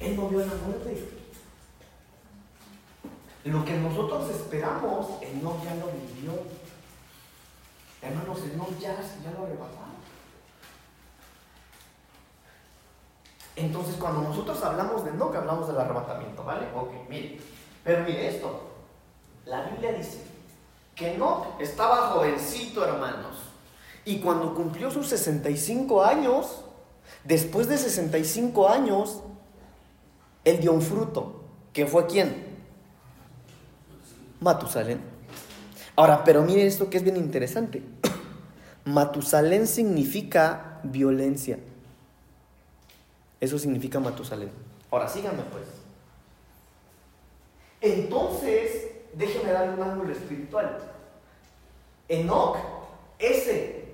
él 0.00 0.16
no 0.16 0.28
vio 0.28 0.40
la 0.40 0.46
muerte. 0.46 1.19
Lo 3.50 3.64
que 3.64 3.76
nosotros 3.76 4.30
esperamos, 4.30 5.08
no 5.42 5.64
ya 5.64 5.74
lo 5.74 5.86
vivió. 5.86 6.32
Hermanos, 8.00 8.38
Enoch 8.44 8.78
ya, 8.78 8.96
ya 9.24 9.30
lo 9.32 9.44
arrebataron. 9.44 9.90
Entonces, 13.56 13.96
cuando 13.96 14.22
nosotros 14.22 14.62
hablamos 14.62 15.04
de 15.04 15.10
Enoch, 15.10 15.34
hablamos 15.34 15.66
del 15.66 15.78
arrebatamiento, 15.78 16.44
¿vale? 16.44 16.68
Ok, 16.74 16.92
mire. 17.08 17.40
Pero 17.82 18.04
mire 18.04 18.28
esto. 18.28 18.70
La 19.46 19.62
Biblia 19.62 19.92
dice 19.94 20.24
que 20.94 21.14
Enoch 21.14 21.60
estaba 21.60 22.12
jovencito, 22.12 22.84
hermanos. 22.84 23.36
Y 24.04 24.20
cuando 24.20 24.54
cumplió 24.54 24.92
sus 24.92 25.08
65 25.08 26.04
años, 26.04 26.64
después 27.24 27.68
de 27.68 27.78
65 27.78 28.68
años, 28.68 29.22
él 30.44 30.60
dio 30.60 30.72
un 30.72 30.82
fruto. 30.82 31.42
¿Que 31.72 31.86
fue 31.86 32.06
quién? 32.06 32.49
Matusalén. 34.40 35.00
Ahora, 35.96 36.24
pero 36.24 36.42
mire 36.42 36.66
esto 36.66 36.88
que 36.88 36.96
es 36.96 37.04
bien 37.04 37.16
interesante. 37.16 37.82
Matusalén 38.84 39.66
significa 39.66 40.80
violencia. 40.82 41.58
Eso 43.38 43.58
significa 43.58 44.00
Matusalén. 44.00 44.50
Ahora 44.90 45.08
síganme 45.08 45.42
pues. 45.52 45.64
Entonces, 47.80 48.90
déjeme 49.14 49.52
darle 49.52 49.74
un 49.74 49.82
ángulo 49.82 50.12
espiritual. 50.12 50.78
Enoch, 52.08 52.56
ese, 53.18 53.84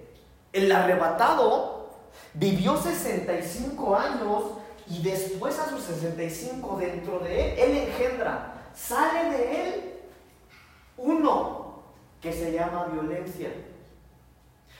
el 0.52 0.70
arrebatado, 0.72 1.90
vivió 2.34 2.76
65 2.76 3.96
años 3.96 4.42
y 4.88 5.02
después 5.02 5.58
a 5.58 5.68
sus 5.68 5.82
65 5.82 6.76
dentro 6.78 7.18
de 7.20 7.52
él, 7.52 7.58
él 7.58 7.76
engendra, 7.88 8.70
sale 8.74 9.30
de 9.30 9.68
él 9.68 9.95
uno 10.98 11.82
que 12.20 12.32
se 12.32 12.52
llama 12.52 12.86
violencia. 12.92 13.50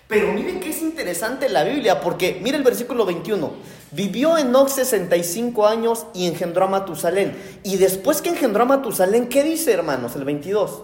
Pero 0.09 0.33
miren 0.33 0.61
que 0.61 0.71
es 0.71 0.83
interesante 0.83 1.49
la 1.49 1.65
Biblia, 1.65 2.01
porque 2.01 2.39
mire 2.41 2.57
el 2.57 2.63
versículo 2.63 3.05
21. 3.05 3.53
Vivió 3.91 4.39
Enoch 4.39 4.69
65 4.69 5.67
años 5.67 6.07
y 6.15 6.29
engendró 6.29 6.65
a 6.65 6.69
Matusalén. 6.69 7.37
Y 7.65 7.77
después 7.77 8.23
que 8.23 8.29
engendró 8.29 8.63
a 8.63 8.67
Matusalén, 8.67 9.29
¿qué 9.29 9.43
dice, 9.43 9.73
hermanos? 9.73 10.15
El 10.15 10.25
22. 10.25 10.83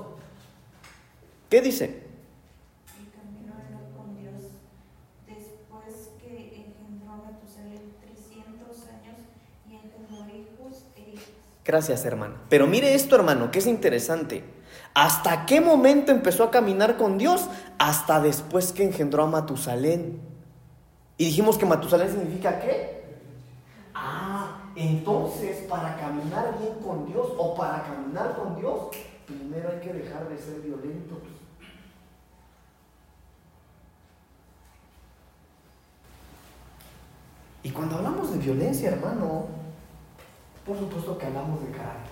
¿Qué 1.48 1.60
dice? 1.60 2.02
Y 3.00 3.10
caminó 3.10 3.54
Enoch 3.68 3.96
con 3.96 4.16
Dios. 4.18 4.50
Después 5.26 6.08
que 6.20 6.64
engendró 6.66 7.12
a 7.12 7.16
Matusalén 7.16 7.94
300 8.00 8.88
años 8.88 9.18
y 9.70 9.74
engendró 9.74 10.26
hijos 10.34 10.82
hijas. 10.96 11.24
Gracias, 11.64 12.04
hermano. 12.04 12.34
Pero 12.48 12.66
mire 12.66 12.94
esto, 12.94 13.14
hermano, 13.14 13.52
que 13.52 13.60
es 13.60 13.68
interesante. 13.68 14.42
¿Hasta 14.94 15.46
qué 15.46 15.60
momento 15.60 16.12
empezó 16.12 16.44
a 16.44 16.50
caminar 16.50 16.96
con 16.96 17.16
Dios? 17.16 17.48
Hasta 17.78 18.20
después 18.20 18.72
que 18.72 18.84
engendró 18.84 19.24
a 19.24 19.26
Matusalén. 19.26 20.20
Y 21.16 21.26
dijimos 21.26 21.56
que 21.56 21.66
Matusalén 21.66 22.10
significa 22.10 22.60
qué? 22.60 23.02
Ah, 23.94 24.70
entonces 24.76 25.66
para 25.68 25.96
caminar 25.96 26.58
bien 26.58 26.74
con 26.84 27.06
Dios 27.06 27.28
o 27.38 27.54
para 27.54 27.82
caminar 27.82 28.34
con 28.36 28.56
Dios, 28.56 28.88
primero 29.26 29.70
hay 29.70 29.80
que 29.80 29.92
dejar 29.92 30.28
de 30.28 30.36
ser 30.36 30.60
violentos. 30.60 31.18
Y 37.62 37.70
cuando 37.70 37.96
hablamos 37.96 38.32
de 38.32 38.38
violencia, 38.38 38.90
hermano, 38.90 39.46
por 40.66 40.76
supuesto 40.78 41.16
que 41.16 41.26
hablamos 41.26 41.60
de 41.64 41.70
carácter. 41.70 42.11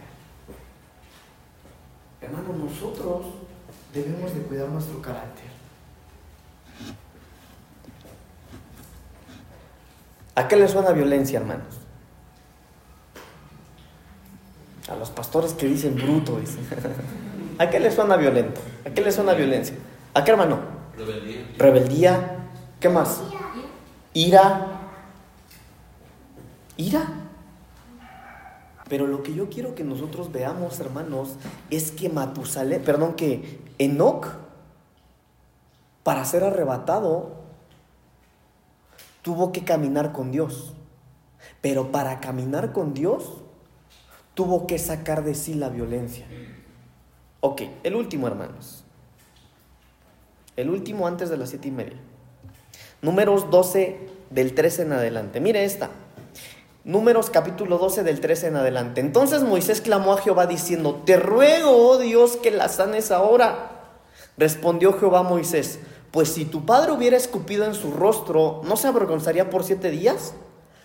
Hermano, 2.21 2.53
nosotros 2.53 3.27
debemos 3.95 4.35
de 4.35 4.43
cuidar 4.43 4.69
nuestro 4.69 5.01
carácter. 5.01 5.47
¿A 10.35 10.49
qué 10.49 10.57
le 10.57 10.69
suena 10.69 10.93
violencia, 10.93 11.39
hermanos? 11.41 11.81
A 14.89 14.97
los 14.97 15.11
pastores 15.11 15.53
que 15.55 15.67
dicen 15.67 15.97
bruto, 15.97 16.39
dicen. 16.39 16.67
¿A 17.59 17.69
qué 17.69 17.79
le 17.79 17.91
suena 17.91 18.17
violento? 18.17 18.61
¿A 18.87 18.91
qué 18.91 19.03
le 19.03 19.13
suena 19.13 19.35
violencia? 19.35 19.77
¿A 20.15 20.25
qué, 20.25 20.31
hermano? 20.31 20.61
Rebeldía. 20.97 21.47
Rebeldía. 21.59 22.37
¿Qué 22.81 22.89
más? 22.89 23.21
Ira. 24.15 24.67
Ira. 26.77 27.20
Pero 28.91 29.07
lo 29.07 29.23
que 29.23 29.33
yo 29.33 29.49
quiero 29.49 29.77
que 29.77 29.85
nosotros 29.85 30.33
veamos, 30.33 30.81
hermanos, 30.81 31.37
es 31.71 31.93
que 31.93 32.09
Matusalén, 32.09 32.83
perdón, 32.83 33.15
que 33.15 33.61
Enoch, 33.79 34.27
para 36.03 36.25
ser 36.25 36.43
arrebatado, 36.43 37.37
tuvo 39.23 39.53
que 39.53 39.63
caminar 39.63 40.11
con 40.11 40.33
Dios. 40.33 40.75
Pero 41.61 41.93
para 41.93 42.19
caminar 42.19 42.73
con 42.73 42.93
Dios, 42.93 43.43
tuvo 44.35 44.67
que 44.67 44.77
sacar 44.77 45.23
de 45.23 45.37
sí 45.37 45.55
la 45.55 45.69
violencia. 45.69 46.27
Ok, 47.39 47.63
el 47.85 47.95
último, 47.95 48.27
hermanos. 48.27 48.83
El 50.57 50.69
último 50.69 51.07
antes 51.07 51.31
de 51.31 51.37
las 51.37 51.51
siete 51.51 51.69
y 51.69 51.71
media. 51.71 51.97
Números 53.03 53.51
12 53.51 54.09
del 54.31 54.53
13 54.53 54.83
en 54.83 54.93
adelante. 54.95 55.39
Mire 55.39 55.63
esta. 55.65 55.91
Números 56.85 57.29
capítulo 57.29 57.77
12 57.77 58.05
del 58.05 58.21
13 58.21 58.47
en 58.47 58.57
adelante. 58.57 59.03
Entonces 59.03 59.43
Moisés 59.43 59.83
clamó 59.83 60.15
a 60.15 60.17
Jehová 60.17 60.47
diciendo, 60.47 61.03
te 61.05 61.19
ruego, 61.19 61.77
oh 61.77 61.99
Dios, 61.99 62.37
que 62.37 62.51
la 62.51 62.71
sanes 62.71 63.11
ahora. 63.11 63.73
Respondió 64.39 64.95
Jehová 64.95 65.19
a 65.19 65.25
Moisés, 65.25 65.79
pues 66.11 66.33
si 66.33 66.47
tu 66.47 66.65
padre 66.65 66.93
hubiera 66.93 67.19
escupido 67.19 67.67
en 67.67 67.75
su 67.75 67.93
rostro, 67.93 68.63
¿no 68.65 68.79
se 68.79 68.89
avergonzaría 68.89 69.51
por 69.51 69.63
siete 69.63 69.91
días? 69.91 70.33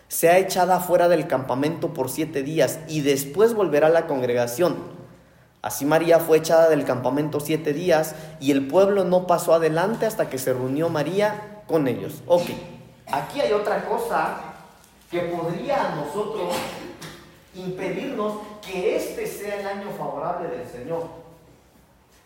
Sea 0.10 0.38
echada 0.38 0.82
fuera 0.82 1.08
del 1.08 1.28
campamento 1.28 1.94
por 1.94 2.10
siete 2.10 2.44
días 2.44 2.80
y 2.90 3.00
después 3.00 3.54
volverá 3.54 3.88
a 3.88 3.92
la 3.92 4.06
congregación. 4.06 4.76
Así 5.62 5.86
María 5.86 6.20
fue 6.20 6.40
echada 6.40 6.68
del 6.68 6.84
campamento 6.84 7.40
siete 7.40 7.72
días 7.72 8.16
y 8.42 8.52
el 8.52 8.68
pueblo 8.68 9.06
no 9.06 9.28
pasó 9.28 9.54
adelante 9.54 10.06
hasta 10.06 10.30
que 10.30 10.40
se 10.40 10.52
reunió 10.52 10.90
María 10.90 11.64
con 11.68 11.88
ellos. 11.88 12.22
Ok, 12.28 12.48
aquí 13.14 13.40
hay 13.40 13.54
otra 13.54 13.86
cosa 13.86 14.55
que 15.10 15.20
podría 15.22 15.94
a 15.94 15.96
nosotros 15.96 16.56
impedirnos 17.54 18.40
que 18.62 18.96
este 18.96 19.28
sea 19.28 19.60
el 19.60 19.68
año 19.68 19.92
favorable 19.98 20.50
del 20.50 20.68
Señor. 20.68 21.08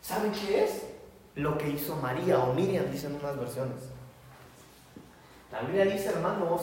¿Saben 0.01 0.32
qué 0.32 0.63
es? 0.63 0.84
Lo 1.36 1.57
que 1.57 1.69
hizo 1.69 1.95
María 1.97 2.39
o 2.39 2.53
Miriam, 2.53 2.89
dicen 2.91 3.15
unas 3.15 3.38
versiones. 3.38 3.84
La 5.51 5.61
Biblia 5.61 5.86
dice, 5.86 6.09
hermanos, 6.09 6.61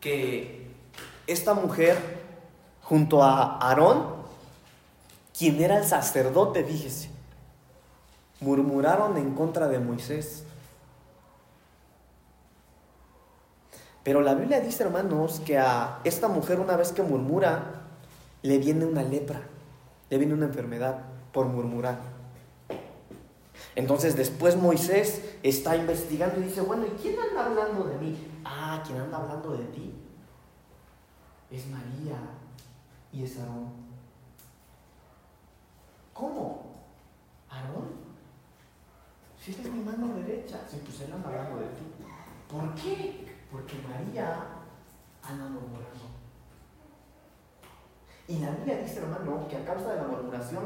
que 0.00 0.70
esta 1.26 1.54
mujer, 1.54 1.96
junto 2.82 3.22
a 3.22 3.58
Aarón, 3.58 4.16
quien 5.36 5.60
era 5.62 5.78
el 5.78 5.84
sacerdote, 5.84 6.64
fíjese, 6.64 7.10
murmuraron 8.40 9.16
en 9.16 9.34
contra 9.34 9.68
de 9.68 9.78
Moisés. 9.78 10.45
Pero 14.06 14.20
la 14.20 14.34
Biblia 14.34 14.60
dice, 14.60 14.84
hermanos, 14.84 15.42
que 15.44 15.58
a 15.58 15.98
esta 16.04 16.28
mujer 16.28 16.60
una 16.60 16.76
vez 16.76 16.92
que 16.92 17.02
murmura, 17.02 17.82
le 18.42 18.58
viene 18.58 18.84
una 18.84 19.02
lepra, 19.02 19.40
le 20.08 20.18
viene 20.18 20.32
una 20.32 20.46
enfermedad 20.46 21.00
por 21.32 21.46
murmurar. 21.46 21.98
Entonces 23.74 24.14
después 24.14 24.54
Moisés 24.54 25.34
está 25.42 25.76
investigando 25.76 26.38
y 26.38 26.44
dice, 26.44 26.60
bueno, 26.60 26.86
¿y 26.86 26.90
quién 26.90 27.16
anda 27.18 27.46
hablando 27.46 27.82
de 27.82 27.96
mí? 27.96 28.16
Ah, 28.44 28.80
quien 28.86 29.00
anda 29.00 29.18
hablando 29.18 29.56
de 29.56 29.64
ti 29.64 29.92
es 31.50 31.66
María 31.66 32.16
y 33.12 33.24
es 33.24 33.36
Aarón. 33.40 33.72
¿Cómo? 36.14 36.62
¿Aarón? 37.50 37.88
Si 39.44 39.50
es 39.50 39.64
mi 39.64 39.80
mano 39.80 40.14
derecha. 40.14 40.60
Sí, 40.70 40.80
pues 40.84 41.00
él 41.00 41.12
anda 41.12 41.28
hablando 41.28 41.56
de 41.58 41.66
ti. 41.70 41.82
¿Por 42.48 42.72
qué? 42.76 43.25
Porque 43.50 43.74
María 43.88 44.38
anda 45.22 45.44
murmurando. 45.44 45.86
Y 48.28 48.38
la 48.38 48.50
Biblia 48.50 48.78
dice, 48.78 48.98
hermano, 48.98 49.46
que 49.48 49.56
a 49.56 49.64
causa 49.64 49.90
de 49.92 49.96
la 49.96 50.08
murmuración, 50.08 50.64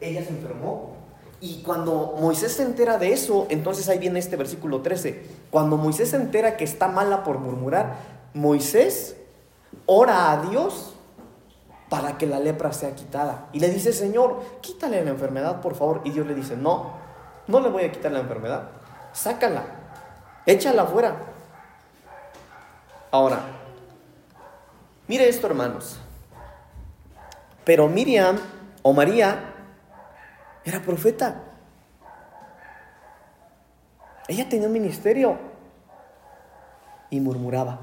ella 0.00 0.24
se 0.24 0.30
enfermó. 0.30 0.96
Y 1.40 1.62
cuando 1.62 2.16
Moisés 2.18 2.52
se 2.52 2.62
entera 2.62 2.98
de 2.98 3.12
eso, 3.12 3.46
entonces 3.50 3.88
ahí 3.88 3.98
viene 3.98 4.18
este 4.18 4.36
versículo 4.36 4.80
13. 4.80 5.22
Cuando 5.50 5.76
Moisés 5.76 6.10
se 6.10 6.16
entera 6.16 6.56
que 6.56 6.64
está 6.64 6.88
mala 6.88 7.22
por 7.22 7.38
murmurar, 7.38 7.96
Moisés 8.34 9.16
ora 9.86 10.32
a 10.32 10.42
Dios 10.48 10.94
para 11.88 12.18
que 12.18 12.26
la 12.26 12.40
lepra 12.40 12.72
sea 12.72 12.94
quitada. 12.94 13.48
Y 13.52 13.60
le 13.60 13.70
dice, 13.70 13.92
Señor, 13.92 14.40
quítale 14.60 15.04
la 15.04 15.10
enfermedad, 15.10 15.60
por 15.60 15.74
favor. 15.74 16.00
Y 16.04 16.10
Dios 16.10 16.26
le 16.26 16.34
dice, 16.34 16.56
no, 16.56 16.92
no 17.46 17.60
le 17.60 17.68
voy 17.68 17.84
a 17.84 17.92
quitar 17.92 18.12
la 18.12 18.20
enfermedad. 18.20 18.70
Sácala, 19.12 19.64
échala 20.44 20.82
afuera. 20.82 21.16
Ahora, 23.10 23.40
mire 25.06 25.28
esto, 25.28 25.46
hermanos. 25.46 25.98
Pero 27.64 27.88
Miriam 27.88 28.38
o 28.82 28.92
María 28.92 29.54
era 30.64 30.80
profeta. 30.80 31.42
Ella 34.28 34.48
tenía 34.48 34.66
un 34.66 34.74
ministerio 34.74 35.38
y 37.08 37.20
murmuraba. 37.20 37.78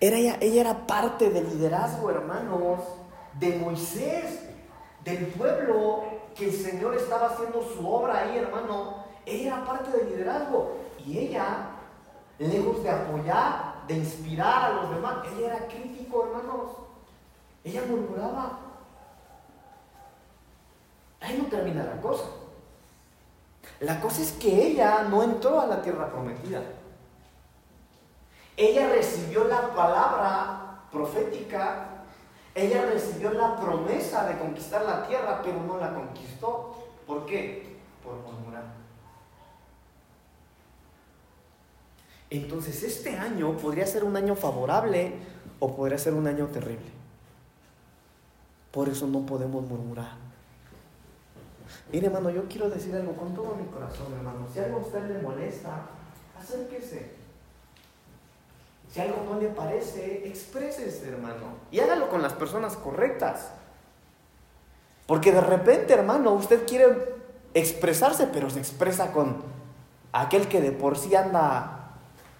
Era 0.00 0.16
ella, 0.16 0.36
ella 0.40 0.60
era 0.60 0.86
parte 0.86 1.30
del 1.30 1.48
liderazgo, 1.48 2.10
hermanos, 2.10 2.80
de 3.34 3.56
Moisés, 3.56 4.40
del 5.04 5.26
pueblo 5.28 6.02
que 6.34 6.46
el 6.46 6.52
Señor 6.52 6.96
estaba 6.96 7.28
haciendo 7.28 7.62
su 7.62 7.88
obra 7.88 8.18
ahí, 8.18 8.38
hermano. 8.38 9.04
Ella 9.24 9.46
era 9.54 9.64
parte 9.64 9.96
del 9.96 10.10
liderazgo. 10.10 10.76
Y 11.06 11.18
ella, 11.18 11.68
lejos 12.38 12.82
de 12.82 12.90
apoyar, 12.90 13.84
de 13.86 13.94
inspirar 13.94 14.64
a 14.64 14.74
los 14.74 14.90
demás, 14.90 15.16
ella 15.32 15.46
era 15.46 15.68
crítico, 15.68 16.26
hermanos. 16.26 16.70
Ella 17.62 17.82
murmuraba. 17.88 18.58
Ahí 21.20 21.38
no 21.42 21.48
termina 21.48 21.84
la 21.84 22.00
cosa. 22.00 22.24
La 23.80 24.00
cosa 24.00 24.22
es 24.22 24.32
que 24.32 24.66
ella 24.66 25.04
no 25.04 25.22
entró 25.22 25.60
a 25.60 25.66
la 25.66 25.82
tierra 25.82 26.10
prometida. 26.10 26.62
Ella 28.56 28.88
recibió 28.90 29.44
la 29.44 29.74
palabra 29.74 30.82
profética, 30.92 31.88
ella 32.54 32.86
recibió 32.86 33.32
la 33.32 33.56
promesa 33.56 34.26
de 34.26 34.38
conquistar 34.38 34.82
la 34.82 35.06
tierra, 35.08 35.40
pero 35.42 35.60
no 35.60 35.78
la 35.78 35.92
conquistó. 35.92 36.76
¿Por 37.06 37.26
qué? 37.26 37.78
Por 38.02 38.14
murmurar. 38.14 38.84
Entonces 42.34 42.82
este 42.82 43.16
año 43.16 43.56
podría 43.58 43.86
ser 43.86 44.02
un 44.02 44.16
año 44.16 44.34
favorable 44.34 45.12
o 45.60 45.76
podría 45.76 45.98
ser 45.98 46.14
un 46.14 46.26
año 46.26 46.48
terrible. 46.48 46.90
Por 48.72 48.88
eso 48.88 49.06
no 49.06 49.24
podemos 49.24 49.64
murmurar. 49.64 50.16
Mire, 51.92 52.08
hermano, 52.08 52.30
yo 52.30 52.48
quiero 52.48 52.68
decir 52.68 52.92
algo 52.96 53.12
con 53.12 53.34
todo 53.34 53.54
mi 53.54 53.66
corazón, 53.66 54.12
hermano. 54.16 54.48
Si 54.52 54.58
algo 54.58 54.78
a 54.78 54.80
usted 54.80 55.08
le 55.08 55.22
molesta, 55.22 55.86
acérquese. 56.36 57.12
Si 58.92 59.00
algo 59.00 59.24
no 59.30 59.38
le 59.38 59.50
parece, 59.50 60.26
exprésese, 60.26 61.08
hermano. 61.08 61.58
Y 61.70 61.78
hágalo 61.78 62.08
con 62.08 62.20
las 62.20 62.32
personas 62.32 62.74
correctas. 62.76 63.52
Porque 65.06 65.30
de 65.30 65.40
repente, 65.40 65.94
hermano, 65.94 66.32
usted 66.32 66.66
quiere 66.66 67.14
expresarse, 67.54 68.26
pero 68.26 68.50
se 68.50 68.58
expresa 68.58 69.12
con 69.12 69.36
aquel 70.10 70.48
que 70.48 70.60
de 70.60 70.72
por 70.72 70.98
sí 70.98 71.14
anda 71.14 71.73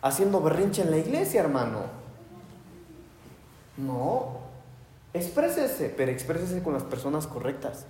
haciendo 0.05 0.43
berrinche 0.43 0.83
en 0.83 0.91
la 0.91 0.99
iglesia, 0.99 1.41
hermano. 1.41 1.81
No. 3.79 4.45
Exprésese, 5.15 5.89
pero 5.97 6.13
exprésese 6.13 6.63
con 6.63 6.75
las 6.75 6.83
personas 6.83 7.27
correctas. 7.27 7.87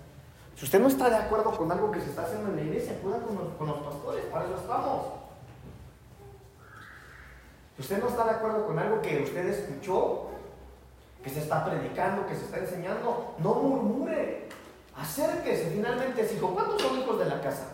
Si 0.55 0.65
usted 0.65 0.79
no 0.79 0.87
está 0.87 1.11
de 1.11 1.17
acuerdo 1.17 1.51
con 1.57 1.73
algo 1.73 1.91
que 1.91 2.01
se 2.01 2.11
está 2.11 2.23
haciendo 2.23 2.51
en 2.51 2.57
la 2.57 2.62
iglesia, 2.62 2.93
acuda 2.93 3.19
con 3.59 3.67
los, 3.67 3.79
pastores, 3.79 4.25
para 4.27 4.45
eso 4.45 4.55
estamos. 4.55 5.07
Si 7.75 7.83
usted 7.83 7.99
no 8.01 8.09
está 8.09 8.25
de 8.25 8.31
acuerdo 8.31 8.65
con 8.65 8.79
algo 8.79 9.03
que 9.03 9.23
usted 9.25 9.47
escuchó, 9.49 10.29
que 11.25 11.31
se 11.31 11.41
está 11.41 11.65
predicando, 11.65 12.29
que 12.29 12.37
se 12.37 12.45
está 12.45 12.59
enseñando, 12.59 13.35
no 13.39 13.55
murmure. 13.55 14.49
Acérquese 14.97 15.71
finalmente, 15.71 16.31
hijo. 16.33 16.55
¿Cuántos 16.55 16.81
son 16.81 16.97
hijos 16.97 17.19
de 17.19 17.25
la 17.25 17.41
casa? 17.41 17.73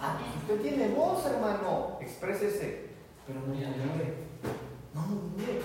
Ah, 0.00 0.16
pues 0.18 0.58
usted 0.58 0.70
tiene 0.70 0.94
voz, 0.94 1.26
hermano. 1.26 1.98
Exprésese. 2.00 2.93
Pero 3.26 3.40
no 3.40 3.46
murmure. 3.46 4.14
No 4.94 5.00
murmure. 5.00 5.60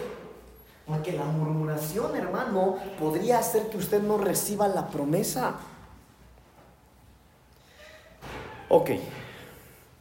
Porque 0.85 1.11
la 1.11 1.25
murmuración, 1.25 2.15
hermano, 2.15 2.77
podría 2.99 3.39
hacer 3.39 3.69
que 3.69 3.77
usted 3.77 4.01
no 4.01 4.17
reciba 4.17 4.67
la 4.67 4.87
promesa. 4.87 5.55
Ok. 8.69 8.91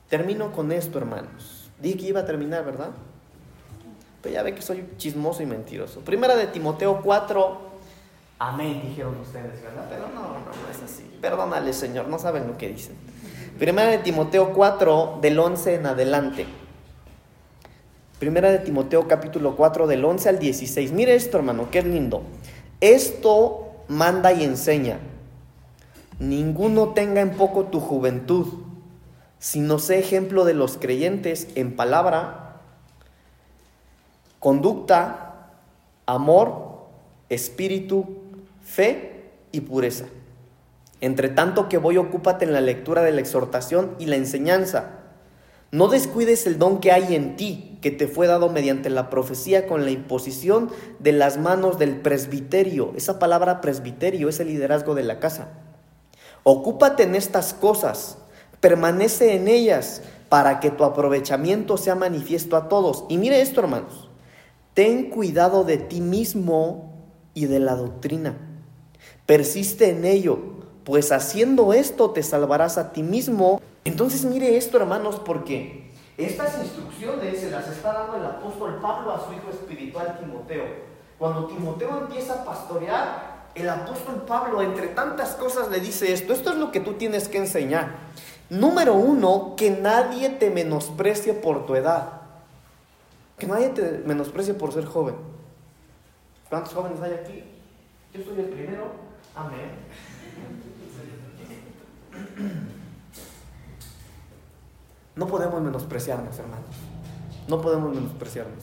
Termino 0.09 0.53
con 0.53 0.73
esto, 0.73 0.99
hermanos. 0.99 1.71
Dije 1.81 1.99
que 1.99 2.07
iba 2.07 2.21
a 2.21 2.25
terminar, 2.25 2.65
¿verdad? 2.65 2.91
Pero 4.23 4.35
ya 4.35 4.43
ve 4.43 4.55
que 4.55 4.63
soy 4.63 4.89
chismoso 4.97 5.43
y 5.43 5.47
mentiroso. 5.47 6.01
Primera 6.01 6.37
de 6.37 6.47
Timoteo 6.47 7.01
4. 7.03 7.69
Amén, 8.39 8.83
dijeron 8.87 9.19
ustedes, 9.21 9.63
¿verdad? 9.63 9.87
Pero 9.91 10.09
no, 10.09 10.23
no, 10.23 10.39
no 10.39 10.71
es 10.71 10.83
así. 10.83 11.03
Perdónale, 11.21 11.73
Señor, 11.73 12.09
no 12.09 12.19
saben 12.19 12.47
lo 12.47 12.57
que 12.57 12.69
dicen. 12.69 12.97
Primera 13.59 13.91
de 13.91 13.99
Timoteo 13.99 14.53
4, 14.53 15.19
del 15.21 15.39
11 15.39 15.75
en 15.75 15.87
adelante. 15.87 16.47
Primera 18.19 18.51
de 18.51 18.59
Timoteo 18.59 19.07
capítulo 19.07 19.55
4, 19.55 19.87
del 19.87 20.05
11 20.05 20.29
al 20.29 20.39
16. 20.41 20.91
Mire 20.91 21.15
esto, 21.15 21.37
hermano, 21.37 21.71
qué 21.71 21.83
lindo. 21.83 22.23
Esto 22.81 23.85
manda 23.87 24.33
y 24.33 24.43
enseña. 24.43 24.99
Ninguno 26.19 26.95
tenga 26.95 27.21
en 27.21 27.31
poco 27.31 27.67
tu 27.67 27.79
juventud, 27.79 28.47
sino 29.39 29.79
sé 29.79 30.01
ejemplo 30.01 30.45
de 30.45 30.55
los 30.55 30.79
creyentes 30.79 31.47
en 31.55 31.77
palabra, 31.77 32.61
conducta, 34.41 35.53
amor, 36.05 36.87
espíritu, 37.29 38.17
fe 38.65 39.31
y 39.53 39.61
pureza. 39.61 40.07
Entre 41.01 41.29
tanto 41.29 41.69
que 41.69 41.79
voy, 41.79 41.99
ocúpate 41.99 42.45
en 42.45 42.53
la 42.53 42.61
lectura 42.61 43.03
de 43.03 43.13
la 43.13 43.21
exhortación 43.21 43.95
y 44.01 44.07
la 44.07 44.17
enseñanza. 44.17 44.91
No 45.71 45.87
descuides 45.87 46.49
el 46.49 46.59
don 46.59 46.81
que 46.81 46.91
hay 46.91 47.15
en 47.15 47.37
ti, 47.37 47.68
que 47.81 47.91
te 47.91 48.09
fue 48.09 48.27
dado 48.27 48.49
mediante 48.49 48.91
la 48.91 49.11
profecía 49.11 49.67
con 49.67 49.85
la 49.85 49.91
imposición 49.91 50.71
de 50.99 51.13
las 51.13 51.39
manos 51.39 51.79
del 51.79 52.01
presbiterio. 52.01 52.93
Esa 52.97 53.19
palabra 53.19 53.61
presbiterio 53.61 54.29
es 54.29 54.41
el 54.41 54.49
liderazgo 54.49 54.95
de 54.95 55.05
la 55.05 55.21
casa. 55.21 55.49
Ocúpate 56.43 57.03
en 57.05 57.15
estas 57.15 57.55
cosas, 57.55 58.19
permanece 58.61 59.35
en 59.35 59.49
ellas, 59.49 60.03
para 60.29 60.61
que 60.61 60.71
tu 60.71 60.85
aprovechamiento 60.85 61.77
sea 61.77 61.95
manifiesto 61.95 62.57
a 62.57 62.69
todos. 62.69 63.05
Y 63.09 63.17
mire 63.17 63.41
esto, 63.41 63.61
hermanos. 63.61 64.09
Ten 64.75 65.11
cuidado 65.11 65.65
de 65.65 65.79
ti 65.79 66.01
mismo 66.01 66.93
y 67.35 67.47
de 67.47 67.61
la 67.61 67.75
doctrina. 67.75 68.37
Persiste 69.27 69.91
en 69.91 70.05
ello, 70.05 70.39
pues 70.85 71.13
haciendo 71.13 71.73
esto 71.73 72.11
te 72.11 72.23
salvarás 72.23 72.79
a 72.79 72.93
ti 72.93 73.03
mismo. 73.03 73.61
Entonces 73.85 74.25
mire 74.25 74.57
esto, 74.57 74.79
hermanos, 74.79 75.21
porque 75.25 75.91
estas 76.19 76.59
instrucciones 76.59 77.41
se 77.41 77.51
las 77.51 77.69
está 77.69 77.93
dando 77.93 78.17
el 78.17 78.27
apóstol 78.27 78.81
Pablo 78.83 79.13
a 79.13 79.25
su 79.25 79.33
hijo 79.33 79.51
espiritual 79.51 80.19
Timoteo. 80.19 80.65
Cuando 81.17 81.47
Timoteo 81.47 81.99
empieza 81.99 82.43
a 82.43 82.45
pastorear, 82.45 83.39
el 83.55 83.69
apóstol 83.69 84.25
Pablo, 84.27 84.61
entre 84.61 84.89
tantas 84.89 85.37
cosas, 85.37 85.71
le 85.71 85.79
dice 85.79 86.13
esto. 86.13 86.33
Esto 86.33 86.51
es 86.51 86.57
lo 86.57 86.73
que 86.73 86.81
tú 86.81 86.95
tienes 86.95 87.29
que 87.29 87.39
enseñar. 87.39 87.91
Número 88.51 88.95
uno, 88.95 89.55
que 89.57 89.71
nadie 89.71 90.31
te 90.31 90.51
menosprecie 90.51 91.35
por 91.35 91.67
tu 91.67 91.77
edad. 91.77 92.23
Que 93.39 93.47
nadie 93.47 93.69
te 93.69 94.03
menosprecie 94.05 94.55
por 94.55 94.73
ser 94.73 94.87
joven. 94.87 95.15
¿Cuántos 96.49 96.75
jóvenes 96.75 97.01
hay 97.01 97.13
aquí? 97.13 97.45
Yo 98.13 98.25
soy 98.25 98.41
el 98.41 98.47
primero. 98.47 98.91
Amén. 99.37 99.71
No 105.19 105.27
podemos 105.27 105.61
menospreciarnos, 105.61 106.39
hermanos. 106.39 106.65
No 107.49 107.61
podemos 107.61 107.93
menospreciarnos. 107.93 108.63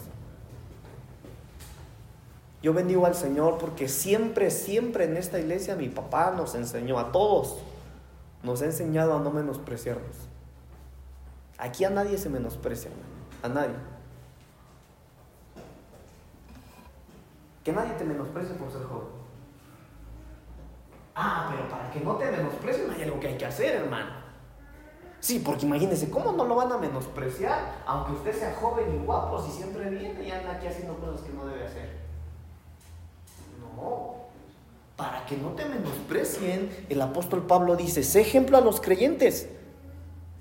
Yo 2.61 2.73
bendigo 2.73 3.05
al 3.05 3.13
Señor 3.13 3.57
porque 3.57 3.89
siempre, 3.89 4.49
siempre 4.49 5.03
en 5.03 5.17
esta 5.17 5.37
iglesia 5.37 5.75
mi 5.75 5.89
papá 5.89 6.31
nos 6.31 6.55
enseñó 6.55 6.97
a 6.97 7.11
todos. 7.11 7.57
Nos 8.41 8.61
ha 8.61 8.65
enseñado 8.67 9.17
a 9.17 9.19
no 9.19 9.31
menospreciarnos. 9.31 10.15
Aquí 11.57 11.83
a 11.83 11.89
nadie 11.89 12.17
se 12.17 12.29
menosprecia. 12.29 12.89
A 13.43 13.49
nadie. 13.49 13.75
Que 17.65 17.73
nadie 17.73 17.95
te 17.95 18.05
menosprecie 18.05 18.55
por 18.55 18.71
ser 18.71 18.83
joven. 18.83 19.09
Ah, 21.15 21.49
pero 21.51 21.67
para 21.67 21.91
que 21.91 21.99
no 21.99 22.15
te 22.15 22.31
menosprecien 22.31 22.89
hay 22.91 23.03
algo 23.03 23.19
que 23.19 23.27
hay 23.27 23.37
que 23.37 23.45
hacer, 23.45 23.75
hermano. 23.75 24.14
Sí, 25.25 25.39
porque 25.39 25.65
imagínense, 25.65 26.11
¿cómo 26.11 26.33
no 26.33 26.45
lo 26.45 26.53
van 26.53 26.71
a 26.71 26.77
menospreciar? 26.77 27.81
Aunque 27.87 28.11
usted 28.11 28.31
sea 28.31 28.53
joven 28.61 28.93
y 28.93 29.03
guapo, 29.03 29.41
si 29.41 29.49
siempre 29.53 29.89
viene 29.89 30.23
y 30.23 30.29
anda 30.29 30.51
aquí 30.51 30.67
haciendo 30.67 30.95
cosas 30.99 31.21
que 31.21 31.33
no 31.33 31.47
debe 31.47 31.65
hacer. 31.65 31.89
No. 33.75 34.17
Para 34.95 35.25
que 35.25 35.35
no 35.35 35.49
te 35.53 35.65
menosprecien, 35.65 36.69
el 36.89 37.01
apóstol 37.01 37.41
Pablo 37.47 37.75
dice, 37.75 38.03
sé 38.03 38.21
ejemplo 38.21 38.55
a 38.55 38.61
los 38.61 38.79
creyentes. 38.79 39.49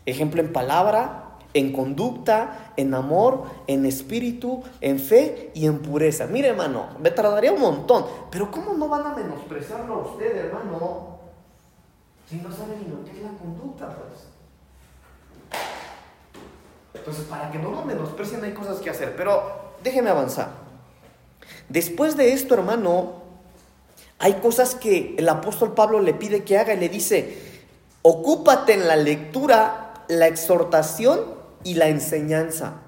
Ejemplo 0.05 0.43
en 0.43 0.53
palabra, 0.53 1.39
en 1.55 1.73
conducta, 1.73 2.75
en 2.77 2.93
amor, 2.93 3.45
en 3.67 3.87
espíritu, 3.87 4.65
en 4.83 4.99
fe 4.99 5.51
y 5.55 5.65
en 5.65 5.79
pureza. 5.79 6.27
Mire, 6.27 6.49
hermano, 6.49 6.89
me 7.01 7.11
tardaría 7.11 7.53
un 7.53 7.61
montón, 7.63 8.05
pero 8.31 8.51
¿cómo 8.51 8.75
no 8.75 8.87
van 8.89 9.07
a 9.07 9.15
menospreciarlo 9.15 9.95
a 9.95 9.99
usted, 10.09 10.37
hermano? 10.37 11.21
Si 12.29 12.37
no 12.37 12.53
saben 12.53 12.83
ni 12.83 12.95
lo 12.95 13.03
que 13.03 13.13
es 13.13 13.23
la 13.23 13.31
conducta, 13.31 13.89
pues. 13.89 14.34
Entonces, 16.95 17.25
para 17.25 17.51
que 17.51 17.59
no 17.59 17.71
lo 17.71 17.85
menosprecien 17.85 18.43
hay 18.45 18.53
cosas 18.53 18.79
que 18.79 18.89
hacer, 18.89 19.15
pero 19.17 19.75
déjeme 19.83 20.11
avanzar. 20.11 20.49
Después 21.69 22.17
de 22.17 22.33
esto, 22.33 22.55
hermano, 22.55 23.23
hay 24.19 24.35
cosas 24.35 24.75
que 24.75 25.15
el 25.19 25.29
apóstol 25.29 25.75
Pablo 25.75 26.01
le 26.01 26.15
pide 26.15 26.45
que 26.45 26.57
haga 26.57 26.75
y 26.75 26.81
le 26.81 26.89
dice, 26.89 27.37
ocúpate 28.03 28.73
en 28.73 28.89
la 28.89 28.97
lectura 28.97 29.95
la 30.09 30.27
exhortación 30.27 31.21
y 31.63 31.75
la 31.75 31.89
enseñanza. 31.89 32.81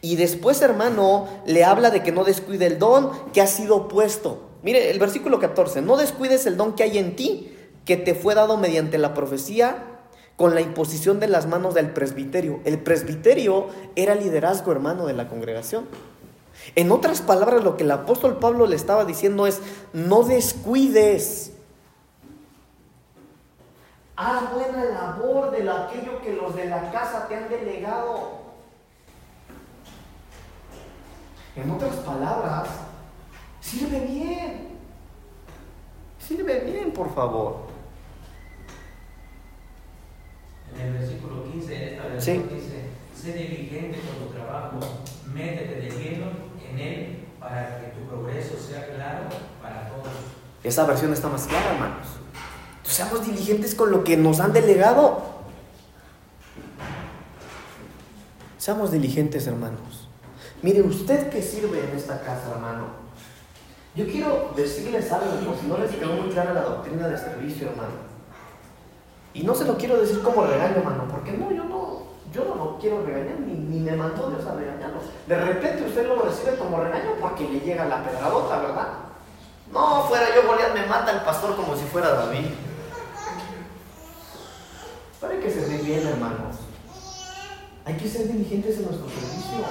Y 0.00 0.16
después, 0.16 0.62
hermano, 0.62 1.28
le 1.46 1.64
habla 1.64 1.90
de 1.90 2.02
que 2.02 2.12
no 2.12 2.24
descuide 2.24 2.66
el 2.66 2.78
don 2.78 3.10
que 3.32 3.42
ha 3.42 3.46
sido 3.46 3.88
puesto. 3.88 4.50
Mire 4.62 4.90
el 4.90 4.98
versículo 4.98 5.40
14, 5.40 5.82
no 5.82 5.96
descuides 5.96 6.46
el 6.46 6.56
don 6.56 6.74
que 6.74 6.84
hay 6.84 6.96
en 6.96 7.16
ti, 7.16 7.54
que 7.84 7.96
te 7.98 8.14
fue 8.14 8.34
dado 8.34 8.56
mediante 8.56 8.96
la 8.96 9.12
profecía 9.12 9.93
con 10.36 10.54
la 10.54 10.60
imposición 10.60 11.20
de 11.20 11.28
las 11.28 11.46
manos 11.46 11.74
del 11.74 11.90
presbiterio. 11.90 12.60
El 12.64 12.78
presbiterio 12.78 13.68
era 13.94 14.14
liderazgo, 14.14 14.72
hermano, 14.72 15.06
de 15.06 15.12
la 15.12 15.28
congregación. 15.28 15.86
En 16.74 16.90
otras 16.90 17.20
palabras, 17.20 17.62
lo 17.62 17.76
que 17.76 17.84
el 17.84 17.90
apóstol 17.90 18.38
Pablo 18.38 18.66
le 18.66 18.76
estaba 18.76 19.04
diciendo 19.04 19.46
es, 19.46 19.60
no 19.92 20.22
descuides. 20.22 21.52
Haz 24.16 24.52
buena 24.52 24.84
labor 24.84 25.50
de 25.50 25.68
aquello 25.68 26.20
que 26.22 26.32
los 26.32 26.54
de 26.54 26.66
la 26.66 26.90
casa 26.90 27.26
te 27.28 27.36
han 27.36 27.48
delegado. 27.48 28.44
En 31.56 31.70
otras 31.70 31.96
palabras, 31.96 32.68
sirve 33.60 34.00
bien. 34.00 34.68
Sirve 36.18 36.60
bien, 36.60 36.92
por 36.92 37.12
favor. 37.14 37.73
En 40.74 40.86
el 40.86 40.92
versículo 40.94 41.44
15, 41.44 41.92
esta 41.92 42.08
versión 42.08 42.48
dice, 42.48 42.84
sé 43.14 43.32
diligente 43.32 43.98
con 44.00 44.26
tu 44.26 44.34
trabajo, 44.34 44.80
métete 45.32 45.74
de 45.76 45.90
lleno 45.90 46.26
en 46.68 46.78
él 46.78 47.18
para 47.38 47.80
que 47.80 47.88
tu 47.88 48.08
progreso 48.08 48.56
sea 48.58 48.86
claro 48.94 49.24
para 49.62 49.88
todos. 49.88 50.12
Esa 50.62 50.84
versión 50.86 51.12
está 51.12 51.28
más 51.28 51.46
clara, 51.46 51.74
hermanos. 51.74 52.06
Seamos 52.82 53.26
diligentes 53.26 53.74
con 53.74 53.90
lo 53.90 54.04
que 54.04 54.16
nos 54.16 54.40
han 54.40 54.52
delegado. 54.52 55.34
Seamos 58.58 58.92
diligentes, 58.92 59.46
hermanos. 59.46 60.08
Mire, 60.62 60.80
usted 60.82 61.28
que 61.28 61.42
sirve 61.42 61.84
en 61.84 61.96
esta 61.96 62.20
casa, 62.20 62.52
hermano. 62.52 62.86
Yo 63.94 64.06
quiero 64.06 64.52
decirles 64.56 65.12
algo, 65.12 65.54
si 65.60 65.66
no 65.66 65.78
les 65.78 65.90
quedó 65.90 66.14
muy 66.14 66.30
clara 66.30 66.54
la 66.54 66.62
doctrina 66.62 67.06
de 67.06 67.18
servicio, 67.18 67.68
hermano. 67.68 68.13
Y 69.34 69.42
no 69.42 69.52
se 69.52 69.64
lo 69.64 69.76
quiero 69.76 70.00
decir 70.00 70.22
como 70.22 70.46
regaño, 70.46 70.76
hermano, 70.76 71.08
porque 71.10 71.32
no, 71.32 71.50
yo 71.50 71.64
no, 71.64 72.02
yo 72.32 72.44
no 72.44 72.54
lo 72.54 72.78
quiero 72.78 73.04
regañar, 73.04 73.40
ni, 73.40 73.80
me 73.80 73.96
mandó 73.96 74.30
Dios 74.30 74.46
a 74.46 74.54
regañarlo. 74.54 75.00
De 75.26 75.36
repente 75.36 75.84
usted 75.84 76.06
lo 76.06 76.22
recibe 76.22 76.56
como 76.56 76.78
regaño 76.78 77.10
porque 77.20 77.48
le 77.48 77.58
llega 77.60 77.84
la 77.84 78.04
pedradota, 78.04 78.58
¿verdad? 78.58 78.88
No, 79.72 80.04
fuera 80.04 80.26
yo, 80.34 80.46
Goliat, 80.46 80.72
me 80.72 80.86
mata 80.86 81.10
el 81.10 81.20
pastor 81.22 81.56
como 81.56 81.76
si 81.76 81.82
fuera 81.84 82.10
David. 82.10 82.46
Pero 85.20 85.32
hay 85.32 85.40
que 85.40 85.50
servir 85.50 85.82
bien, 85.82 86.06
hermanos. 86.06 86.56
Hay 87.84 87.96
que 87.96 88.08
ser 88.08 88.28
diligentes 88.28 88.78
en 88.78 88.84
nuestro 88.84 89.08
servicio. 89.08 89.64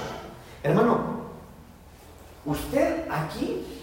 Hermano, 0.62 0.98
usted 2.44 3.08
aquí, 3.10 3.80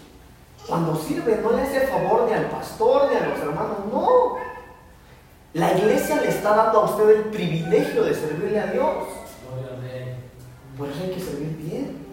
cuando 0.68 0.94
sirve, 0.94 1.40
no 1.42 1.52
le 1.52 1.62
hace 1.62 1.88
favor 1.88 2.26
ni 2.28 2.34
al 2.34 2.46
pastor 2.46 3.10
ni 3.10 3.16
a 3.16 3.26
los 3.26 3.38
hermanos, 3.40 3.78
no. 3.92 4.51
La 5.54 5.76
iglesia 5.76 6.16
le 6.20 6.28
está 6.28 6.56
dando 6.56 6.80
a 6.80 6.84
usted 6.84 7.10
el 7.10 7.22
privilegio 7.24 8.04
de 8.04 8.14
servirle 8.14 8.58
a 8.58 8.66
Dios. 8.66 8.94
Por 10.78 10.88
eso 10.88 11.02
hay 11.02 11.10
que 11.10 11.20
servir 11.20 11.56
bien. 11.58 12.06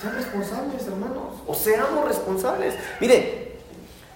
Sean 0.00 0.14
responsables, 0.14 0.86
hermanos. 0.86 1.42
O 1.46 1.54
seamos 1.54 2.04
responsables. 2.04 2.74
Mire, 3.00 3.58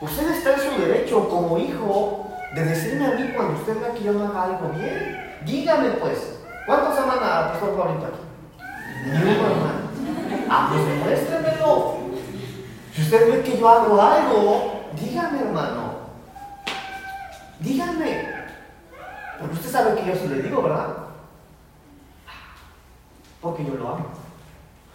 usted 0.01 0.31
está 0.33 0.55
en 0.55 0.61
su 0.61 0.81
derecho 0.83 1.29
como 1.29 1.57
hijo 1.59 2.27
de 2.55 2.65
decirme 2.65 3.07
a 3.07 3.11
mí 3.13 3.33
cuando 3.35 3.59
usted 3.59 3.81
vea 3.81 3.95
que 3.95 4.05
yo 4.05 4.13
no 4.13 4.29
haga 4.29 4.45
algo 4.45 4.69
bien. 4.77 5.39
Dígame 5.47 5.91
pues, 5.93 6.19
¿cuántos 6.67 6.99
aman 6.99 7.19
a 7.23 7.53
Pastor 7.53 7.77
Pablito 7.77 8.07
aquí? 8.07 8.23
Ni 9.07 9.17
uno, 9.17 9.47
hermano. 9.47 9.83
Ah, 10.49 10.69
pues 10.71 10.87
demuéstremelo. 10.87 11.95
Si 12.95 13.03
usted 13.03 13.33
ve 13.33 13.43
que 13.43 13.59
yo 13.59 13.69
hago 13.69 14.01
algo, 14.01 14.83
dígame, 15.01 15.41
hermano. 15.41 15.92
Dígame. 17.63 18.29
Porque 19.39 19.55
usted 19.55 19.71
sabe 19.71 20.01
que 20.01 20.07
yo 20.07 20.15
sí 20.15 20.29
le 20.29 20.43
digo, 20.43 20.63
¿verdad? 20.63 20.89
Porque 23.41 23.65
yo 23.65 23.75
lo 23.75 23.89
amo. 23.89 24.07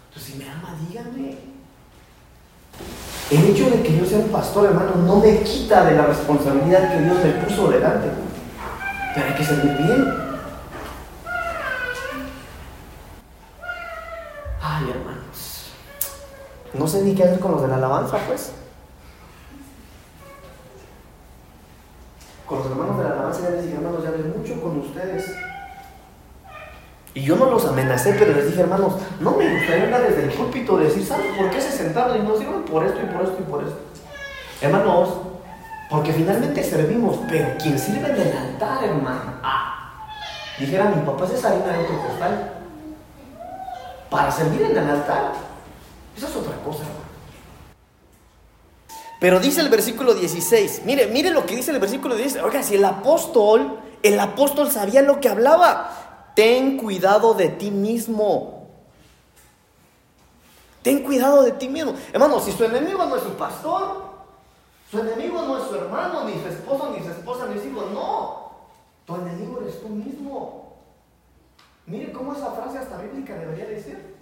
Entonces, 0.08 0.32
si 0.32 0.38
me 0.38 0.50
ama, 0.50 0.74
dígame. 0.88 1.38
El 3.30 3.44
hecho 3.44 3.70
de 3.70 3.82
que 3.82 3.98
yo 3.98 4.06
sea 4.06 4.18
un 4.18 4.28
pastor, 4.28 4.66
hermano, 4.66 4.94
no 4.96 5.16
me 5.16 5.42
quita 5.42 5.84
de 5.84 5.96
la 5.96 6.06
responsabilidad 6.06 6.90
que 6.90 7.04
Dios 7.04 7.24
me 7.24 7.30
puso 7.42 7.68
delante. 7.68 8.08
Pero 9.14 9.26
hay 9.26 9.34
que 9.34 9.44
servir 9.44 9.76
bien. 9.76 10.14
Ay, 14.62 14.90
hermanos. 14.90 15.72
No 16.72 16.86
sé 16.86 17.02
ni 17.02 17.14
qué 17.14 17.24
hacer 17.24 17.40
con 17.40 17.52
los 17.52 17.62
de 17.62 17.68
la 17.68 17.76
alabanza, 17.76 18.18
pues. 18.26 18.52
Con 22.48 22.58
los 22.58 22.66
hermanos 22.68 22.96
de 22.96 23.04
la 23.04 23.10
alabanza 23.10 23.42
ya 23.42 23.50
les 23.50 23.64
dije, 23.64 23.74
hermanos, 23.74 24.02
ya 24.02 24.08
hablé 24.08 24.24
mucho 24.24 24.60
con 24.62 24.78
ustedes. 24.78 25.30
Y 27.12 27.22
yo 27.22 27.36
no 27.36 27.50
los 27.50 27.66
amenacé, 27.66 28.14
pero 28.18 28.32
les 28.32 28.46
dije, 28.46 28.62
hermanos, 28.62 28.94
no 29.20 29.32
me 29.32 29.52
gustaría 29.52 29.84
andar 29.84 30.02
desde 30.02 30.24
el 30.24 30.30
púlpito 30.30 30.78
decir, 30.78 31.04
¿sabes 31.04 31.26
por 31.36 31.50
qué 31.50 31.60
se 31.60 31.72
sentaron? 31.72 32.16
Y 32.16 32.20
nos 32.20 32.38
dijeron 32.38 32.62
por 32.62 32.84
esto 32.84 33.00
y 33.02 33.06
por 33.12 33.22
esto 33.22 33.36
y 33.38 33.50
por 33.50 33.64
esto. 33.64 33.78
Hermanos, 34.62 35.10
porque 35.90 36.12
finalmente 36.12 36.62
servimos, 36.62 37.18
pero 37.28 37.48
quien 37.58 37.78
sirve 37.78 38.08
en 38.08 38.20
el 38.20 38.36
altar, 38.36 38.82
hermano, 38.82 39.32
ah, 39.42 40.06
dijera 40.58 40.86
mi 40.86 41.02
papá, 41.02 41.26
es 41.26 41.32
esa 41.32 41.48
harina 41.48 41.66
de 41.66 41.84
otro 41.84 42.02
costal. 42.02 42.52
Para 44.08 44.30
servir 44.30 44.62
en 44.62 44.76
el 44.76 44.88
altar, 44.88 45.32
eso 46.16 46.26
es 46.26 46.36
otra 46.36 46.56
cosa, 46.64 46.84
hermano. 46.84 47.07
Pero 49.20 49.40
dice 49.40 49.60
el 49.60 49.68
versículo 49.68 50.14
16, 50.14 50.82
mire, 50.84 51.08
mire 51.08 51.30
lo 51.30 51.44
que 51.44 51.56
dice 51.56 51.72
el 51.72 51.80
versículo 51.80 52.14
16. 52.14 52.44
Oiga, 52.44 52.62
si 52.62 52.76
el 52.76 52.84
apóstol, 52.84 53.80
el 54.02 54.18
apóstol 54.20 54.70
sabía 54.70 55.02
lo 55.02 55.20
que 55.20 55.28
hablaba. 55.28 56.32
Ten 56.34 56.76
cuidado 56.76 57.34
de 57.34 57.48
ti 57.48 57.72
mismo. 57.72 58.68
Ten 60.82 61.02
cuidado 61.02 61.42
de 61.42 61.52
ti 61.52 61.68
mismo. 61.68 61.94
Hermano, 62.12 62.38
si 62.38 62.52
su 62.52 62.64
enemigo 62.64 63.04
no 63.06 63.16
es 63.16 63.22
su 63.22 63.30
pastor, 63.30 64.08
su 64.90 65.00
enemigo 65.00 65.42
no 65.42 65.58
es 65.58 65.64
su 65.64 65.74
hermano, 65.74 66.24
ni 66.24 66.34
su 66.34 66.48
esposo, 66.48 66.94
ni 66.96 67.04
su 67.04 67.10
esposa, 67.10 67.46
ni 67.52 67.60
su 67.60 67.68
hijo, 67.68 67.88
no. 67.92 68.52
Tu 69.04 69.16
enemigo 69.16 69.60
eres 69.60 69.80
tú 69.80 69.88
mismo. 69.88 70.76
Mire 71.86 72.12
cómo 72.12 72.34
esa 72.34 72.52
frase 72.52 72.78
hasta 72.78 72.98
bíblica 72.98 73.34
debería 73.34 73.66
decir. 73.66 74.17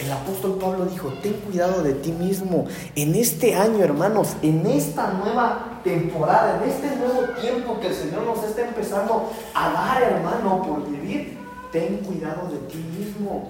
El 0.00 0.10
apóstol 0.10 0.56
Pablo 0.58 0.86
dijo, 0.86 1.12
ten 1.22 1.34
cuidado 1.34 1.82
de 1.82 1.92
ti 1.92 2.10
mismo. 2.10 2.66
En 2.96 3.14
este 3.14 3.54
año, 3.54 3.84
hermanos, 3.84 4.28
en 4.40 4.64
esta 4.66 5.12
nueva 5.12 5.80
temporada, 5.84 6.58
en 6.62 6.70
este 6.70 6.96
nuevo 6.96 7.22
tiempo 7.40 7.78
que 7.80 7.88
el 7.88 7.94
Señor 7.94 8.22
nos 8.22 8.42
está 8.42 8.66
empezando 8.66 9.30
a 9.54 9.70
dar, 9.70 10.02
hermano, 10.02 10.62
por 10.62 10.90
vivir, 10.90 11.36
ten 11.70 11.98
cuidado 11.98 12.48
de 12.50 12.58
ti 12.68 12.78
mismo. 12.78 13.48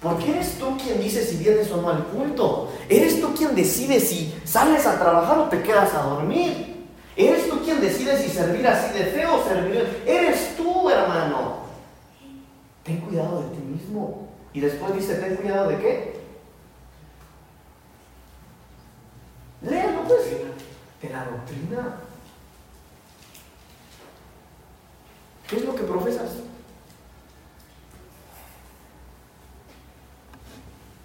Porque 0.00 0.32
eres 0.32 0.58
tú 0.58 0.76
quien 0.76 1.00
dice 1.00 1.24
si 1.24 1.36
vienes 1.36 1.70
o 1.70 1.80
no 1.80 1.88
al 1.88 2.04
culto. 2.06 2.68
Eres 2.88 3.20
tú 3.20 3.32
quien 3.34 3.54
decide 3.54 4.00
si 4.00 4.34
sales 4.44 4.84
a 4.86 4.98
trabajar 4.98 5.38
o 5.38 5.44
te 5.44 5.62
quedas 5.62 5.94
a 5.94 6.02
dormir. 6.02 6.84
Eres 7.16 7.48
tú 7.48 7.60
quien 7.64 7.80
decide 7.80 8.18
si 8.18 8.28
servir 8.28 8.66
así 8.66 8.92
de 8.92 9.04
feo 9.06 9.36
o 9.36 9.48
servir. 9.48 10.02
Eres 10.04 10.56
tú, 10.56 10.90
hermano. 10.90 11.58
Ten 12.82 12.98
cuidado 12.98 13.42
de 13.42 13.56
ti 13.56 13.62
mismo. 13.62 14.25
Y 14.56 14.60
después 14.60 14.94
dice, 14.94 15.16
ten 15.16 15.36
cuidado 15.36 15.68
de 15.68 15.76
qué. 15.76 16.20
Léalo 19.60 20.00
pues. 20.04 20.30
De 21.02 21.10
la 21.10 21.26
doctrina. 21.26 21.96
¿Qué 25.46 25.56
es 25.56 25.64
lo 25.66 25.74
que 25.74 25.82
profesas? 25.82 26.30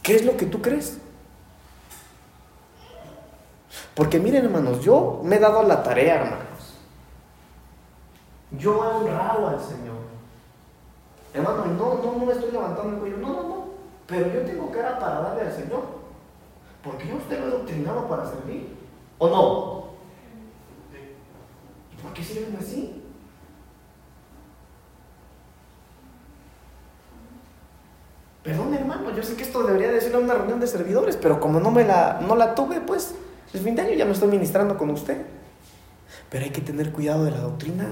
¿Qué 0.02 0.16
es 0.16 0.24
lo 0.24 0.38
que 0.38 0.45
tú 0.45 0.62
crees? 0.62 0.99
Porque 3.93 4.18
miren 4.18 4.45
hermanos, 4.45 4.82
yo 4.82 5.20
me 5.26 5.36
he 5.36 5.39
dado 5.39 5.64
la 5.64 5.84
tarea, 5.84 6.22
hermanos. 6.22 6.78
Yo 8.52 8.82
he 8.82 8.88
honrado 8.88 9.49
al 9.49 9.60
Señor. 9.60 10.11
Hermano, 11.34 11.66
no, 11.66 11.96
no, 12.04 12.18
no 12.18 12.26
me 12.26 12.34
estoy 12.34 12.52
levantando 12.52 12.94
el 12.94 13.00
cuello, 13.00 13.18
no, 13.18 13.28
no, 13.34 13.44
no. 13.44 13.66
Pero 14.08 14.34
yo 14.34 14.42
tengo 14.42 14.72
cara 14.72 15.00
para 15.00 15.22
darle 15.22 15.44
al 15.44 15.54
Señor. 15.54 15.84
Porque 16.84 17.08
yo 17.08 17.16
usted 17.16 17.40
lo 17.40 17.48
he 17.48 17.52
doctrinado 17.52 18.08
para 18.08 18.26
servir. 18.26 18.76
¿O 19.18 19.30
no? 19.30 19.82
¿Y 21.94 22.02
por 22.02 22.14
qué 22.14 22.24
sirven 22.24 22.58
así? 22.60 23.02
Perdón, 28.44 28.74
hermano, 28.74 29.16
yo 29.16 29.22
sé 29.22 29.36
que 29.36 29.44
esto 29.44 29.62
debería 29.64 29.92
de 29.92 30.02
ser 30.02 30.18
una 30.18 30.34
reunión 30.34 30.60
de 30.60 30.66
servidores, 30.66 31.16
pero 31.16 31.40
como 31.40 31.60
no 31.60 31.70
me 31.70 31.86
la, 31.86 32.20
no 32.28 32.36
la 32.36 32.56
tuve, 32.56 32.82
pues, 32.82 33.14
el 33.54 33.60
fin 33.60 33.76
de 33.76 33.84
año 33.84 33.94
ya 33.94 34.06
me 34.06 34.14
estoy 34.14 34.30
ministrando 34.30 34.78
con 34.78 34.90
usted. 34.90 35.22
Pero 36.32 36.46
hay 36.46 36.50
que 36.50 36.62
tener 36.62 36.92
cuidado 36.92 37.24
de 37.26 37.32
la 37.32 37.42
doctrina. 37.42 37.86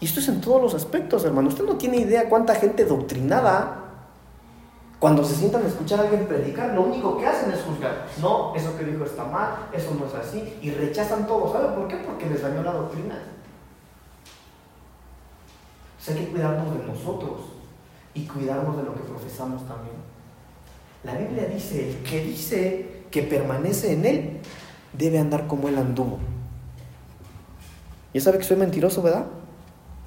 Y 0.00 0.04
esto 0.04 0.20
es 0.20 0.28
en 0.28 0.40
todos 0.40 0.62
los 0.62 0.74
aspectos, 0.74 1.24
hermano. 1.24 1.48
Usted 1.48 1.64
no 1.64 1.76
tiene 1.76 1.98
idea 1.98 2.28
cuánta 2.28 2.54
gente 2.54 2.84
doctrinada, 2.84 3.88
cuando 4.98 5.22
se 5.24 5.36
sientan 5.36 5.62
a 5.62 5.68
escuchar 5.68 6.00
a 6.00 6.02
alguien 6.02 6.26
predicar, 6.26 6.74
lo 6.74 6.82
único 6.82 7.16
que 7.18 7.26
hacen 7.26 7.52
es 7.52 7.62
juzgar. 7.62 8.06
No, 8.20 8.54
eso 8.56 8.76
que 8.76 8.84
dijo 8.84 9.04
está 9.04 9.24
mal, 9.24 9.68
eso 9.72 9.94
no 9.98 10.06
es 10.06 10.14
así. 10.14 10.58
Y 10.60 10.70
rechazan 10.70 11.26
todo. 11.26 11.52
¿Sabe 11.52 11.68
por 11.76 11.86
qué? 11.86 11.96
Porque 11.98 12.26
les 12.26 12.42
dañó 12.42 12.62
la 12.62 12.72
doctrina. 12.72 13.16
O 15.96 16.02
sea, 16.02 16.14
hay 16.14 16.24
que 16.24 16.30
cuidarnos 16.30 16.76
de 16.76 16.84
nosotros 16.84 17.40
y 18.14 18.26
cuidarnos 18.26 18.76
de 18.76 18.82
lo 18.82 18.94
que 18.94 19.00
profesamos 19.00 19.66
también. 19.68 19.96
La 21.04 21.14
Biblia 21.14 21.46
dice, 21.46 21.90
el 21.90 21.96
que 22.02 22.24
dice 22.24 23.04
que 23.12 23.22
permanece 23.22 23.92
en 23.92 24.04
él, 24.04 24.40
debe 24.92 25.20
andar 25.20 25.46
como 25.46 25.68
él 25.68 25.78
anduvo. 25.78 26.18
Ya 28.12 28.20
sabe 28.20 28.38
que 28.38 28.44
soy 28.44 28.56
mentiroso, 28.56 29.00
¿verdad? 29.00 29.26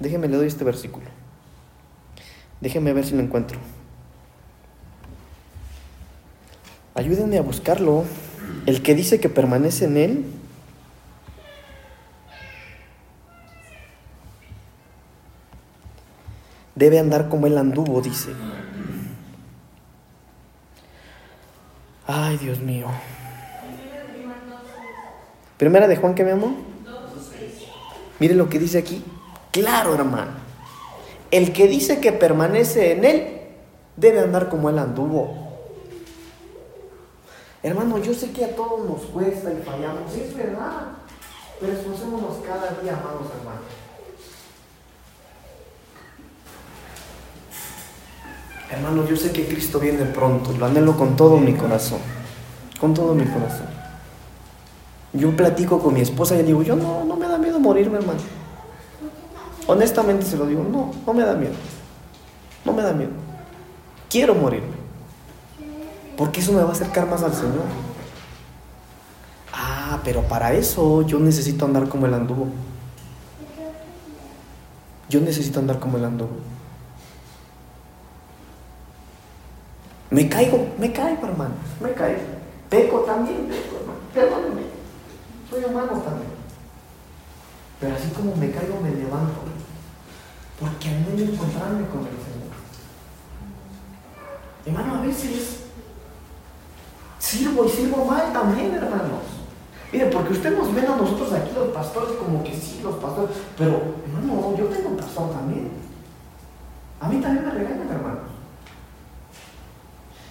Déjeme 0.02 0.26
le 0.26 0.36
doy 0.36 0.48
este 0.48 0.64
versículo. 0.64 1.06
Déjeme 2.60 2.92
ver 2.92 3.06
si 3.06 3.14
lo 3.14 3.20
encuentro. 3.20 3.60
Ayúdenme 6.96 7.38
a 7.38 7.42
buscarlo. 7.42 8.04
El 8.66 8.82
que 8.82 8.96
dice 8.96 9.20
que 9.20 9.28
permanece 9.28 9.84
en 9.84 9.96
él. 9.96 10.24
Debe 16.74 16.98
andar 16.98 17.28
como 17.28 17.46
él 17.46 17.56
anduvo, 17.56 18.02
dice. 18.02 18.32
Ay, 22.08 22.38
Dios 22.38 22.58
mío. 22.58 22.88
Primera 25.58 25.86
de 25.86 25.94
Juan 25.94 26.16
que 26.16 26.24
me 26.24 26.32
amó. 26.32 26.56
Mire 28.18 28.34
lo 28.34 28.48
que 28.48 28.58
dice 28.58 28.78
aquí. 28.78 29.04
Claro, 29.52 29.94
hermano. 29.94 30.32
El 31.30 31.52
que 31.52 31.68
dice 31.68 32.00
que 32.00 32.10
permanece 32.12 32.92
en 32.92 33.04
él 33.04 33.40
debe 33.96 34.20
andar 34.20 34.48
como 34.48 34.70
él 34.70 34.78
anduvo. 34.78 35.34
Hermano, 37.62 37.98
yo 37.98 38.12
sé 38.14 38.32
que 38.32 38.46
a 38.46 38.56
todos 38.56 38.88
nos 38.88 39.02
cuesta 39.02 39.52
y 39.52 39.62
fallamos, 39.62 40.12
es 40.14 40.34
verdad. 40.34 40.92
Pero 41.60 41.72
esforcémonos 41.74 42.38
cada 42.44 42.80
día, 42.82 42.94
amados 42.94 43.28
hermanos. 43.38 43.62
Hermano, 48.70 49.06
yo 49.06 49.16
sé 49.16 49.32
que 49.32 49.46
Cristo 49.46 49.78
viene 49.78 50.06
pronto, 50.06 50.52
lo 50.52 50.64
anhelo 50.64 50.96
con 50.96 51.14
todo 51.14 51.36
mi 51.36 51.52
corazón, 51.52 52.00
con 52.80 52.94
todo 52.94 53.14
mi 53.14 53.26
corazón. 53.26 53.66
Yo 55.12 55.36
platico 55.36 55.78
con 55.78 55.92
mi 55.92 56.00
esposa 56.00 56.34
y 56.34 56.38
le 56.38 56.44
digo, 56.44 56.62
yo 56.62 56.74
no, 56.74 57.04
no 57.04 57.16
me 57.16 57.28
da 57.28 57.36
miedo 57.36 57.60
morirme, 57.60 57.98
hermano. 57.98 58.41
Honestamente 59.66 60.26
se 60.26 60.36
lo 60.36 60.46
digo, 60.46 60.64
no, 60.64 60.92
no 61.06 61.14
me 61.14 61.22
da 61.22 61.34
miedo. 61.34 61.54
No 62.64 62.72
me 62.72 62.82
da 62.82 62.92
miedo. 62.92 63.12
Quiero 64.08 64.34
morirme. 64.34 64.82
Porque 66.16 66.40
eso 66.40 66.52
me 66.52 66.62
va 66.62 66.70
a 66.70 66.72
acercar 66.72 67.08
más 67.08 67.22
al 67.22 67.34
Señor. 67.34 67.64
Ah, 69.52 70.00
pero 70.04 70.22
para 70.22 70.52
eso 70.52 71.02
yo 71.02 71.18
necesito 71.18 71.64
andar 71.64 71.88
como 71.88 72.06
el 72.06 72.14
anduvo. 72.14 72.48
Yo 75.08 75.20
necesito 75.20 75.60
andar 75.60 75.78
como 75.78 75.98
el 75.98 76.04
anduvo. 76.04 76.30
Me 80.10 80.28
caigo, 80.28 80.68
me 80.78 80.92
caigo, 80.92 81.26
hermano, 81.26 81.54
me 81.80 81.92
caigo. 81.92 82.20
Peco 82.68 83.00
también, 83.00 83.48
peco, 83.48 83.76
hermano. 83.80 83.98
Perdóneme. 84.12 84.62
Soy 85.48 85.64
humano 85.64 85.92
también. 85.92 86.41
Pero 87.82 87.96
así 87.96 88.10
como 88.10 88.36
me 88.36 88.48
caigo, 88.52 88.78
me 88.80 88.90
levanto. 88.90 89.42
Porque 90.60 90.88
anhelo 90.88 91.32
encontrarme 91.32 91.84
con 91.88 92.06
el 92.06 92.14
Señor. 92.22 92.54
Hermano, 94.64 95.00
a 95.00 95.04
veces 95.04 95.64
sirvo 97.18 97.64
y 97.64 97.68
sirvo 97.68 98.04
mal 98.04 98.32
también, 98.32 98.72
hermanos. 98.72 99.26
Mire, 99.92 100.06
porque 100.06 100.32
usted 100.32 100.56
nos 100.56 100.72
ven 100.72 100.86
a 100.86 100.96
nosotros 100.96 101.32
aquí 101.32 101.50
los 101.56 101.70
pastores 101.70 102.12
como 102.12 102.44
que 102.44 102.54
sí, 102.54 102.80
los 102.84 102.94
pastores, 102.94 103.36
pero 103.58 103.96
hermano, 104.06 104.56
yo 104.56 104.66
tengo 104.66 104.90
un 104.90 104.96
pastor 104.96 105.32
también. 105.32 105.72
A 107.00 107.08
mí 107.08 107.20
también 107.20 107.44
me 107.44 107.50
regañan, 107.50 107.90
hermanos. 107.90 108.30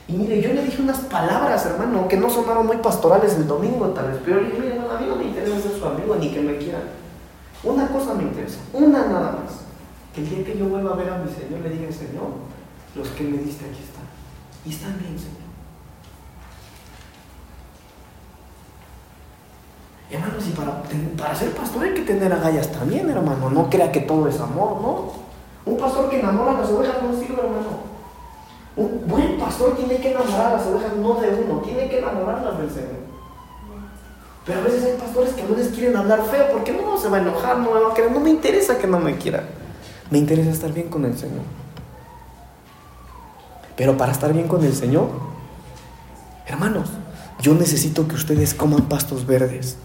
Y 0.08 0.14
mire, 0.14 0.42
yo 0.42 0.54
le 0.54 0.64
dije 0.64 0.82
unas 0.82 1.00
palabras, 1.00 1.66
hermano, 1.66 2.08
que 2.08 2.16
no 2.16 2.30
sonaron 2.30 2.66
muy 2.66 2.78
pastorales 2.78 3.36
el 3.36 3.46
domingo, 3.46 3.88
tal 3.90 4.08
vez, 4.08 4.22
pero 4.24 4.40
le 4.40 4.52
dije, 4.52 4.60
mire, 4.62 4.80
a 4.80 5.00
mí 5.00 5.06
no 5.06 5.18
me 5.18 5.26
interesa 5.26 5.60
ser 5.60 5.78
su 5.78 5.86
amigo 5.86 6.16
ni 6.16 6.32
que 6.32 6.40
me 6.40 6.58
quieran. 6.58 7.02
Una 7.64 7.88
cosa 7.88 8.14
me 8.16 8.24
interesa, 8.24 8.60
una 8.74 9.06
nada 9.06 9.32
más. 9.44 9.62
Que 10.14 10.22
el 10.22 10.30
día 10.30 10.46
que 10.46 10.58
yo 10.58 10.68
vuelva 10.68 10.94
a 10.94 10.96
ver 10.96 11.10
a 11.10 11.18
mi 11.20 11.32
Señor, 11.32 11.62
le 11.62 11.70
diga, 11.70 11.92
Señor, 11.92 12.34
los 12.96 13.08
que 13.10 13.24
me 13.24 13.38
diste 13.38 13.66
aquí 13.66 13.84
están. 13.84 14.04
Y 14.66 14.70
están 14.72 14.98
bien, 15.00 15.18
Señor. 15.18 15.42
Hermanos, 20.12 20.46
y 20.46 20.52
para, 20.52 20.84
para 21.18 21.36
ser 21.36 21.52
pastor 21.52 21.84
hay 21.84 21.94
que 21.94 22.02
tener 22.02 22.34
agallas 22.34 22.72
también, 22.72 23.10
hermano. 23.10 23.50
No 23.50 23.70
crea 23.70 23.92
que 23.92 24.02
todo 24.02 24.28
es 24.28 24.40
amor, 24.42 24.82
¿no? 24.82 25.14
Un 25.66 25.78
pastor 25.78 26.10
que 26.10 26.20
enamora 26.20 26.52
a 26.52 26.62
las 26.62 26.70
ovejas 26.70 26.96
no 27.02 27.14
sirve, 27.14 27.42
hermano. 27.42 27.92
Un 28.76 29.08
buen 29.08 29.38
pastor 29.38 29.76
tiene 29.76 29.98
que 29.98 30.12
enamorar 30.12 30.48
a 30.48 30.58
las 30.58 30.68
ovejas, 30.68 30.96
no 30.96 31.14
de 31.16 31.30
uno, 31.30 31.62
tiene 31.62 31.88
que 31.88 32.00
enamorarlas 32.00 32.58
del 32.58 32.70
Señor. 32.70 33.01
Pero 34.46 34.60
a 34.60 34.64
veces 34.64 34.84
hay 34.84 34.98
pastores 34.98 35.34
que 35.34 35.42
a 35.42 35.46
veces 35.46 35.74
quieren 35.74 35.96
hablar 35.96 36.24
feo 36.26 36.48
porque 36.52 36.72
no 36.72 36.98
se 36.98 37.10
va 37.10 37.18
a 37.18 37.22
enojar, 37.22 37.60
no 37.60 37.74
me 37.74 37.80
va 37.80 37.92
a 37.92 37.94
querer. 37.94 38.12
No 38.12 38.20
me 38.20 38.32
interesa 38.32 38.78
que 38.78 38.88
no 38.88 39.00
me 39.00 39.18
quiera. 39.18 39.44
Me 40.10 40.18
interesa 40.18 40.50
estar 40.50 40.74
bien 40.74 40.90
con 40.90 41.06
el 41.06 41.18
Señor. 41.18 41.44
Pero 43.76 43.98
para 43.98 44.12
estar 44.12 44.34
bien 44.34 44.48
con 44.48 44.64
el 44.64 44.76
Señor, 44.76 45.10
hermanos, 46.46 46.90
yo 47.40 47.54
necesito 47.54 48.08
que 48.08 48.16
ustedes 48.16 48.54
coman 48.54 48.90
pastos 48.90 49.26
verdes. 49.26 49.78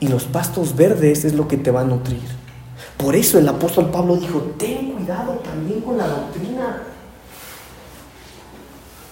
Y 0.00 0.08
los 0.08 0.24
pastos 0.24 0.74
verdes 0.74 1.24
es 1.24 1.34
lo 1.34 1.48
que 1.48 1.58
te 1.58 1.70
va 1.70 1.82
a 1.82 1.84
nutrir. 1.84 2.40
Por 2.96 3.14
eso 3.14 3.38
el 3.38 3.48
apóstol 3.48 3.90
Pablo 3.90 4.16
dijo, 4.16 4.40
ten 4.58 4.92
cuidado 4.92 5.32
también 5.44 5.80
con 5.82 5.98
la 5.98 6.06
doctrina. 6.06 6.82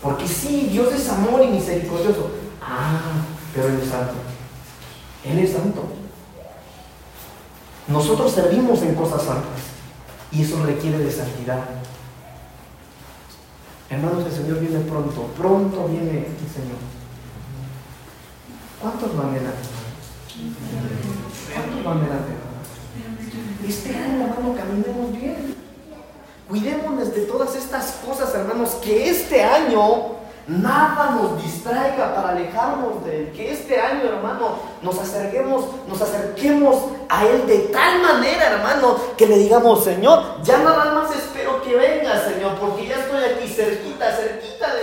Porque 0.03 0.27
sí, 0.27 0.69
Dios 0.71 0.93
es 0.93 1.09
amor 1.09 1.43
y 1.43 1.49
misericordioso. 1.49 2.31
Ah, 2.63 3.25
pero 3.59 3.75
Él 3.75 3.81
es 3.83 3.89
santo. 3.89 4.15
Él 5.25 5.39
es 5.41 5.53
santo. 5.53 5.83
Nosotros 7.89 8.31
servimos 8.31 8.83
en 8.83 8.95
cosas 8.95 9.23
santas 9.23 9.59
y 10.31 10.43
eso 10.43 10.65
requiere 10.65 10.99
de 10.99 11.11
santidad. 11.11 11.65
Hermanos, 13.91 14.27
el 14.27 14.33
Señor 14.33 14.61
viene 14.61 14.79
pronto, 14.81 15.23
pronto 15.37 15.89
viene 15.89 16.19
el 16.19 16.53
Señor. 16.55 16.79
¿Cuántos 18.81 19.17
van 19.17 19.35
delante? 19.35 19.69
¿Cuántos 21.53 21.85
van 21.85 22.01
delante? 22.05 22.33
Este 23.67 23.97
año, 23.97 24.27
hermano, 24.27 24.55
caminemos 24.55 25.13
bien. 25.13 25.57
Cuidémonos 26.49 27.13
de 27.13 27.23
todas 27.23 27.57
estas 27.57 27.99
cosas, 28.07 28.33
hermanos, 28.35 28.77
que 28.83 29.11
este 29.11 29.43
año 29.43 30.18
nada 30.49 31.11
nos 31.11 31.43
distraiga 31.43 32.15
para 32.15 32.31
alejarnos 32.31 33.05
de 33.05 33.21
Él. 33.21 33.33
Que 33.33 33.53
este 33.53 33.79
año, 33.79 34.05
hermano, 34.09 34.57
nos 34.83 34.99
acerquemos, 34.99 35.67
nos 35.87 36.01
acerquemos 36.01 36.77
a 37.09 37.27
Él 37.27 37.47
de 37.47 37.59
tal 37.71 38.01
manera, 38.01 38.53
hermano, 38.53 38.97
que 39.17 39.27
le 39.27 39.39
digamos, 39.39 39.85
Señor, 39.85 40.43
ya 40.43 40.59
nada 40.59 40.93
más 40.93 41.15
espero 41.15 41.63
que 41.63 41.77
venga, 41.77 42.19
Señor, 42.25 42.55
porque 42.59 42.87
ya 42.87 42.97
estoy 42.97 43.23
aquí 43.25 43.49
cerquita, 43.49 44.11
cerquita 44.13 44.75